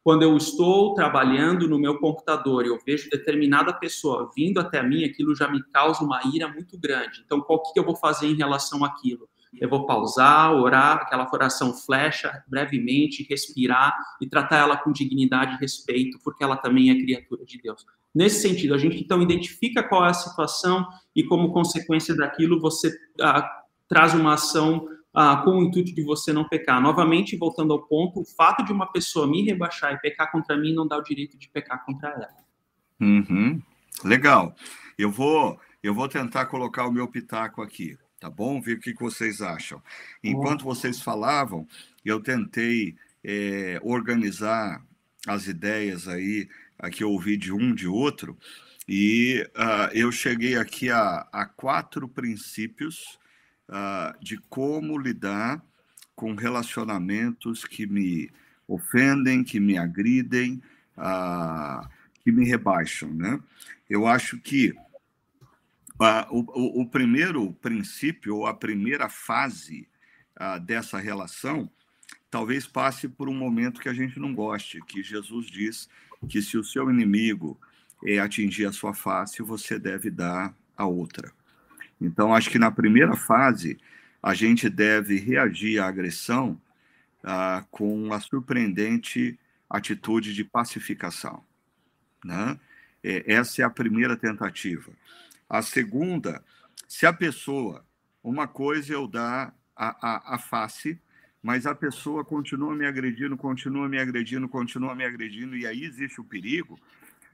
quando 0.05 0.23
eu 0.23 0.37
estou 0.37 0.95
trabalhando 0.95 1.69
no 1.69 1.79
meu 1.79 1.99
computador 1.99 2.65
e 2.65 2.69
eu 2.69 2.79
vejo 2.85 3.09
determinada 3.09 3.73
pessoa 3.73 4.31
vindo 4.37 4.59
até 4.59 4.83
mim, 4.83 5.05
aquilo 5.05 5.35
já 5.35 5.49
me 5.49 5.63
causa 5.71 6.03
uma 6.03 6.21
ira 6.35 6.49
muito 6.49 6.77
grande. 6.77 7.23
Então, 7.25 7.41
qual 7.41 7.63
que 7.63 7.79
eu 7.79 7.85
vou 7.85 7.95
fazer 7.95 8.27
em 8.27 8.35
relação 8.35 8.85
àquilo? 8.85 9.29
Eu 9.61 9.69
vou 9.69 9.85
pausar, 9.85 10.53
orar, 10.55 10.97
aquela 10.97 11.29
oração 11.31 11.75
flecha, 11.75 12.43
brevemente, 12.49 13.27
respirar 13.29 13.95
e 14.21 14.27
tratar 14.27 14.59
ela 14.59 14.77
com 14.77 14.91
dignidade 14.91 15.55
e 15.55 15.59
respeito, 15.59 16.19
porque 16.25 16.43
ela 16.43 16.57
também 16.57 16.91
é 16.91 16.95
criatura 16.95 17.45
de 17.45 17.61
Deus. 17.61 17.85
Nesse 18.15 18.41
sentido, 18.41 18.75
a 18.75 18.79
gente 18.79 18.99
então 18.99 19.21
identifica 19.21 19.83
qual 19.83 20.07
é 20.07 20.11
a 20.11 20.15
situação 20.15 20.87
e, 21.15 21.23
como 21.25 21.53
consequência 21.53 22.15
daquilo, 22.17 22.61
você 22.61 22.91
ah, 23.21 23.49
traz 23.89 24.15
uma 24.15 24.35
ação 24.35 24.89
ah, 25.13 25.37
com 25.39 25.59
o 25.59 25.63
intuito 25.63 25.95
de 25.95 26.03
você 26.03 26.33
não 26.33 26.49
pecar. 26.49 26.81
Novamente, 26.81 27.37
voltando 27.37 27.73
ao 27.73 27.83
ponto, 27.87 28.21
o 28.21 28.25
fato 28.25 28.65
de 28.65 28.73
uma 28.73 28.87
pessoa 28.91 29.27
me 29.27 29.43
rebaixar 29.43 29.93
e 29.93 29.99
pecar 29.99 30.31
contra 30.33 30.57
mim 30.57 30.75
não 30.75 30.87
dá 30.87 30.97
o 30.97 31.03
direito 31.03 31.39
de 31.39 31.49
pecar 31.49 31.85
contra 31.85 32.11
ela. 32.11 32.29
Uhum. 33.01 33.61
Legal. 34.05 34.55
Eu 34.97 35.11
vou, 35.11 35.59
eu 35.83 35.95
vou 35.95 36.09
tentar 36.09 36.47
colocar 36.47 36.87
o 36.87 36.93
meu 36.93 37.09
pitaco 37.09 37.61
aqui 37.61 37.99
tá 38.23 38.31
bom? 38.31 38.61
Ver 38.61 38.75
o 38.75 38.81
que 38.81 38.95
vocês 38.95 39.43
acham. 39.43 39.83
Enquanto 40.23 40.63
vocês 40.63 41.03
falavam, 41.03 41.67
eu 42.05 42.21
tentei 42.21 42.95
é, 43.25 43.81
organizar 43.83 44.81
as 45.27 45.49
ideias 45.49 46.07
aí, 46.07 46.49
que 46.93 47.03
eu 47.03 47.11
ouvi 47.11 47.37
de 47.37 47.53
um, 47.53 47.75
de 47.75 47.89
outro, 47.89 48.39
e 48.89 49.45
uh, 49.57 49.93
eu 49.93 50.13
cheguei 50.13 50.57
aqui 50.57 50.89
a, 50.89 51.27
a 51.33 51.47
quatro 51.47 52.09
princípios 52.09 53.19
uh, 53.69 54.17
de 54.21 54.37
como 54.49 54.99
lidar 54.99 55.61
com 56.15 56.35
relacionamentos 56.35 57.65
que 57.65 57.87
me 57.87 58.31
ofendem, 58.69 59.43
que 59.43 59.59
me 59.59 59.77
agridem, 59.77 60.63
uh, 60.97 61.89
que 62.21 62.31
me 62.31 62.45
rebaixam, 62.45 63.13
né? 63.13 63.41
Eu 63.91 64.07
acho 64.07 64.39
que 64.39 64.73
o, 66.31 66.41
o, 66.41 66.83
o, 66.83 66.87
primeiro 66.87 67.53
princípio, 67.55 68.37
ou 68.37 68.47
a 68.47 68.55
primeira 68.55 69.09
fase 69.09 69.89
dessa 70.65 70.99
relação, 70.99 71.71
talvez 72.31 72.67
passe 72.67 73.07
por 73.07 73.29
um 73.29 73.35
momento 73.35 73.81
que 73.81 73.89
a 73.89 73.95
gente 73.95 74.19
não 74.19 74.35
goste, 74.35 74.81
que 74.87 75.03
Jesus 75.03 75.47
diz 75.47 75.89
que 76.29 76.41
se 76.41 76.57
o 76.57 76.65
seu 76.65 76.91
inimigo 76.91 77.61
é, 78.05 78.19
atingir 78.19 78.67
a 78.67 78.73
sua 78.73 78.95
face, 78.95 79.43
você 79.43 79.79
deve 79.79 80.11
dar 80.11 80.55
a 80.77 80.87
outra. 80.87 81.33
Então, 82.01 82.35
acho 82.35 82.51
que 82.51 82.59
na 82.59 82.71
primeira 82.71 83.15
fase, 83.15 83.79
a 84.23 84.35
gente 84.35 84.69
deve 84.69 85.19
reagir 85.19 85.79
à 85.79 85.87
agressão 85.87 86.61
com 87.71 88.13
a 88.13 88.21
surpreendente 88.21 89.39
atitude 89.71 90.35
de 90.35 90.45
pacificação. 90.45 91.43
Né? 92.25 92.59
É, 93.03 93.33
essa 93.33 93.63
é 93.63 93.65
a 93.65 93.71
primeira 93.71 94.17
tentativa. 94.17 94.93
A 95.53 95.61
segunda, 95.61 96.43
se 96.89 97.05
a 97.05 97.13
pessoa, 97.13 97.85
uma 98.25 98.49
coisa 98.49 98.95
eu 98.95 99.07
dar 99.07 99.55
a, 99.77 100.33
a, 100.33 100.35
a 100.37 100.39
face, 100.39 100.99
mas 101.43 101.67
a 101.67 101.75
pessoa 101.75 102.25
continua 102.25 102.75
me 102.75 102.87
agredindo, 102.87 103.37
continua 103.37 103.87
me 103.87 103.99
agredindo, 103.99 104.49
continua 104.49 104.95
me 104.95 105.05
agredindo, 105.05 105.55
e 105.55 105.67
aí 105.67 105.85
existe 105.85 106.23
o 106.23 106.25
perigo 106.25 106.81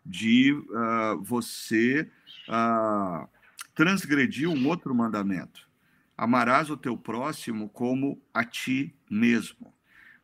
de 0.05 0.53
uh, 0.53 1.23
você 1.23 2.11
uh, 2.49 3.29
transgredir 3.73 4.51
um 4.51 4.67
outro 4.67 4.93
mandamento. 4.93 5.69
Amarás 6.17 6.71
o 6.71 6.77
teu 6.77 6.97
próximo 6.97 7.69
como 7.69 8.21
a 8.35 8.45
ti 8.45 8.93
mesmo. 9.09 9.73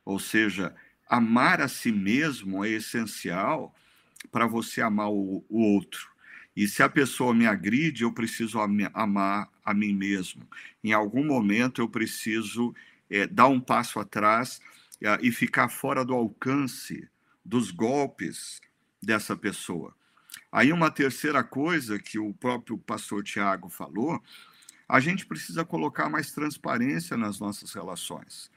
Ou 0.04 0.18
seja, 0.18 0.74
amar 1.08 1.60
a 1.60 1.68
si 1.68 1.92
mesmo 1.92 2.64
é 2.64 2.70
essencial 2.70 3.72
para 4.32 4.48
você 4.48 4.82
amar 4.82 5.10
o, 5.10 5.44
o 5.48 5.62
outro. 5.62 6.13
E 6.56 6.68
se 6.68 6.82
a 6.82 6.88
pessoa 6.88 7.34
me 7.34 7.46
agride, 7.46 8.04
eu 8.04 8.12
preciso 8.12 8.58
amar 8.92 9.50
a 9.64 9.74
mim 9.74 9.92
mesmo. 9.92 10.46
Em 10.82 10.92
algum 10.92 11.24
momento 11.24 11.80
eu 11.80 11.88
preciso 11.88 12.74
é, 13.10 13.26
dar 13.26 13.48
um 13.48 13.60
passo 13.60 13.98
atrás 13.98 14.60
é, 15.02 15.18
e 15.20 15.32
ficar 15.32 15.68
fora 15.68 16.04
do 16.04 16.14
alcance 16.14 17.08
dos 17.44 17.70
golpes 17.70 18.60
dessa 19.02 19.36
pessoa. 19.36 19.94
Aí 20.52 20.72
uma 20.72 20.90
terceira 20.90 21.42
coisa 21.42 21.98
que 21.98 22.18
o 22.18 22.32
próprio 22.32 22.78
pastor 22.78 23.24
Tiago 23.24 23.68
falou, 23.68 24.22
a 24.88 25.00
gente 25.00 25.26
precisa 25.26 25.64
colocar 25.64 26.08
mais 26.08 26.30
transparência 26.30 27.16
nas 27.16 27.40
nossas 27.40 27.72
relações. 27.72 28.50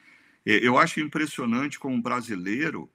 Eu 0.46 0.78
acho 0.78 1.00
impressionante 1.00 1.80
como 1.80 1.96
um 1.96 2.02
brasileiro 2.02 2.90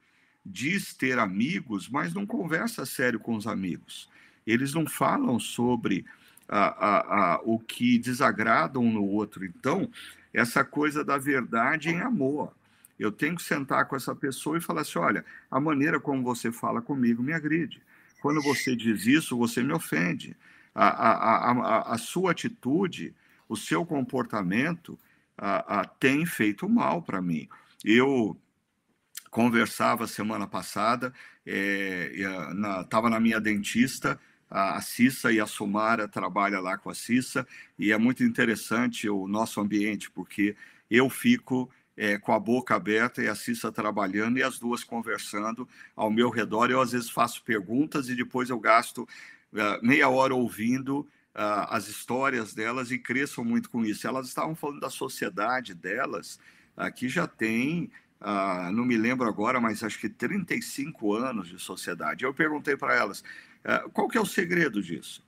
diz 0.45 0.95
ter 0.95 1.19
amigos, 1.19 1.89
mas 1.89 2.15
não 2.15 2.25
conversa 2.25 2.87
sério 2.87 3.19
com 3.19 3.35
os 3.35 3.47
amigos 3.47 4.09
eles 4.47 4.75
não 4.75 4.87
falam 4.87 5.39
sobre 5.39 6.05
a, 6.49 6.67
a, 6.67 7.35
a, 7.35 7.41
o 7.45 7.59
que 7.59 7.99
desagrada 7.99 8.79
um 8.79 8.93
no 8.93 9.05
outro. 9.05 9.45
Então, 9.45 9.91
essa 10.33 10.65
coisa 10.65 11.05
da 11.05 11.19
verdade 11.19 11.91
em 11.91 12.01
amor. 12.01 12.53
Eu 12.99 13.11
tenho 13.11 13.37
que 13.37 13.43
sentar 13.43 13.87
com 13.87 13.97
essa 13.97 14.15
pessoa 14.15 14.59
e 14.59 14.61
falar 14.61 14.83
assim: 14.83 14.99
olha, 14.99 15.25
a 15.51 15.59
maneira 15.59 15.99
como 15.99 16.23
você 16.23 16.53
fala 16.53 16.81
comigo 16.81 17.23
me 17.23 17.33
agride. 17.33 17.83
Quando 18.21 18.41
você 18.41 18.77
diz 18.77 19.07
isso, 19.07 19.37
você 19.37 19.63
me 19.63 19.73
ofende. 19.73 20.37
A, 20.75 20.87
a, 20.89 21.53
a, 21.53 21.95
a 21.95 21.99
sua 21.99 22.31
atitude, 22.31 23.15
o 23.49 23.57
seu 23.57 23.85
comportamento 23.85 24.99
a, 25.37 25.85
tem 25.85 26.25
feito 26.25 26.69
mal 26.69 27.03
para 27.03 27.21
mim. 27.21 27.49
Eu 27.85 28.37
conversava 29.31 30.07
semana 30.07 30.47
passada, 30.47 31.13
estava 31.45 33.09
é, 33.09 33.11
na, 33.11 33.11
na 33.11 33.21
minha 33.21 33.41
dentista, 33.41 34.21
a 34.53 34.81
Cissa 34.83 35.33
e 35.33 35.41
a 35.41 35.47
Sumara 35.47 36.07
trabalha 36.07 36.61
lá 36.61 36.77
com 36.77 36.91
a 36.91 36.95
Cissa 36.95 37.47
e 37.79 37.91
é 37.91 37.97
muito 37.97 38.23
interessante 38.23 39.09
o 39.09 39.27
nosso 39.27 39.61
ambiente 39.61 40.11
porque 40.11 40.55
eu 40.91 41.09
fico 41.09 41.71
é, 41.97 42.19
com 42.19 42.33
a 42.33 42.39
boca 42.39 42.75
aberta 42.75 43.23
e 43.23 43.29
a 43.29 43.35
Cissa 43.35 43.73
trabalhando 43.73 44.39
e 44.39 44.43
as 44.43 44.59
duas 44.59 44.85
conversando 44.85 45.67
ao 45.97 46.11
meu 46.11 46.29
redor. 46.29 46.71
Eu 46.71 46.83
às 46.83 46.93
vezes 46.93 47.09
faço 47.09 47.43
perguntas 47.43 48.11
e 48.11 48.15
depois 48.15 48.51
eu 48.51 48.61
gasto 48.61 49.09
uh, 49.53 49.87
meia 49.87 50.11
hora 50.11 50.35
ouvindo 50.35 51.01
uh, 51.01 51.69
as 51.71 51.89
histórias 51.89 52.53
delas 52.53 52.91
e 52.91 52.99
cresço 52.99 53.43
muito 53.43 53.71
com 53.71 53.85
isso. 53.85 54.07
Elas 54.07 54.29
estavam 54.29 54.55
falando 54.55 54.81
da 54.81 54.91
sociedade 54.91 55.75
delas, 55.75 56.39
uh, 56.77 56.93
que 56.93 57.09
já 57.09 57.27
tem 57.27 57.91
Uh, 58.23 58.71
não 58.71 58.85
me 58.85 58.97
lembro 58.97 59.27
agora, 59.27 59.61
mas 59.61 59.83
acho 59.83 59.99
que 59.99 60.09
35 60.09 61.13
anos 61.13 61.49
de 61.49 61.59
sociedade. 61.59 62.25
Eu 62.25 62.33
perguntei 62.33 62.77
para 62.77 62.95
elas, 62.95 63.19
uh, 63.21 63.25
qual 63.93 64.09
que 64.09 64.19
é 64.19 64.21
o 64.21 64.27
segredo 64.27 64.83
disso? 64.83 65.25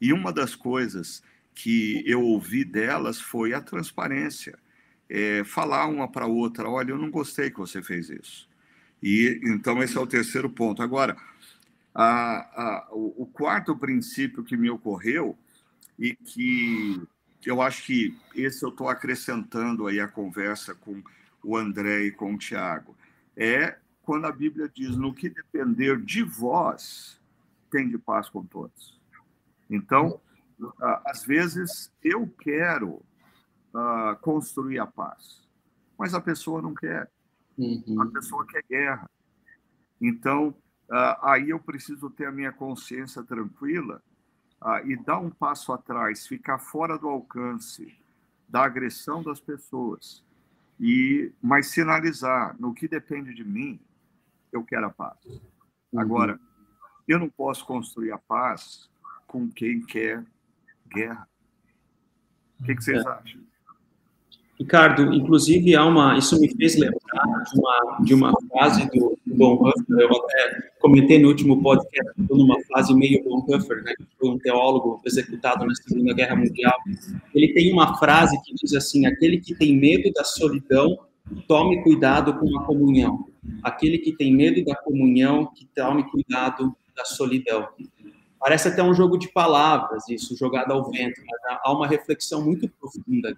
E 0.00 0.12
uma 0.12 0.32
das 0.32 0.54
coisas 0.54 1.22
que 1.54 2.02
eu 2.06 2.22
ouvi 2.22 2.64
delas 2.64 3.20
foi 3.20 3.54
a 3.54 3.60
transparência. 3.60 4.58
É, 5.08 5.44
falar 5.44 5.86
uma 5.86 6.10
para 6.10 6.26
outra, 6.26 6.68
olha, 6.68 6.90
eu 6.90 6.98
não 6.98 7.10
gostei 7.10 7.50
que 7.50 7.58
você 7.58 7.82
fez 7.82 8.10
isso. 8.10 8.48
E 9.02 9.40
então 9.44 9.82
esse 9.82 9.96
é 9.96 10.00
o 10.00 10.06
terceiro 10.06 10.50
ponto. 10.50 10.82
Agora, 10.82 11.16
a, 11.94 12.04
a, 12.04 12.88
o, 12.90 13.22
o 13.22 13.26
quarto 13.26 13.76
princípio 13.76 14.44
que 14.44 14.56
me 14.56 14.68
ocorreu 14.68 15.38
e 15.98 16.14
que 16.14 17.00
eu 17.44 17.62
acho 17.62 17.84
que 17.84 18.16
esse 18.34 18.64
eu 18.64 18.70
estou 18.70 18.88
acrescentando 18.88 19.86
aí 19.86 20.00
a 20.00 20.08
conversa 20.08 20.74
com 20.74 21.02
o 21.42 21.56
André 21.56 22.06
e 22.06 22.10
com 22.10 22.34
o 22.34 22.38
Tiago, 22.38 22.96
é 23.36 23.76
quando 24.02 24.26
a 24.26 24.32
Bíblia 24.32 24.70
diz: 24.72 24.96
no 24.96 25.14
que 25.14 25.28
depender 25.28 25.98
de 26.00 26.22
vós, 26.22 27.15
tem 27.76 27.90
de 27.90 27.98
paz 27.98 28.30
com 28.30 28.42
todos. 28.42 28.98
Então, 29.68 30.18
às 31.04 31.22
vezes, 31.22 31.92
eu 32.02 32.26
quero 32.40 33.02
uh, 33.74 34.16
construir 34.22 34.78
a 34.78 34.86
paz, 34.86 35.46
mas 35.98 36.14
a 36.14 36.20
pessoa 36.20 36.62
não 36.62 36.74
quer. 36.74 37.10
Uhum. 37.58 38.00
A 38.00 38.06
pessoa 38.06 38.46
quer 38.46 38.64
guerra. 38.66 39.10
Então, 40.00 40.54
ah, 40.90 41.32
aí 41.32 41.50
eu 41.50 41.58
preciso 41.58 42.08
ter 42.08 42.26
a 42.26 42.32
minha 42.32 42.52
consciência 42.52 43.22
tranquila 43.22 44.02
ah, 44.60 44.82
e 44.82 44.96
dar 44.96 45.18
um 45.18 45.30
passo 45.30 45.72
atrás, 45.72 46.26
ficar 46.26 46.58
fora 46.58 46.98
do 46.98 47.08
alcance 47.08 47.94
da 48.48 48.64
agressão 48.64 49.22
das 49.22 49.40
pessoas 49.40 50.24
e 50.78 51.32
mas 51.42 51.68
sinalizar 51.68 52.54
no 52.60 52.72
que 52.72 52.86
depende 52.86 53.34
de 53.34 53.42
mim, 53.42 53.80
eu 54.52 54.62
quero 54.64 54.86
a 54.86 54.90
paz. 54.90 55.18
Uhum. 56.34 56.55
Eu 57.06 57.18
não 57.18 57.28
posso 57.28 57.64
construir 57.64 58.12
a 58.12 58.18
paz 58.18 58.88
com 59.26 59.48
quem 59.48 59.80
quer 59.80 60.24
guerra. 60.88 61.28
O 62.60 62.64
que, 62.64 62.74
que 62.74 62.84
vocês 62.84 63.04
é. 63.04 63.08
acham? 63.08 63.40
Ricardo, 64.58 65.12
inclusive 65.12 65.76
há 65.76 65.84
uma, 65.84 66.16
isso 66.16 66.40
me 66.40 66.48
fez 66.56 66.76
lembrar 66.76 67.44
de 67.52 67.60
uma, 67.60 67.98
de 68.02 68.14
uma 68.14 68.32
frase 68.48 68.88
do 68.88 69.18
Bonhoeffer, 69.26 69.98
eu 69.98 70.08
até 70.08 70.70
comentei 70.80 71.18
no 71.18 71.28
último 71.28 71.62
podcast, 71.62 72.12
numa 72.30 72.56
fase 72.72 72.94
meio 72.94 73.22
Bonhoeffer, 73.22 73.84
né, 73.84 73.92
que 73.98 74.06
foi 74.18 74.30
um 74.30 74.38
teólogo 74.38 75.02
executado 75.04 75.66
na 75.66 75.74
Segunda 75.74 76.14
Guerra 76.14 76.36
Mundial. 76.36 76.74
Ele 77.34 77.52
tem 77.52 77.70
uma 77.70 77.98
frase 77.98 78.40
que 78.42 78.54
diz 78.54 78.72
assim: 78.72 79.04
aquele 79.04 79.38
que 79.40 79.54
tem 79.54 79.76
medo 79.76 80.10
da 80.14 80.24
solidão, 80.24 80.98
tome 81.46 81.82
cuidado 81.82 82.32
com 82.38 82.58
a 82.58 82.64
comunhão. 82.64 83.26
Aquele 83.62 83.98
que 83.98 84.12
tem 84.12 84.34
medo 84.34 84.64
da 84.64 84.74
comunhão, 84.74 85.52
que 85.54 85.66
tome 85.74 86.02
cuidado 86.04 86.74
da 86.96 87.04
solidão. 87.04 87.68
Parece 88.38 88.68
até 88.68 88.82
um 88.82 88.94
jogo 88.94 89.16
de 89.16 89.28
palavras, 89.32 90.08
isso, 90.08 90.36
jogado 90.36 90.70
ao 90.70 90.90
vento, 90.90 91.20
mas 91.26 91.58
há 91.64 91.72
uma 91.72 91.86
reflexão 91.86 92.44
muito 92.44 92.68
profunda. 92.68 93.36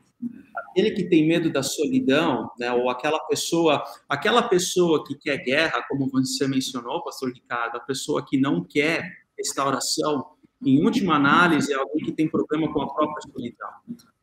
Aquele 0.54 0.90
que 0.90 1.08
tem 1.08 1.26
medo 1.26 1.50
da 1.50 1.62
solidão, 1.62 2.50
né, 2.58 2.72
ou 2.72 2.90
aquela 2.90 3.18
pessoa, 3.20 3.84
aquela 4.08 4.42
pessoa 4.42 5.04
que 5.04 5.14
quer 5.14 5.38
guerra, 5.38 5.84
como 5.88 6.10
você 6.10 6.46
mencionou, 6.48 7.02
pastor 7.04 7.32
Ricardo, 7.32 7.76
a 7.76 7.80
pessoa 7.80 8.24
que 8.24 8.38
não 8.38 8.62
quer 8.62 9.02
restauração, 9.36 10.26
em 10.60 10.84
última 10.84 11.14
análise, 11.14 11.72
é 11.72 11.76
alguém 11.76 12.04
que 12.04 12.10
tem 12.10 12.28
problema 12.28 12.72
com 12.72 12.82
a 12.82 12.92
própria 12.92 13.22
solidão. 13.32 13.68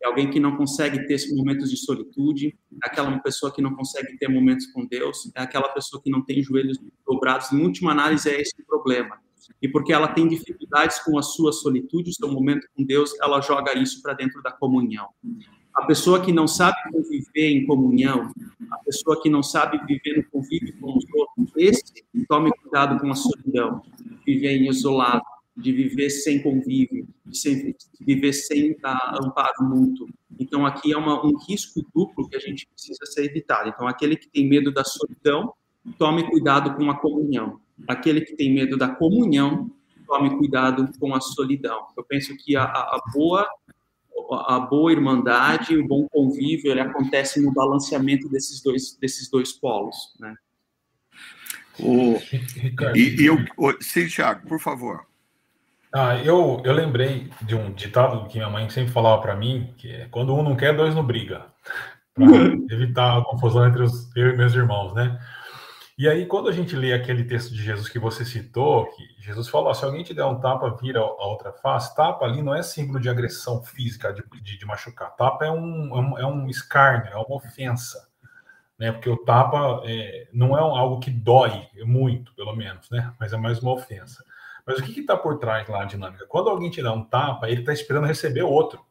É 0.04 0.08
alguém 0.08 0.30
que 0.30 0.38
não 0.38 0.58
consegue 0.58 1.08
ter 1.08 1.18
momentos 1.34 1.70
de 1.70 1.78
solitude, 1.78 2.54
é 2.84 2.88
aquela 2.88 3.18
pessoa 3.20 3.52
que 3.54 3.62
não 3.62 3.74
consegue 3.74 4.18
ter 4.18 4.28
momentos 4.28 4.68
com 4.68 4.86
Deus, 4.86 5.32
é 5.34 5.42
aquela 5.42 5.70
pessoa 5.70 6.02
que 6.04 6.12
não 6.12 6.22
tem 6.22 6.44
joelhos 6.44 6.78
dobrados. 7.08 7.54
Em 7.54 7.64
última 7.64 7.92
análise, 7.94 8.30
é 8.30 8.42
esse 8.42 8.54
o 8.62 8.66
problema 8.66 9.25
e 9.62 9.68
porque 9.68 9.94
ela 9.94 10.08
tem 10.08 10.28
dificuldades 10.28 11.00
com 11.00 11.18
a 11.18 11.24
sua 11.24 11.52
solitude, 11.52 12.10
o 12.10 12.14
seu 12.14 12.28
momento 12.28 12.68
com 12.76 12.84
Deus, 12.84 13.14
ela 13.22 13.42
joga 13.42 13.78
isso 13.78 14.02
para 14.02 14.14
dentro 14.14 14.42
da 14.42 14.52
comunhão. 14.52 15.08
A 15.74 15.86
pessoa 15.86 16.22
que 16.22 16.32
não 16.32 16.48
sabe 16.48 16.78
conviver 16.90 17.50
em 17.50 17.66
comunhão, 17.66 18.32
a 18.72 18.78
pessoa 18.78 19.22
que 19.22 19.30
não 19.30 19.44
sabe 19.44 19.78
viver 19.86 20.18
no 20.18 20.30
convívio 20.32 20.74
com 20.80 20.98
os 20.98 21.06
outros, 21.14 21.52
esse 21.58 21.84
tome 22.30 22.50
cuidado 22.62 23.00
com 23.00 23.12
a 23.12 23.16
solidão, 23.16 23.82
viver 24.26 24.56
em 24.56 24.70
isolado, 24.70 25.24
de 25.56 25.72
viver 25.72 26.10
sem 26.10 26.42
convívio, 26.42 27.08
de, 27.26 27.74
de 27.74 28.06
viver 28.06 28.34
sem 28.34 28.76
amparo 29.22 29.64
mútuo. 29.64 30.08
Então, 30.40 30.66
aqui 30.66 30.92
é 30.94 30.98
uma, 30.98 31.26
um 31.26 31.38
risco 31.38 31.82
duplo 31.94 32.28
que 32.28 32.36
a 32.36 32.40
gente 32.40 32.68
precisa 32.68 33.06
ser 33.06 33.26
evitado. 33.26 33.70
Então, 33.70 33.88
aquele 33.88 34.18
que 34.18 34.28
tem 34.28 34.48
medo 34.48 34.72
da 34.72 34.84
solidão, 34.84 35.54
tome 35.98 36.30
cuidado 36.30 36.76
com 36.76 36.90
a 36.90 37.00
comunhão. 37.00 37.60
Aquele 37.88 38.22
que 38.22 38.36
tem 38.36 38.54
medo 38.54 38.78
da 38.78 38.88
comunhão, 38.88 39.72
tome 40.06 40.38
cuidado 40.38 40.90
com 41.00 41.14
a 41.14 41.22
solidão. 41.22 41.88
Eu 41.98 42.04
penso 42.04 42.36
que 42.38 42.56
a, 42.56 42.64
a 42.64 43.02
boa 43.14 43.48
a 44.48 44.60
boa 44.60 44.92
irmandade, 44.92 45.78
o 45.78 45.88
bom 45.88 46.08
convívio, 46.08 46.72
ele 46.72 46.80
acontece 46.80 47.40
no 47.42 47.54
balanceamento 47.54 48.28
desses 48.30 48.62
dois 48.62 48.98
desses 49.00 49.30
dois 49.30 49.52
polos, 49.52 49.96
né? 50.20 50.36
O, 51.80 52.18
e, 52.96 53.22
e 53.22 53.26
eu, 53.26 53.38
sim, 53.82 54.08
Thiago, 54.08 54.48
por 54.48 54.60
favor. 54.60 55.06
Ah, 55.94 56.18
eu, 56.18 56.62
eu 56.66 56.74
lembrei 56.74 57.30
de 57.42 57.56
um 57.56 57.72
ditado 57.72 58.28
que 58.28 58.38
minha 58.38 58.50
mãe 58.50 58.70
sempre 58.70 58.92
falava 58.92 59.22
para 59.22 59.36
mim, 59.36 59.74
que 59.78 59.90
é 59.92 60.08
quando 60.10 60.34
um 60.34 60.44
não 60.44 60.56
quer, 60.56 60.76
dois 60.76 60.96
não 60.96 61.06
briga, 61.06 61.46
para 62.14 62.26
evitar 62.76 63.18
a 63.18 63.24
confusão 63.24 63.66
entre 63.68 63.84
os, 63.84 64.14
eu 64.16 64.34
e 64.34 64.38
meus 64.38 64.54
irmãos, 64.54 64.94
né? 64.94 65.20
E 65.98 66.10
aí, 66.10 66.26
quando 66.26 66.50
a 66.50 66.52
gente 66.52 66.76
lê 66.76 66.92
aquele 66.92 67.24
texto 67.24 67.54
de 67.54 67.64
Jesus 67.64 67.88
que 67.88 67.98
você 67.98 68.26
citou, 68.26 68.86
que 68.88 69.04
Jesus 69.18 69.48
falou: 69.48 69.74
se 69.74 69.86
alguém 69.86 70.04
te 70.04 70.14
der 70.14 70.26
um 70.26 70.40
tapa, 70.40 70.70
vira 70.76 71.00
a 71.00 71.26
outra 71.26 71.54
face, 71.54 71.96
tapa 71.96 72.26
ali 72.26 72.42
não 72.42 72.54
é 72.54 72.62
símbolo 72.62 73.00
de 73.00 73.10
agressão 73.10 73.64
física, 73.64 74.12
de, 74.12 74.22
de, 74.42 74.58
de 74.58 74.66
machucar. 74.66 75.16
Tapa 75.16 75.46
é 75.46 75.52
um, 75.52 76.18
é 76.20 76.26
um, 76.26 76.48
é 76.48 76.50
escárnio, 76.50 77.14
é 77.14 77.16
uma 77.16 77.36
ofensa. 77.38 78.10
Né? 78.78 78.92
Porque 78.92 79.10
o 79.10 79.18
tapa 79.18 79.82
é, 79.86 80.28
não 80.34 80.58
é 80.58 80.60
algo 80.60 81.00
que 81.00 81.10
dói 81.10 81.70
muito, 81.86 82.34
pelo 82.36 82.54
menos, 82.54 82.90
né? 82.90 83.14
mas 83.18 83.32
é 83.32 83.38
mais 83.38 83.60
uma 83.60 83.72
ofensa. 83.72 84.24
Mas 84.66 84.80
o 84.80 84.84
que 84.84 85.00
está 85.00 85.16
por 85.16 85.38
trás 85.38 85.68
lá 85.70 85.84
a 85.84 85.86
dinâmica? 85.86 86.26
Quando 86.28 86.50
alguém 86.50 86.70
te 86.70 86.82
dá 86.82 86.92
um 86.92 87.06
tapa, 87.06 87.50
ele 87.50 87.62
está 87.62 87.72
esperando 87.72 88.06
receber 88.06 88.44
outro 88.44 88.84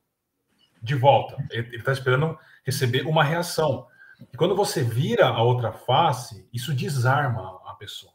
de 0.81 0.95
volta. 0.95 1.37
Ele 1.51 1.77
está 1.77 1.93
esperando 1.93 2.39
receber 2.65 3.07
uma 3.07 3.25
reação. 3.25 3.87
E 4.33 4.37
quando 4.37 4.57
você 4.57 4.83
vira 4.83 5.29
a 5.29 5.43
outra 5.43 5.73
face, 5.73 6.49
isso 6.53 6.75
desarma 6.75 7.61
a 7.65 7.75
pessoa. 7.75 8.13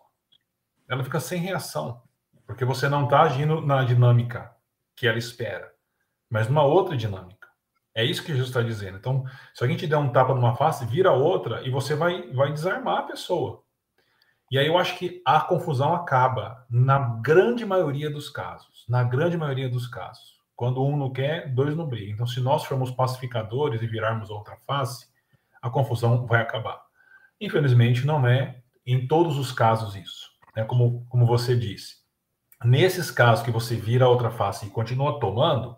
Ela 0.89 1.03
fica 1.03 1.19
sem 1.19 1.39
reação, 1.39 2.01
porque 2.45 2.65
você 2.65 2.89
não 2.89 3.03
está 3.03 3.21
agindo 3.21 3.61
na 3.61 3.83
dinâmica 3.83 4.51
que 4.95 5.07
ela 5.07 5.17
espera, 5.17 5.71
mas 6.29 6.47
numa 6.47 6.63
outra 6.63 6.97
dinâmica. 6.97 7.47
É 7.95 8.03
isso 8.03 8.21
que 8.21 8.31
Jesus 8.31 8.47
está 8.49 8.61
dizendo. 8.61 8.97
Então, 8.97 9.25
se 9.53 9.63
alguém 9.63 9.77
te 9.77 9.87
der 9.87 9.97
um 9.97 10.11
tapa 10.11 10.33
numa 10.33 10.55
face, 10.55 10.85
vira 10.85 11.11
outra 11.11 11.61
e 11.67 11.69
você 11.69 11.95
vai, 11.95 12.31
vai 12.31 12.51
desarmar 12.51 12.99
a 12.99 13.03
pessoa. 13.03 13.63
E 14.51 14.57
aí 14.57 14.67
eu 14.67 14.77
acho 14.77 14.97
que 14.97 15.21
a 15.25 15.41
confusão 15.41 15.93
acaba 15.93 16.65
na 16.69 16.97
grande 17.21 17.65
maioria 17.65 18.09
dos 18.09 18.29
casos. 18.29 18.85
Na 18.87 19.03
grande 19.03 19.37
maioria 19.37 19.69
dos 19.69 19.87
casos. 19.87 20.39
Quando 20.55 20.83
um 20.83 20.97
não 20.97 21.11
quer, 21.11 21.53
dois 21.53 21.75
não 21.75 21.87
brigam. 21.87 22.13
Então, 22.13 22.27
se 22.27 22.39
nós 22.39 22.63
formos 22.63 22.89
pacificadores 22.91 23.81
e 23.81 23.87
virarmos 23.87 24.29
outra 24.29 24.57
face, 24.65 25.08
a 25.61 25.69
confusão 25.69 26.25
vai 26.25 26.41
acabar. 26.41 26.81
Infelizmente, 27.39 28.05
não 28.05 28.27
é 28.27 28.61
em 28.85 29.07
todos 29.07 29.37
os 29.37 29.51
casos 29.51 29.95
isso. 29.95 30.29
Né? 30.55 30.63
Como, 30.63 31.05
como 31.09 31.25
você 31.25 31.55
disse. 31.55 31.97
Nesses 32.63 33.09
casos 33.09 33.45
que 33.45 33.51
você 33.51 33.75
vira 33.75 34.05
a 34.05 34.09
outra 34.09 34.29
face 34.29 34.65
e 34.65 34.69
continua 34.69 35.19
tomando, 35.19 35.77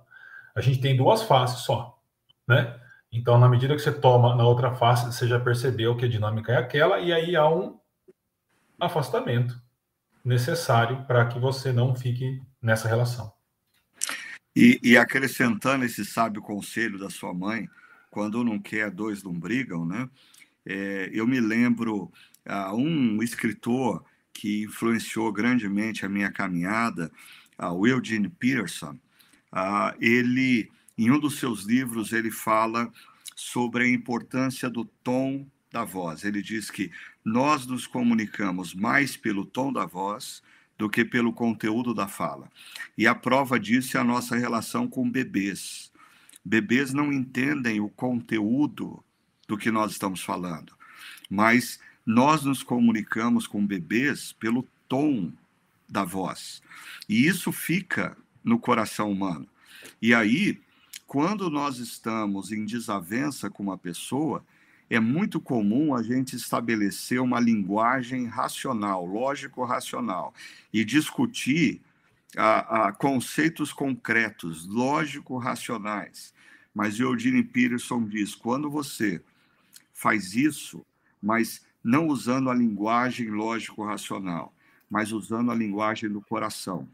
a 0.55 0.61
gente 0.61 0.81
tem 0.81 0.95
duas 0.95 1.21
faces 1.23 1.59
só. 1.59 1.99
Né? 2.47 2.79
Então, 3.11 3.37
na 3.37 3.49
medida 3.49 3.75
que 3.75 3.81
você 3.81 3.91
toma 3.91 4.35
na 4.35 4.45
outra 4.45 4.73
face, 4.73 5.05
você 5.05 5.27
já 5.27 5.39
percebeu 5.39 5.95
que 5.95 6.05
a 6.05 6.09
dinâmica 6.09 6.53
é 6.53 6.57
aquela, 6.57 6.99
e 6.99 7.13
aí 7.13 7.35
há 7.35 7.47
um 7.47 7.79
afastamento 8.79 9.61
necessário 10.23 11.05
para 11.05 11.25
que 11.27 11.37
você 11.37 11.71
não 11.71 11.95
fique 11.95 12.41
nessa 12.61 12.87
relação. 12.87 13.31
E, 14.55 14.79
e 14.83 14.97
acrescentando 14.97 15.85
esse 15.85 16.03
sábio 16.05 16.41
conselho 16.41 16.99
da 16.99 17.09
sua 17.09 17.33
mãe, 17.33 17.69
quando 18.11 18.43
não 18.43 18.59
quer, 18.59 18.91
dois 18.91 19.23
não 19.23 19.33
brigam, 19.33 19.85
né? 19.85 20.07
É, 20.65 21.09
eu 21.11 21.25
me 21.25 21.39
lembro 21.39 22.11
uh, 22.45 22.75
um 22.75 23.23
escritor 23.23 24.03
que 24.33 24.63
influenciou 24.63 25.31
grandemente 25.31 26.05
a 26.05 26.09
minha 26.09 26.31
caminhada, 26.31 27.11
uh, 27.57 27.71
o 27.71 27.87
Eugene 27.87 28.29
Peterson. 28.29 28.99
Uh, 29.51 29.95
ele, 29.99 30.69
em 30.97 31.09
um 31.09 31.19
dos 31.19 31.39
seus 31.39 31.63
livros, 31.63 32.11
ele 32.11 32.29
fala 32.29 32.91
sobre 33.35 33.85
a 33.85 33.89
importância 33.89 34.69
do 34.69 34.85
tom 34.85 35.47
da 35.71 35.83
voz. 35.83 36.23
Ele 36.23 36.41
diz 36.41 36.69
que 36.69 36.91
nós 37.23 37.65
nos 37.65 37.87
comunicamos 37.87 38.73
mais 38.75 39.15
pelo 39.15 39.45
tom 39.45 39.71
da 39.71 39.85
voz 39.85 40.43
do 40.77 40.89
que 40.89 41.05
pelo 41.05 41.31
conteúdo 41.31 41.93
da 41.93 42.07
fala. 42.07 42.49
E 42.97 43.07
a 43.07 43.15
prova 43.15 43.59
disso 43.59 43.97
é 43.97 43.99
a 43.99 44.03
nossa 44.03 44.35
relação 44.35 44.87
com 44.87 45.09
bebês. 45.09 45.90
Bebês 46.43 46.93
não 46.93 47.11
entendem 47.11 47.79
o 47.79 47.89
conteúdo 47.89 49.03
do 49.47 49.57
que 49.57 49.69
nós 49.69 49.91
estamos 49.91 50.23
falando, 50.23 50.73
mas 51.29 51.79
nós 52.05 52.43
nos 52.43 52.63
comunicamos 52.63 53.45
com 53.45 53.65
bebês 53.65 54.33
pelo 54.33 54.67
tom 54.87 55.31
da 55.87 56.03
voz. 56.03 56.61
E 57.07 57.27
isso 57.27 57.51
fica 57.51 58.17
no 58.43 58.57
coração 58.57 59.11
humano. 59.11 59.47
E 60.01 60.13
aí, 60.13 60.59
quando 61.05 61.49
nós 61.49 61.77
estamos 61.77 62.51
em 62.51 62.65
desavença 62.65 63.49
com 63.49 63.63
uma 63.63 63.77
pessoa, 63.77 64.43
é 64.89 64.99
muito 64.99 65.39
comum 65.39 65.95
a 65.95 66.01
gente 66.01 66.35
estabelecer 66.35 67.21
uma 67.21 67.39
linguagem 67.39 68.25
racional, 68.25 69.05
lógico-racional, 69.05 70.33
e 70.73 70.83
discutir 70.83 71.81
a, 72.37 72.87
a 72.87 72.91
conceitos 72.93 73.73
concretos, 73.73 74.67
lógico-racionais. 74.67 76.33
Mas 76.73 76.99
Eugene 76.99 77.43
Peterson 77.43 78.05
diz: 78.05 78.33
quando 78.35 78.69
você 78.69 79.21
faz 79.93 80.35
isso, 80.35 80.85
mas 81.21 81.65
não 81.83 82.07
usando 82.07 82.49
a 82.49 82.53
linguagem 82.53 83.29
lógico-racional, 83.29 84.53
mas 84.89 85.11
usando 85.11 85.51
a 85.51 85.55
linguagem 85.55 86.09
do 86.09 86.21
coração, 86.21 86.87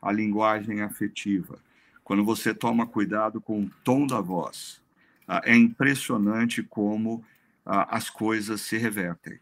a 0.00 0.12
linguagem 0.12 0.82
afetiva, 0.82 1.58
quando 2.02 2.24
você 2.24 2.54
toma 2.54 2.86
cuidado 2.86 3.40
com 3.40 3.62
o 3.64 3.70
tom 3.82 4.06
da 4.06 4.20
voz, 4.20 4.82
ah, 5.26 5.40
é 5.44 5.56
impressionante 5.56 6.62
como 6.62 7.24
ah, 7.64 7.96
as 7.96 8.10
coisas 8.10 8.60
se 8.60 8.76
revertem. 8.76 9.38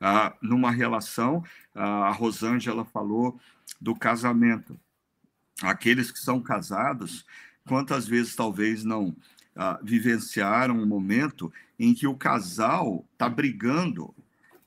ah, 0.00 0.34
numa 0.42 0.70
relação. 0.70 1.42
A 1.74 2.10
Rosângela 2.10 2.84
falou 2.84 3.40
do 3.80 3.94
casamento. 3.94 4.78
Aqueles 5.62 6.10
que 6.10 6.18
são 6.18 6.40
casados, 6.40 7.24
quantas 7.66 8.06
vezes 8.06 8.34
talvez 8.34 8.84
não 8.84 9.14
ah, 9.56 9.78
vivenciaram 9.82 10.76
um 10.78 10.86
momento 10.86 11.52
em 11.78 11.94
que 11.94 12.06
o 12.06 12.16
casal 12.16 13.04
está 13.12 13.28
brigando 13.28 14.14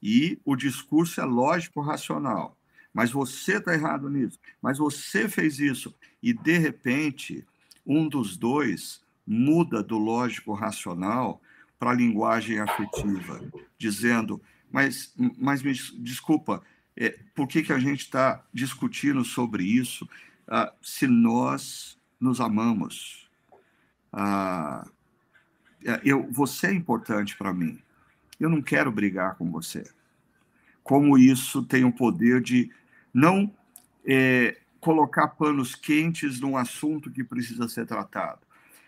e 0.02 0.40
o 0.46 0.56
discurso 0.56 1.20
é 1.20 1.26
lógico, 1.26 1.82
racional. 1.82 2.58
Mas 2.94 3.12
você 3.12 3.58
está 3.58 3.74
errado 3.74 4.10
nisso. 4.10 4.40
Mas 4.62 4.78
você 4.78 5.28
fez 5.28 5.60
isso. 5.60 5.94
E, 6.22 6.34
de 6.34 6.58
repente, 6.58 7.46
um 7.86 8.08
dos 8.08 8.38
dois 8.38 9.02
muda 9.26 9.84
do 9.84 9.98
lógico 9.98 10.54
racional 10.54 11.42
para 11.78 11.92
a 11.92 11.94
linguagem 11.94 12.60
afetiva, 12.60 13.42
dizendo: 13.78 14.42
Mas, 14.72 15.14
mas 15.38 15.62
me 15.62 15.74
desculpa, 15.74 16.64
é, 16.98 17.16
por 17.36 17.48
que, 17.48 17.62
que 17.62 17.72
a 17.72 17.78
gente 17.78 18.00
está 18.00 18.44
discutindo 18.52 19.24
sobre 19.24 19.64
isso 19.64 20.10
ah, 20.48 20.74
se 20.82 21.06
nós 21.06 21.98
nos 22.20 22.42
amamos? 22.42 23.30
Ah, 24.12 24.88
é, 25.86 26.02
eu, 26.04 26.28
você 26.32 26.68
é 26.68 26.74
importante 26.74 27.38
para 27.38 27.54
mim. 27.54 27.80
Eu 28.40 28.50
não 28.50 28.64
quero 28.64 28.92
brigar 28.92 29.36
com 29.36 29.52
você. 29.52 29.84
Como 30.84 31.18
isso 31.18 31.64
tem 31.64 31.84
o 31.84 31.92
poder 31.92 32.42
de 32.42 32.72
não 33.14 33.54
é, 34.04 34.60
colocar 34.80 35.28
panos 35.28 35.76
quentes 35.76 36.40
num 36.40 36.58
assunto 36.58 37.12
que 37.12 37.24
precisa 37.24 37.68
ser 37.68 37.86
tratado, 37.86 38.40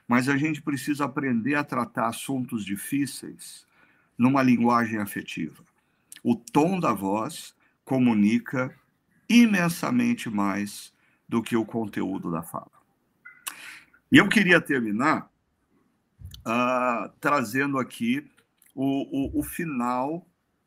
mas 0.07 0.27
a 0.27 0.37
gente 0.37 0.61
precisa 0.61 1.05
aprender 1.05 1.55
a 1.55 1.63
tratar 1.63 2.07
assuntos 2.07 2.65
difíceis 2.65 3.67
numa 4.17 4.41
linguagem 4.41 4.97
afetiva. 4.97 5.63
O 6.23 6.35
tom 6.35 6.79
da 6.79 6.91
voz 6.91 7.53
comunica 7.89 8.71
imensamente 9.27 10.29
mais 10.29 10.93
do 11.27 11.41
que 11.41 11.57
o 11.57 11.65
conteúdo 11.65 12.29
da 12.29 12.43
fala. 12.43 12.69
E 14.11 14.17
eu 14.17 14.29
queria 14.29 14.61
terminar 14.61 15.27
uh, 16.45 17.09
trazendo 17.19 17.79
aqui 17.79 18.29
o, 18.75 19.39
o, 19.39 19.39
o, 19.39 19.43
final 19.43 20.23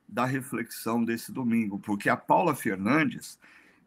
da 0.09 0.25
reflexão 0.25 1.05
desse 1.05 1.31
domingo, 1.31 1.79
porque 1.79 2.09
a 2.09 2.17
Paula 2.17 2.57
Fernandes, 2.57 3.39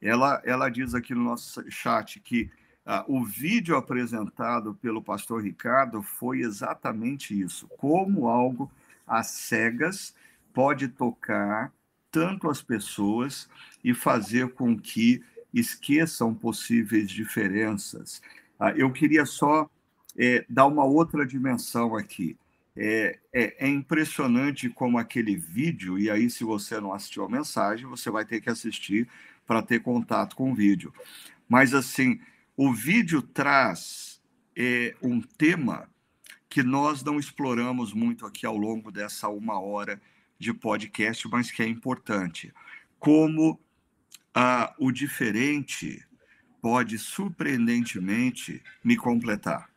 ela, 0.02 0.42
ela 0.46 0.70
diz 0.70 0.96
aqui 0.96 1.14
no 1.14 1.26
nosso 1.26 1.70
chat 1.70 2.22
que 2.22 2.50
uh, 2.86 3.04
o 3.06 3.26
vídeo 3.26 3.76
apresentado 3.76 4.76
pelo 4.76 5.04
pastor 5.04 5.44
Ricardo 5.44 6.02
foi 6.02 6.40
exatamente 6.40 7.38
isso, 7.38 7.68
como 7.78 8.30
algo 8.30 8.72
às 9.06 9.28
cegas 9.28 10.16
pode 10.54 10.88
tocar 10.88 11.75
tanto 12.16 12.50
as 12.50 12.62
pessoas 12.62 13.50
e 13.84 13.94
fazer 13.94 14.54
com 14.54 14.80
que 14.80 15.22
esqueçam 15.54 16.34
possíveis 16.34 17.12
diferenças. 17.12 18.22
Uh, 18.58 18.72
eu 18.78 18.90
queria 18.90 19.26
só 19.26 19.70
é, 20.18 20.46
dá 20.50 20.66
uma 20.66 20.86
outra 20.86 21.26
dimensão 21.26 21.94
aqui. 21.94 22.38
É, 22.74 23.20
é, 23.34 23.66
é, 23.66 23.68
impressionante 23.68 24.70
como 24.70 24.98
aquele 24.98 25.36
vídeo, 25.36 26.00
e 26.00 26.10
aí, 26.10 26.30
se 26.30 26.46
você 26.46 26.80
não 26.80 26.94
assistiu 26.94 27.26
a 27.26 27.30
mensagem, 27.30 27.86
você 27.86 28.10
vai 28.10 28.24
ter 28.24 28.40
que 28.40 28.50
assistir 28.50 29.10
para 29.46 29.62
ter 29.62 29.82
contato 29.82 30.38
com 30.38 30.54
o 30.54 30.56
vídeo. 30.56 30.94
Mas, 31.50 31.74
assim, 31.74 32.18
o 32.56 32.74
vídeo 32.74 33.22
traz 33.22 34.22
é, 34.56 34.96
um 35.02 35.20
tema 35.20 35.90
que 36.50 36.64
nós 36.64 37.04
não 37.04 37.20
exploramos 37.20 37.92
muito 37.92 38.26
aqui 38.26 38.46
ao 38.46 38.56
longo 38.56 38.90
dessa 38.90 39.28
uma 39.28 39.60
hora 39.60 40.02
de 40.38 40.54
podcast, 40.54 41.28
mas 41.28 41.52
que 41.52 41.64
é 41.64 41.68
importante. 41.68 42.54
Como 43.00 43.60
ah, 44.34 44.74
o 44.78 44.92
diferente 44.92 46.06
pode 46.62 46.98
surpreendentemente 46.98 48.62
me 48.84 48.98
completar. 48.98 49.70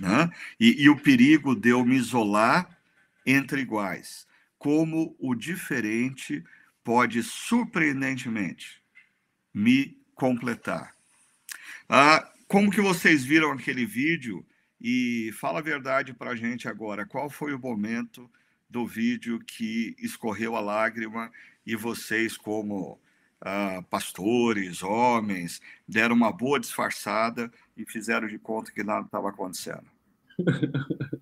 Né? 0.00 0.30
E, 0.58 0.84
e 0.84 0.88
o 0.88 0.96
perigo 0.96 1.54
de 1.54 1.70
eu 1.70 1.84
me 1.84 1.96
isolar 1.96 2.78
entre 3.26 3.60
iguais. 3.60 4.26
Como 4.58 5.16
o 5.18 5.34
diferente 5.34 6.42
pode 6.82 7.22
surpreendentemente 7.22 8.82
me 9.52 9.98
completar. 10.14 10.94
Ah, 11.88 12.30
como 12.48 12.70
que 12.70 12.80
vocês 12.80 13.24
viram 13.24 13.52
aquele 13.52 13.84
vídeo? 13.84 14.44
E 14.80 15.32
fala 15.40 15.60
a 15.60 15.62
verdade 15.62 16.12
para 16.12 16.30
a 16.30 16.36
gente 16.36 16.68
agora. 16.68 17.06
Qual 17.06 17.30
foi 17.30 17.54
o 17.54 17.58
momento 17.58 18.30
do 18.68 18.86
vídeo 18.86 19.38
que 19.40 19.94
escorreu 19.98 20.56
a 20.56 20.60
lágrima 20.60 21.30
e 21.66 21.76
vocês, 21.76 22.36
como 22.36 22.98
ah, 23.40 23.82
pastores, 23.90 24.82
homens, 24.82 25.60
deram 25.86 26.14
uma 26.14 26.32
boa 26.32 26.58
disfarçada 26.58 27.50
e 27.76 27.84
fizeram 27.84 28.26
de 28.26 28.38
conta 28.38 28.72
que 28.72 28.82
nada 28.82 29.04
estava 29.04 29.28
acontecendo. 29.28 29.84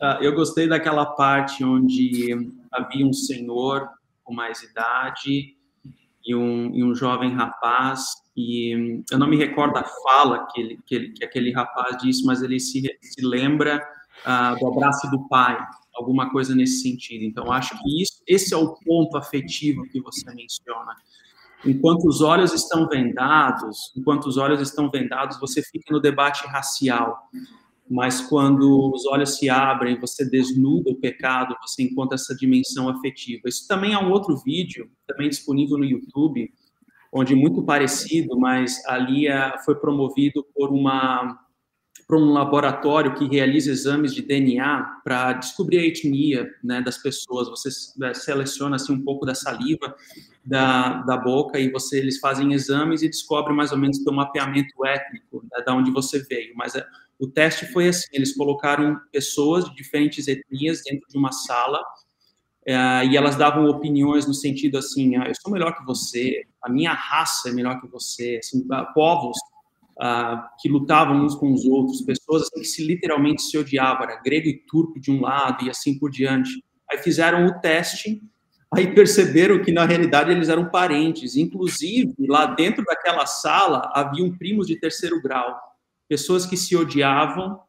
Ah, 0.00 0.18
eu 0.22 0.34
gostei 0.34 0.66
daquela 0.66 1.04
parte 1.04 1.62
onde 1.62 2.32
havia 2.72 3.04
um 3.04 3.12
senhor 3.12 3.90
com 4.24 4.32
mais 4.32 4.62
idade 4.62 5.54
e 6.24 6.34
um, 6.34 6.74
e 6.74 6.82
um 6.82 6.94
jovem 6.94 7.34
rapaz, 7.34 8.06
e 8.36 9.02
eu 9.10 9.18
não 9.18 9.28
me 9.28 9.36
recordo 9.36 9.76
a 9.76 9.84
fala 9.84 10.46
que, 10.46 10.60
ele, 10.60 10.78
que, 10.86 10.94
ele, 10.94 11.10
que 11.10 11.24
aquele 11.24 11.52
rapaz 11.52 11.98
disse, 12.00 12.24
mas 12.24 12.42
ele 12.42 12.58
se, 12.58 12.82
se 13.02 13.20
lembra 13.22 13.82
ah, 14.24 14.54
do 14.54 14.66
abraço 14.66 15.10
do 15.10 15.28
pai, 15.28 15.58
alguma 15.94 16.30
coisa 16.30 16.54
nesse 16.54 16.82
sentido. 16.82 17.24
Então, 17.24 17.50
acho 17.52 17.76
que 17.78 18.02
isso, 18.02 18.22
esse 18.26 18.54
é 18.54 18.56
o 18.56 18.74
ponto 18.74 19.16
afetivo 19.16 19.82
que 19.88 20.00
você 20.00 20.32
menciona. 20.34 20.94
Enquanto 21.64 22.06
os 22.06 22.20
olhos 22.20 22.52
estão 22.52 22.88
vendados, 22.88 23.92
enquanto 23.96 24.26
os 24.26 24.36
olhos 24.36 24.60
estão 24.60 24.90
vendados, 24.90 25.40
você 25.40 25.60
fica 25.62 25.92
no 25.92 26.00
debate 26.00 26.46
racial. 26.46 27.18
Mas 27.90 28.20
quando 28.20 28.92
os 28.94 29.06
olhos 29.06 29.38
se 29.38 29.48
abrem, 29.48 29.98
você 29.98 30.28
desnuda 30.28 30.90
o 30.90 30.96
pecado, 30.96 31.56
você 31.60 31.82
encontra 31.82 32.14
essa 32.14 32.34
dimensão 32.36 32.88
afetiva. 32.88 33.48
Isso 33.48 33.66
também 33.66 33.94
é 33.94 33.98
um 33.98 34.10
outro 34.10 34.36
vídeo, 34.36 34.90
também 35.06 35.28
disponível 35.28 35.78
no 35.78 35.84
YouTube, 35.84 36.52
onde 37.10 37.34
muito 37.34 37.62
parecido, 37.62 38.38
mas 38.38 38.84
ali 38.86 39.26
é, 39.26 39.56
foi 39.64 39.74
promovido 39.74 40.44
por 40.54 40.70
uma 40.70 41.38
para 42.08 42.16
um 42.16 42.32
laboratório 42.32 43.14
que 43.14 43.28
realiza 43.28 43.70
exames 43.70 44.14
de 44.14 44.22
DNA 44.22 45.00
para 45.04 45.34
descobrir 45.34 45.78
a 45.78 45.84
etnia 45.84 46.48
né, 46.64 46.80
das 46.80 46.96
pessoas. 46.96 47.50
Você 47.50 47.68
é, 48.02 48.14
seleciona 48.14 48.76
assim, 48.76 48.94
um 48.94 49.04
pouco 49.04 49.26
da 49.26 49.34
saliva 49.34 49.94
da, 50.42 51.02
da 51.02 51.18
boca 51.18 51.60
e 51.60 51.70
você 51.70 51.98
eles 51.98 52.18
fazem 52.18 52.54
exames 52.54 53.02
e 53.02 53.08
descobrem 53.10 53.54
mais 53.54 53.72
ou 53.72 53.78
menos 53.78 53.98
o 54.06 54.10
mapeamento 54.12 54.86
étnico 54.86 55.44
né, 55.52 55.62
da 55.62 55.74
onde 55.74 55.90
você 55.90 56.20
veio. 56.20 56.54
Mas 56.56 56.74
é, 56.74 56.86
o 57.18 57.26
teste 57.26 57.66
foi 57.66 57.88
assim: 57.88 58.08
eles 58.14 58.34
colocaram 58.34 58.98
pessoas 59.12 59.66
de 59.66 59.76
diferentes 59.76 60.26
etnias 60.28 60.80
dentro 60.82 61.06
de 61.10 61.18
uma 61.18 61.30
sala 61.30 61.78
é, 62.64 63.04
e 63.04 63.18
elas 63.18 63.36
davam 63.36 63.66
opiniões 63.66 64.26
no 64.26 64.32
sentido 64.32 64.78
assim: 64.78 65.16
ah, 65.16 65.28
eu 65.28 65.34
sou 65.34 65.52
melhor 65.52 65.76
que 65.76 65.84
você, 65.84 66.42
a 66.62 66.70
minha 66.70 66.94
raça 66.94 67.50
é 67.50 67.52
melhor 67.52 67.78
que 67.82 67.86
você, 67.86 68.40
assim, 68.42 68.66
povos 68.94 69.36
uh, 70.00 70.42
que 70.60 70.68
lutavam 70.68 71.24
uns 71.24 71.34
com 71.34 71.52
os 71.52 71.64
outros, 71.64 72.02
pessoas 72.02 72.42
assim, 72.42 72.60
que 72.60 72.66
se 72.66 72.84
literalmente 72.84 73.42
se 73.42 73.58
odiavam, 73.58 74.04
era 74.04 74.20
grego 74.22 74.48
e 74.48 74.64
turco 74.66 75.00
de 75.00 75.10
um 75.10 75.20
lado 75.20 75.64
e 75.64 75.70
assim 75.70 75.98
por 75.98 76.10
diante. 76.10 76.50
Aí 76.90 76.98
fizeram 76.98 77.46
o 77.46 77.60
teste, 77.60 78.22
aí 78.74 78.94
perceberam 78.94 79.62
que 79.62 79.72
na 79.72 79.84
realidade 79.84 80.30
eles 80.30 80.48
eram 80.48 80.70
parentes, 80.70 81.36
inclusive 81.36 82.14
lá 82.26 82.46
dentro 82.46 82.84
daquela 82.84 83.26
sala 83.26 83.90
haviam 83.94 84.36
primos 84.36 84.66
de 84.66 84.78
terceiro 84.78 85.20
grau, 85.20 85.58
pessoas 86.08 86.46
que 86.46 86.56
se 86.56 86.76
odiavam, 86.76 87.60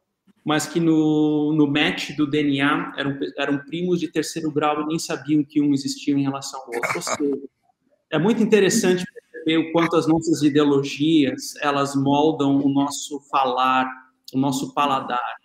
mas 0.46 0.66
que 0.66 0.80
no, 0.80 1.54
no 1.54 1.68
match 1.68 2.16
do 2.16 2.26
DNA 2.26 2.94
eram, 2.98 3.20
eram 3.38 3.60
primos 3.60 4.00
de 4.00 4.08
terceiro 4.08 4.52
grau 4.52 4.82
e 4.82 4.86
nem 4.88 4.98
sabiam 4.98 5.44
que 5.44 5.62
um 5.62 5.74
existia 5.74 6.14
em 6.14 6.24
relação 6.24 6.60
ao 6.62 6.68
outro. 6.68 6.96
Ou 6.96 7.02
seja, 7.02 7.42
é 8.12 8.18
muito 8.18 8.42
interessante 8.42 9.04
perceber 9.44 9.58
o 9.58 9.72
quanto 9.72 9.96
as 9.96 10.08
nossas 10.08 10.42
ideologias 10.42 11.56
elas 11.62 11.96
moldam 11.96 12.58
o 12.58 12.70
nosso 12.70 13.20
falar, 13.30 13.88
o 14.34 14.40
nosso 14.40 14.74
paladar, 14.74 15.36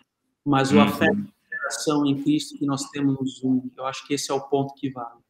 mas 0.44 0.70
o 0.72 0.76
uhum. 0.76 0.82
afeto 0.82 1.18
e 1.18 1.90
a 1.90 2.08
em 2.08 2.22
Cristo 2.22 2.58
que 2.58 2.66
nós 2.66 2.88
temos 2.90 3.18
no 3.18 3.26
Zoom, 3.26 3.70
eu 3.76 3.86
acho 3.86 4.06
que 4.06 4.14
esse 4.14 4.30
é 4.30 4.34
o 4.34 4.40
ponto 4.40 4.74
que 4.74 4.90
vale. 4.90 5.24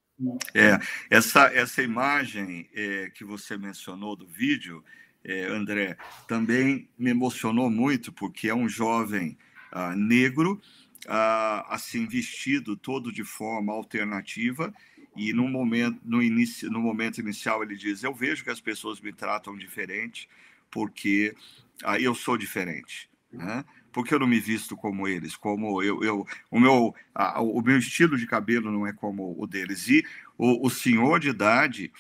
É, 0.55 0.79
essa, 1.11 1.47
essa 1.47 1.83
imagem 1.83 2.69
é, 2.73 3.11
que 3.11 3.25
você 3.25 3.57
mencionou 3.57 4.15
do 4.15 4.27
vídeo, 4.27 4.83
é, 5.25 5.47
André, 5.47 5.97
também 6.29 6.89
me 6.97 7.11
emocionou 7.11 7.69
muito, 7.69 8.13
porque 8.13 8.49
é 8.49 8.55
um 8.55 8.69
jovem 8.69 9.37
ah, 9.73 9.95
negro, 9.97 10.61
ah, 11.09 11.67
assim, 11.69 12.07
vestido 12.07 12.77
todo 12.77 13.13
de 13.13 13.25
forma 13.25 13.73
alternativa, 13.73 14.73
e 15.17 15.33
no 15.33 15.49
momento, 15.49 16.01
no, 16.05 16.23
inicio, 16.23 16.71
no 16.71 16.81
momento 16.81 17.21
inicial 17.21 17.63
ele 17.63 17.77
diz: 17.77 18.03
Eu 18.03 18.15
vejo 18.15 18.45
que 18.45 18.51
as 18.51 18.61
pessoas 18.61 19.01
me 19.01 19.13
tratam 19.13 19.57
diferente 19.57 20.29
porque 20.71 21.35
ah, 21.83 21.99
eu 21.99 22.15
sou 22.15 22.37
diferente. 22.37 23.09
Né? 23.33 23.65
Por 23.93 24.05
que 24.05 24.15
eu 24.15 24.19
não 24.19 24.27
me 24.27 24.41
visto 24.41 24.77
como 24.77 25.07
eles? 25.07 25.37
Como 25.37 25.83
eu, 25.83 26.03
eu 26.03 26.27
o 26.51 26.59
meu 26.59 26.95
a, 27.15 27.41
o 27.41 27.61
meu 27.63 27.79
estilo 27.79 28.17
de 28.17 28.27
cabelo 28.27 28.71
não 28.71 28.87
é 28.87 28.93
como 28.93 29.35
o 29.39 29.47
deles. 29.47 29.89
E 29.89 30.05
o, 30.37 30.67
o 30.67 30.71
senhor 30.71 31.21
de 31.21 31.29
idade 31.29 31.93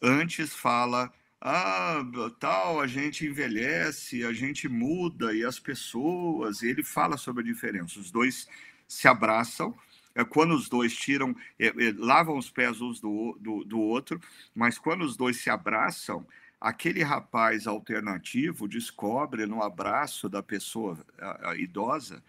antes 0.00 0.54
fala 0.54 1.12
ah, 1.46 2.02
tal, 2.40 2.80
a 2.80 2.86
gente 2.86 3.26
envelhece, 3.26 4.24
a 4.24 4.32
gente 4.32 4.66
muda 4.66 5.34
e 5.34 5.44
as 5.44 5.58
pessoas, 5.58 6.62
e 6.62 6.68
ele 6.68 6.82
fala 6.82 7.18
sobre 7.18 7.42
a 7.42 7.46
diferença. 7.46 8.00
Os 8.00 8.10
dois 8.10 8.48
se 8.88 9.06
abraçam, 9.06 9.76
é 10.14 10.24
quando 10.24 10.54
os 10.54 10.68
dois 10.68 10.94
tiram, 10.94 11.34
é, 11.58 11.66
é, 11.66 11.94
lavam 11.96 12.38
os 12.38 12.50
pés 12.50 12.80
uns 12.80 13.00
do, 13.00 13.36
do, 13.40 13.64
do 13.64 13.80
outro, 13.80 14.20
mas 14.54 14.78
quando 14.78 15.02
os 15.02 15.16
dois 15.16 15.40
se 15.40 15.50
abraçam, 15.50 16.26
aquele 16.60 17.02
rapaz 17.02 17.66
alternativo 17.66 18.68
descobre 18.68 19.44
no 19.44 19.62
abraço 19.62 20.28
da 20.28 20.42
pessoa 20.42 20.98
a, 21.18 21.50
a 21.50 21.56
idosa 21.56 22.22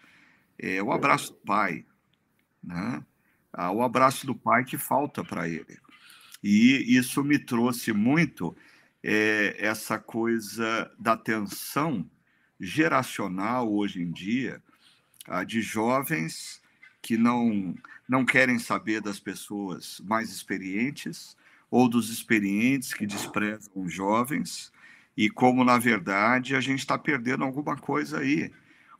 é, 0.58 0.82
o 0.82 0.90
abraço 0.90 1.32
do 1.32 1.38
pai, 1.38 1.84
né? 2.62 3.04
Ah, 3.52 3.70
o 3.70 3.82
abraço 3.82 4.26
do 4.26 4.34
pai 4.34 4.64
que 4.64 4.76
falta 4.76 5.24
para 5.24 5.48
ele. 5.48 5.78
E 6.42 6.96
isso 6.96 7.22
me 7.24 7.38
trouxe 7.38 7.92
muito 7.92 8.56
é, 9.02 9.56
essa 9.58 9.98
coisa 9.98 10.90
da 10.98 11.16
tensão 11.16 12.08
geracional 12.58 13.72
hoje 13.72 14.02
em 14.02 14.10
dia, 14.10 14.62
de 15.46 15.60
jovens 15.60 16.62
que 17.06 17.16
não, 17.16 17.72
não 18.08 18.24
querem 18.24 18.58
saber 18.58 19.00
das 19.00 19.20
pessoas 19.20 20.02
mais 20.04 20.28
experientes, 20.28 21.36
ou 21.70 21.88
dos 21.88 22.10
experientes 22.10 22.92
que 22.92 23.06
desprezam 23.06 23.70
os 23.76 23.94
jovens, 23.94 24.72
e 25.16 25.30
como, 25.30 25.62
na 25.62 25.78
verdade, 25.78 26.56
a 26.56 26.60
gente 26.60 26.80
está 26.80 26.98
perdendo 26.98 27.44
alguma 27.44 27.76
coisa 27.76 28.18
aí. 28.18 28.52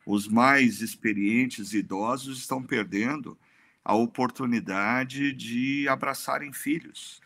Os 0.06 0.28
mais 0.28 0.82
experientes 0.82 1.72
idosos 1.72 2.38
estão 2.38 2.62
perdendo 2.62 3.36
a 3.84 3.96
oportunidade 3.96 5.32
de 5.32 5.88
abraçarem 5.88 6.52
filhos 6.52 7.20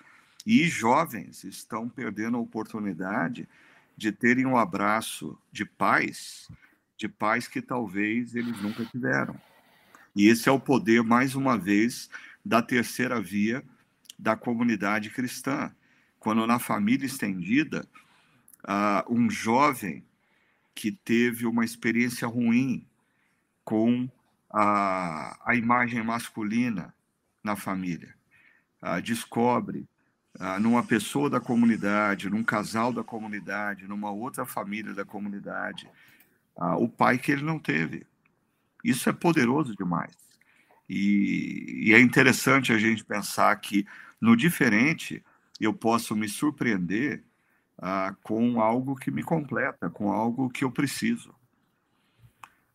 e 0.47 0.67
jovens 0.67 1.45
estão 1.45 1.91
perdendo 1.91 2.39
a 2.39 2.41
oportunidade 2.41 3.47
de 3.99 4.11
terem 4.11 4.47
um 4.47 4.57
abraço 4.57 5.39
de 5.53 5.67
pais, 5.67 6.49
de 6.97 7.07
pais 7.07 7.47
que 7.47 7.61
talvez 7.61 8.35
eles 8.35 8.59
nunca 8.63 8.83
tiveram. 8.87 9.39
E 10.15 10.29
esse 10.29 10.49
é 10.49 10.53
o 10.53 10.61
poder, 10.61 11.03
mais 11.03 11.35
uma 11.35 11.57
vez, 11.57 12.11
da 12.45 12.61
terceira 12.63 13.21
via 13.21 13.63
da 14.19 14.37
comunidade 14.37 15.11
cristã. 15.11 15.75
Quando 16.19 16.47
na 16.47 16.59
família 16.59 17.07
estendida, 17.07 17.89
uh, 18.65 19.13
um 19.13 19.31
jovem 19.31 20.05
que 20.75 20.93
teve 20.93 21.47
uma 21.47 21.65
experiência 21.65 22.27
ruim 22.29 22.87
com 23.65 24.09
a, 24.51 25.39
a 25.45 25.55
imagem 25.55 26.03
masculina 26.03 26.95
na 27.43 27.57
família, 27.57 28.15
uh, 28.83 29.01
descobre 29.01 29.89
ah, 30.39 30.61
numa 30.61 30.83
pessoa 30.85 31.29
da 31.29 31.41
comunidade, 31.41 32.31
num 32.31 32.45
casal 32.45 32.93
da 32.93 33.03
comunidade, 33.03 33.89
numa 33.89 34.11
outra 34.11 34.47
família 34.47 34.95
da 34.95 35.05
comunidade, 35.05 35.91
o 36.79 36.89
pai 36.89 37.19
que 37.19 37.33
ele 37.33 37.43
não 37.43 37.59
teve. 37.59 38.07
Isso 38.85 39.09
é 39.09 39.13
poderoso 39.13 39.75
demais. 39.77 40.17
E, 40.89 41.85
e 41.87 41.95
é 41.95 42.01
interessante 42.01 42.73
a 42.73 42.79
gente 42.79 43.05
pensar 43.05 43.55
que 43.57 43.87
no 44.21 44.37
diferente 44.37 45.25
eu 45.61 45.73
posso 45.73 46.17
me 46.17 46.29
surpreender 46.29 47.23
ah, 47.79 48.15
com 48.23 48.61
algo 48.61 48.97
que 48.97 49.11
me 49.11 49.23
completa, 49.23 49.89
com 49.89 50.11
algo 50.13 50.51
que 50.51 50.65
eu 50.65 50.71
preciso. 50.71 51.35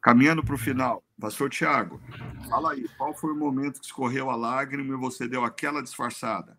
Caminhando 0.01 0.43
para 0.43 0.55
o 0.55 0.57
final, 0.57 1.03
Pastor 1.19 1.49
Tiago, 1.49 1.99
fala 2.47 2.73
aí, 2.73 2.87
qual 2.97 3.13
foi 3.13 3.31
o 3.31 3.35
momento 3.35 3.79
que 3.79 3.85
escorreu 3.85 4.29
a 4.29 4.35
lágrima 4.35 4.93
e 4.93 4.97
você 4.97 5.27
deu 5.27 5.43
aquela 5.43 5.81
disfarçada? 5.81 6.57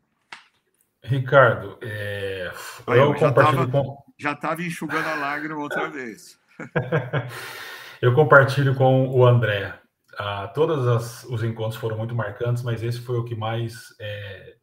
Ricardo, 1.03 1.79
é... 1.81 2.53
Aí, 2.87 2.99
eu, 2.99 3.17
já 3.17 3.29
compartilho 3.29 3.71
tava, 3.71 3.71
com... 3.71 4.05
Já 4.19 4.33
estava 4.33 4.63
enxugando 4.63 5.07
a 5.07 5.15
lágrima 5.15 5.61
outra 5.61 5.89
vez. 5.89 6.39
eu 8.01 8.15
compartilho 8.15 8.75
com 8.75 9.09
o 9.09 9.27
André. 9.27 9.79
Ah, 10.19 10.49
todos 10.49 11.25
os 11.25 11.43
encontros 11.43 11.81
foram 11.81 11.97
muito 11.99 12.15
marcantes, 12.15 12.63
mas 12.63 12.83
esse 12.83 13.01
foi 13.01 13.19
o 13.19 13.25
que 13.25 13.35
mais 13.35 13.95
é, 14.01 14.57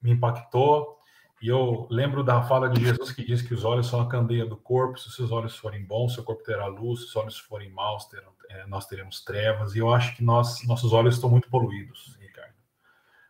me 0.00 0.12
impactou. 0.12 0.98
E 1.42 1.48
eu 1.48 1.86
lembro 1.90 2.22
da 2.22 2.42
fala 2.42 2.70
de 2.70 2.80
Jesus 2.80 3.12
que 3.12 3.24
diz 3.24 3.42
que 3.42 3.52
os 3.52 3.64
olhos 3.64 3.86
são 3.86 4.00
a 4.00 4.08
candeia 4.08 4.46
do 4.46 4.56
corpo. 4.56 4.98
Se 4.98 5.08
os 5.08 5.16
seus 5.16 5.30
olhos 5.30 5.56
forem 5.56 5.84
bons, 5.84 6.14
seu 6.14 6.24
corpo 6.24 6.42
terá 6.42 6.66
luz. 6.66 7.00
Se 7.00 7.06
os 7.06 7.16
olhos 7.16 7.38
forem 7.38 7.70
maus, 7.70 8.06
terão, 8.06 8.32
é, 8.48 8.66
nós 8.66 8.86
teremos 8.86 9.22
trevas. 9.22 9.74
E 9.74 9.78
eu 9.78 9.92
acho 9.92 10.16
que 10.16 10.24
nós, 10.24 10.66
nossos 10.66 10.92
olhos 10.92 11.16
estão 11.16 11.28
muito 11.28 11.50
poluídos. 11.50 12.16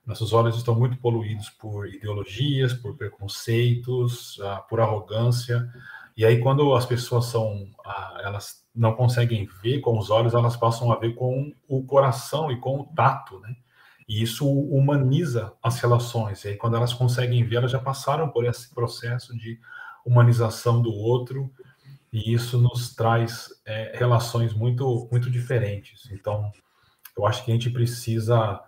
Nossos 0.07 0.35
olhos 0.35 0.57
estão 0.57 0.75
muito 0.75 0.99
poluídos 0.99 1.49
por 1.49 1.89
ideologias, 1.89 2.75
por 2.75 2.95
preconceitos, 2.95 4.37
uh, 4.39 4.63
por 4.69 4.79
arrogância. 4.79 5.67
E 6.17 6.25
aí, 6.25 6.41
quando 6.41 6.75
as 6.75 6.87
pessoas 6.87 7.27
são, 7.27 7.65
uh, 7.85 8.19
elas 8.23 8.65
não 8.75 8.95
conseguem 8.95 9.49
ver 9.63 9.81
com 9.81 9.99
os 9.99 10.11
olhos, 10.11 10.35
elas 10.35 10.57
passam 10.57 10.93
a 10.93 10.97
ver 10.97 11.15
com 11.15 11.53
o 11.69 11.85
coração 11.85 12.51
e 12.53 12.59
com 12.59 12.81
o 12.81 12.85
tato, 12.95 13.41
né? 13.41 13.57
E 14.09 14.23
isso 14.23 14.49
humaniza 14.49 15.53
as 15.63 15.81
relações. 15.81 16.45
E 16.45 16.49
aí, 16.49 16.57
quando 16.57 16.77
elas 16.77 16.93
conseguem 16.93 17.43
ver, 17.45 17.57
elas 17.57 17.71
já 17.71 17.81
passaram 17.81 18.29
por 18.29 18.45
esse 18.45 18.73
processo 18.75 19.37
de 19.37 19.59
humanização 20.05 20.81
do 20.81 20.93
outro, 20.93 21.51
e 22.13 22.33
isso 22.33 22.59
nos 22.59 22.95
traz 22.95 23.49
é, 23.67 23.97
relações 23.97 24.55
muito, 24.55 25.09
muito 25.11 25.29
diferentes. 25.29 26.09
Então, 26.13 26.53
eu 27.17 27.27
acho 27.27 27.45
que 27.45 27.51
a 27.51 27.55
gente 27.55 27.71
precisa 27.71 28.61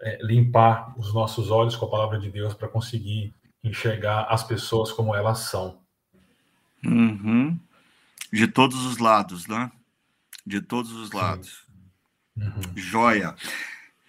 é, 0.00 0.18
limpar 0.22 0.94
os 0.96 1.12
nossos 1.12 1.50
olhos 1.50 1.74
com 1.74 1.86
a 1.86 1.90
palavra 1.90 2.18
de 2.18 2.30
Deus 2.30 2.54
para 2.54 2.68
conseguir 2.68 3.34
enxergar 3.64 4.26
as 4.28 4.44
pessoas 4.44 4.92
como 4.92 5.14
elas 5.14 5.38
são. 5.38 5.83
Uhum. 6.84 7.58
De 8.32 8.46
todos 8.46 8.84
os 8.84 8.98
lados, 8.98 9.46
né? 9.46 9.70
De 10.44 10.60
todos 10.60 10.92
os 10.92 11.12
lados. 11.12 11.64
Uhum. 12.36 12.76
Joia. 12.76 13.34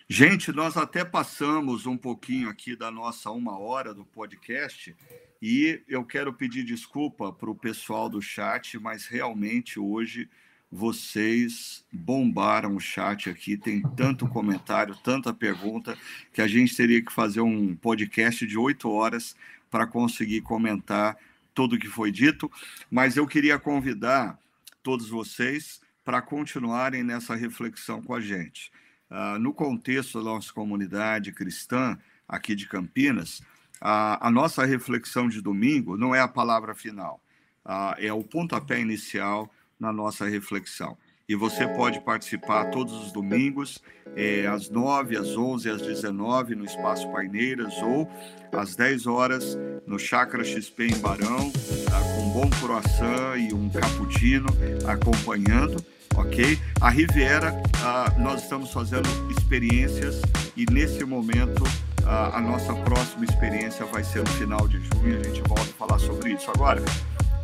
Gente, 0.07 0.51
nós 0.51 0.77
até 0.77 1.03
passamos 1.03 1.85
um 1.85 1.97
pouquinho 1.97 2.49
aqui 2.49 2.75
da 2.75 2.91
nossa 2.91 3.31
uma 3.31 3.57
hora 3.57 3.93
do 3.93 4.05
podcast 4.05 4.95
e 5.41 5.83
eu 5.87 6.03
quero 6.03 6.33
pedir 6.33 6.63
desculpa 6.63 7.33
para 7.33 7.49
o 7.49 7.55
pessoal 7.55 8.07
do 8.07 8.21
chat, 8.21 8.77
mas 8.79 9.07
realmente 9.07 9.79
hoje 9.79 10.29
vocês 10.71 11.85
bombaram 11.91 12.75
o 12.75 12.79
chat 12.79 13.29
aqui, 13.29 13.57
tem 13.57 13.81
tanto 13.95 14.27
comentário, 14.27 14.95
tanta 15.03 15.33
pergunta, 15.33 15.97
que 16.33 16.41
a 16.41 16.47
gente 16.47 16.75
teria 16.75 17.01
que 17.01 17.13
fazer 17.13 17.41
um 17.41 17.75
podcast 17.75 18.45
de 18.45 18.57
oito 18.57 18.89
horas 18.89 19.35
para 19.71 19.87
conseguir 19.87 20.41
comentar 20.41 21.17
tudo 21.55 21.79
que 21.79 21.87
foi 21.87 22.11
dito, 22.11 22.51
mas 22.91 23.17
eu 23.17 23.25
queria 23.25 23.57
convidar 23.57 24.37
todos 24.83 25.09
vocês 25.09 25.81
para 26.03 26.21
continuarem 26.21 27.01
nessa 27.01 27.33
reflexão 27.33 28.03
com 28.03 28.13
a 28.13 28.21
gente. 28.21 28.71
Uh, 29.09 29.39
no 29.39 29.53
contexto 29.53 30.19
da 30.19 30.25
nossa 30.25 30.53
comunidade 30.53 31.31
cristã 31.31 31.97
aqui 32.27 32.53
de 32.53 32.67
Campinas, 32.67 33.39
uh, 33.81 34.19
a 34.19 34.29
nossa 34.29 34.65
reflexão 34.65 35.29
de 35.29 35.41
domingo 35.41 35.97
não 35.97 36.13
é 36.13 36.19
a 36.19 36.27
palavra 36.27 36.75
final, 36.75 37.21
uh, 37.65 37.95
é 37.97 38.11
o 38.11 38.23
pontapé 38.23 38.79
inicial 38.79 39.51
na 39.79 39.91
nossa 39.91 40.27
reflexão. 40.27 40.97
E 41.27 41.33
você 41.35 41.67
pode 41.67 41.99
participar 42.01 42.65
todos 42.65 42.93
os 43.03 43.11
domingos, 43.11 43.79
é, 44.15 44.45
às 44.45 44.69
9, 44.69 45.17
às 45.17 45.35
11, 45.35 45.69
às 45.71 45.81
19, 45.81 46.53
no 46.53 46.65
Espaço 46.65 47.11
Paineiras, 47.11 47.73
ou 47.81 48.07
às 48.51 48.75
10 48.75 49.07
horas 49.07 49.57
no 49.87 49.97
Chácara 49.97 50.43
XP 50.43 50.85
em 50.85 50.97
Barão, 50.99 51.51
tá, 51.89 51.99
com 51.99 52.21
um 52.21 52.29
bom 52.29 52.49
croissant 52.61 53.37
e 53.37 53.51
um 53.55 53.67
cappuccino 53.69 54.45
acompanhando, 54.85 55.83
ok? 56.15 56.59
A 56.79 56.91
Riviera, 56.91 57.59
ah, 57.83 58.13
nós 58.19 58.43
estamos 58.43 58.71
fazendo 58.71 59.09
experiências 59.31 60.21
e 60.55 60.63
nesse 60.71 61.03
momento 61.05 61.63
ah, 62.05 62.37
a 62.37 62.39
nossa 62.39 62.71
próxima 62.75 63.25
experiência 63.25 63.83
vai 63.87 64.03
ser 64.03 64.19
no 64.19 64.29
final 64.29 64.67
de 64.67 64.79
junho, 64.79 65.19
a 65.19 65.23
gente 65.23 65.41
volta 65.41 65.63
a 65.63 65.87
falar 65.87 65.97
sobre 65.97 66.33
isso. 66.33 66.51
Agora, 66.51 66.83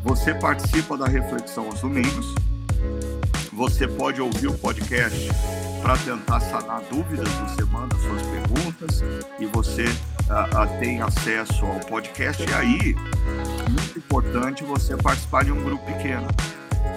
você 0.03 0.35
participa 0.35 0.95
da 0.95 1.07
reflexão 1.07 1.65
aos 1.65 1.81
domingos. 1.81 2.35
Você 3.61 3.87
pode 3.87 4.19
ouvir 4.19 4.47
o 4.47 4.57
podcast 4.57 5.29
para 5.83 5.95
tentar 5.95 6.39
sanar 6.39 6.81
dúvidas. 6.89 7.29
Você 7.29 7.63
manda 7.65 7.95
suas 7.95 8.23
perguntas 8.23 9.03
e 9.39 9.45
você 9.45 9.83
uh, 9.83 10.63
uh, 10.63 10.79
tem 10.79 10.99
acesso 10.99 11.63
ao 11.63 11.79
podcast. 11.81 12.41
E 12.41 12.53
aí, 12.55 12.95
muito 13.69 13.99
importante 13.99 14.63
você 14.63 14.97
participar 14.97 15.45
de 15.45 15.51
um 15.51 15.63
grupo 15.63 15.85
pequeno, 15.85 16.27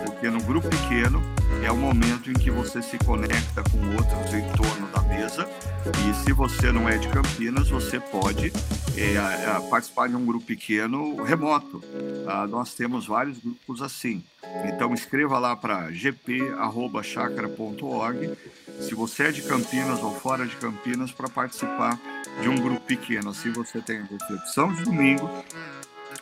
porque 0.06 0.30
no 0.30 0.42
grupo 0.42 0.66
pequeno 0.66 1.22
é 1.62 1.70
o 1.70 1.76
momento 1.76 2.30
em 2.30 2.32
que 2.32 2.50
você 2.50 2.80
se 2.80 2.96
conecta 2.96 3.62
com 3.70 3.96
outros 3.96 4.32
em 4.32 4.48
torno 4.52 4.88
da 4.88 5.02
mesa. 5.02 5.46
E 5.84 6.14
se 6.24 6.32
você 6.32 6.72
não 6.72 6.88
é 6.88 6.96
de 6.96 7.08
Campinas, 7.08 7.68
você 7.68 8.00
pode 8.00 8.50
é, 8.96 9.68
participar 9.68 10.08
de 10.08 10.16
um 10.16 10.24
grupo 10.24 10.46
pequeno 10.46 11.22
remoto. 11.22 11.82
Ah, 12.26 12.46
nós 12.46 12.72
temos 12.74 13.06
vários 13.06 13.38
grupos 13.38 13.82
assim. 13.82 14.24
Então 14.66 14.94
escreva 14.94 15.38
lá 15.38 15.54
para 15.56 15.90
gp@chacra.org 15.90 18.38
se 18.80 18.94
você 18.94 19.24
é 19.24 19.32
de 19.32 19.42
Campinas 19.42 20.02
ou 20.02 20.14
fora 20.14 20.46
de 20.46 20.56
Campinas 20.56 21.12
para 21.12 21.28
participar 21.28 22.00
de 22.40 22.48
um 22.48 22.56
grupo 22.56 22.80
pequeno. 22.82 23.28
Assim 23.30 23.52
você 23.52 23.80
tem 23.80 23.98
a 23.98 24.04
reflexão 24.04 24.72
de 24.72 24.84
domingo, 24.84 25.28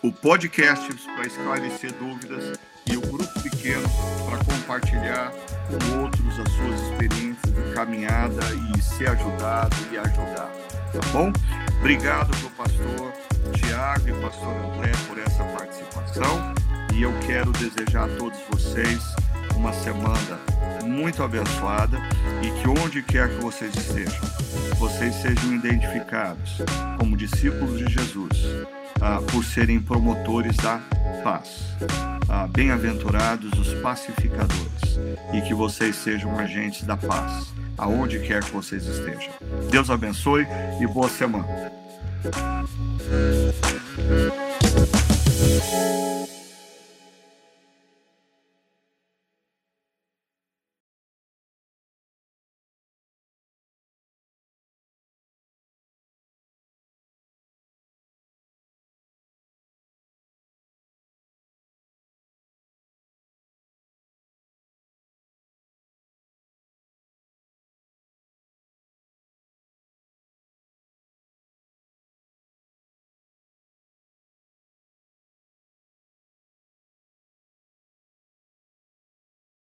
o 0.03 0.12
podcast 0.12 0.93
para 1.14 1.27
esclarecer 1.27 1.93
dúvidas 1.95 2.59
e 2.87 2.97
o 2.97 3.01
grupo 3.01 3.43
pequeno 3.43 3.89
para 4.29 4.39
compartilhar 4.45 5.33
com 5.68 6.03
outros 6.03 6.41
as 6.41 6.53
suas 6.53 6.81
experiências 6.91 7.55
de 7.55 7.73
caminhada 7.75 8.43
e 8.77 8.83
ser 8.83 9.11
ajudado 9.11 9.77
e 9.93 9.99
ajudar. 9.99 10.51
Tá 10.93 11.01
bom? 11.12 11.33
Obrigado 11.83 12.30
para 12.30 12.47
o 12.47 12.51
pastor 12.51 13.12
Tiago 13.55 14.09
e 14.09 14.12
pastor 14.22 14.55
André 14.55 14.93
por 15.09 15.18
essa 15.18 15.43
participação. 15.43 16.55
E 16.95 17.03
eu 17.03 17.12
quero 17.26 17.51
desejar 17.51 18.05
a 18.05 18.16
todos 18.18 18.39
vocês 18.49 19.03
uma 19.57 19.72
semana 19.72 20.39
muito 20.85 21.24
abençoada 21.24 21.99
e 22.41 22.53
que 22.53 22.68
onde 22.68 23.03
quer 23.03 23.28
que 23.30 23.43
vocês 23.43 23.74
estejam, 23.74 24.20
vocês 24.78 25.12
sejam 25.16 25.55
identificados 25.57 26.59
como 27.01 27.16
discípulos 27.16 27.76
de 27.76 27.93
Jesus 27.93 28.47
ah, 29.03 29.20
por 29.30 29.44
serem 29.44 29.80
promotores 29.80 30.57
da 30.57 30.80
paz. 31.24 31.76
Ah, 32.28 32.46
Bem-aventurados 32.46 33.53
os 33.59 33.74
pacificadores, 33.74 34.98
e 35.34 35.40
que 35.42 35.53
vocês 35.53 35.96
sejam 35.96 36.38
agentes 36.38 36.84
da 36.84 36.96
paz, 36.96 37.53
aonde 37.76 38.20
quer 38.20 38.42
que 38.42 38.53
vocês 38.53 38.86
estejam. 38.86 39.32
Deus 39.70 39.90
abençoe 39.90 40.46
e 40.80 40.86
boa 40.86 41.09
semana. 41.09 41.72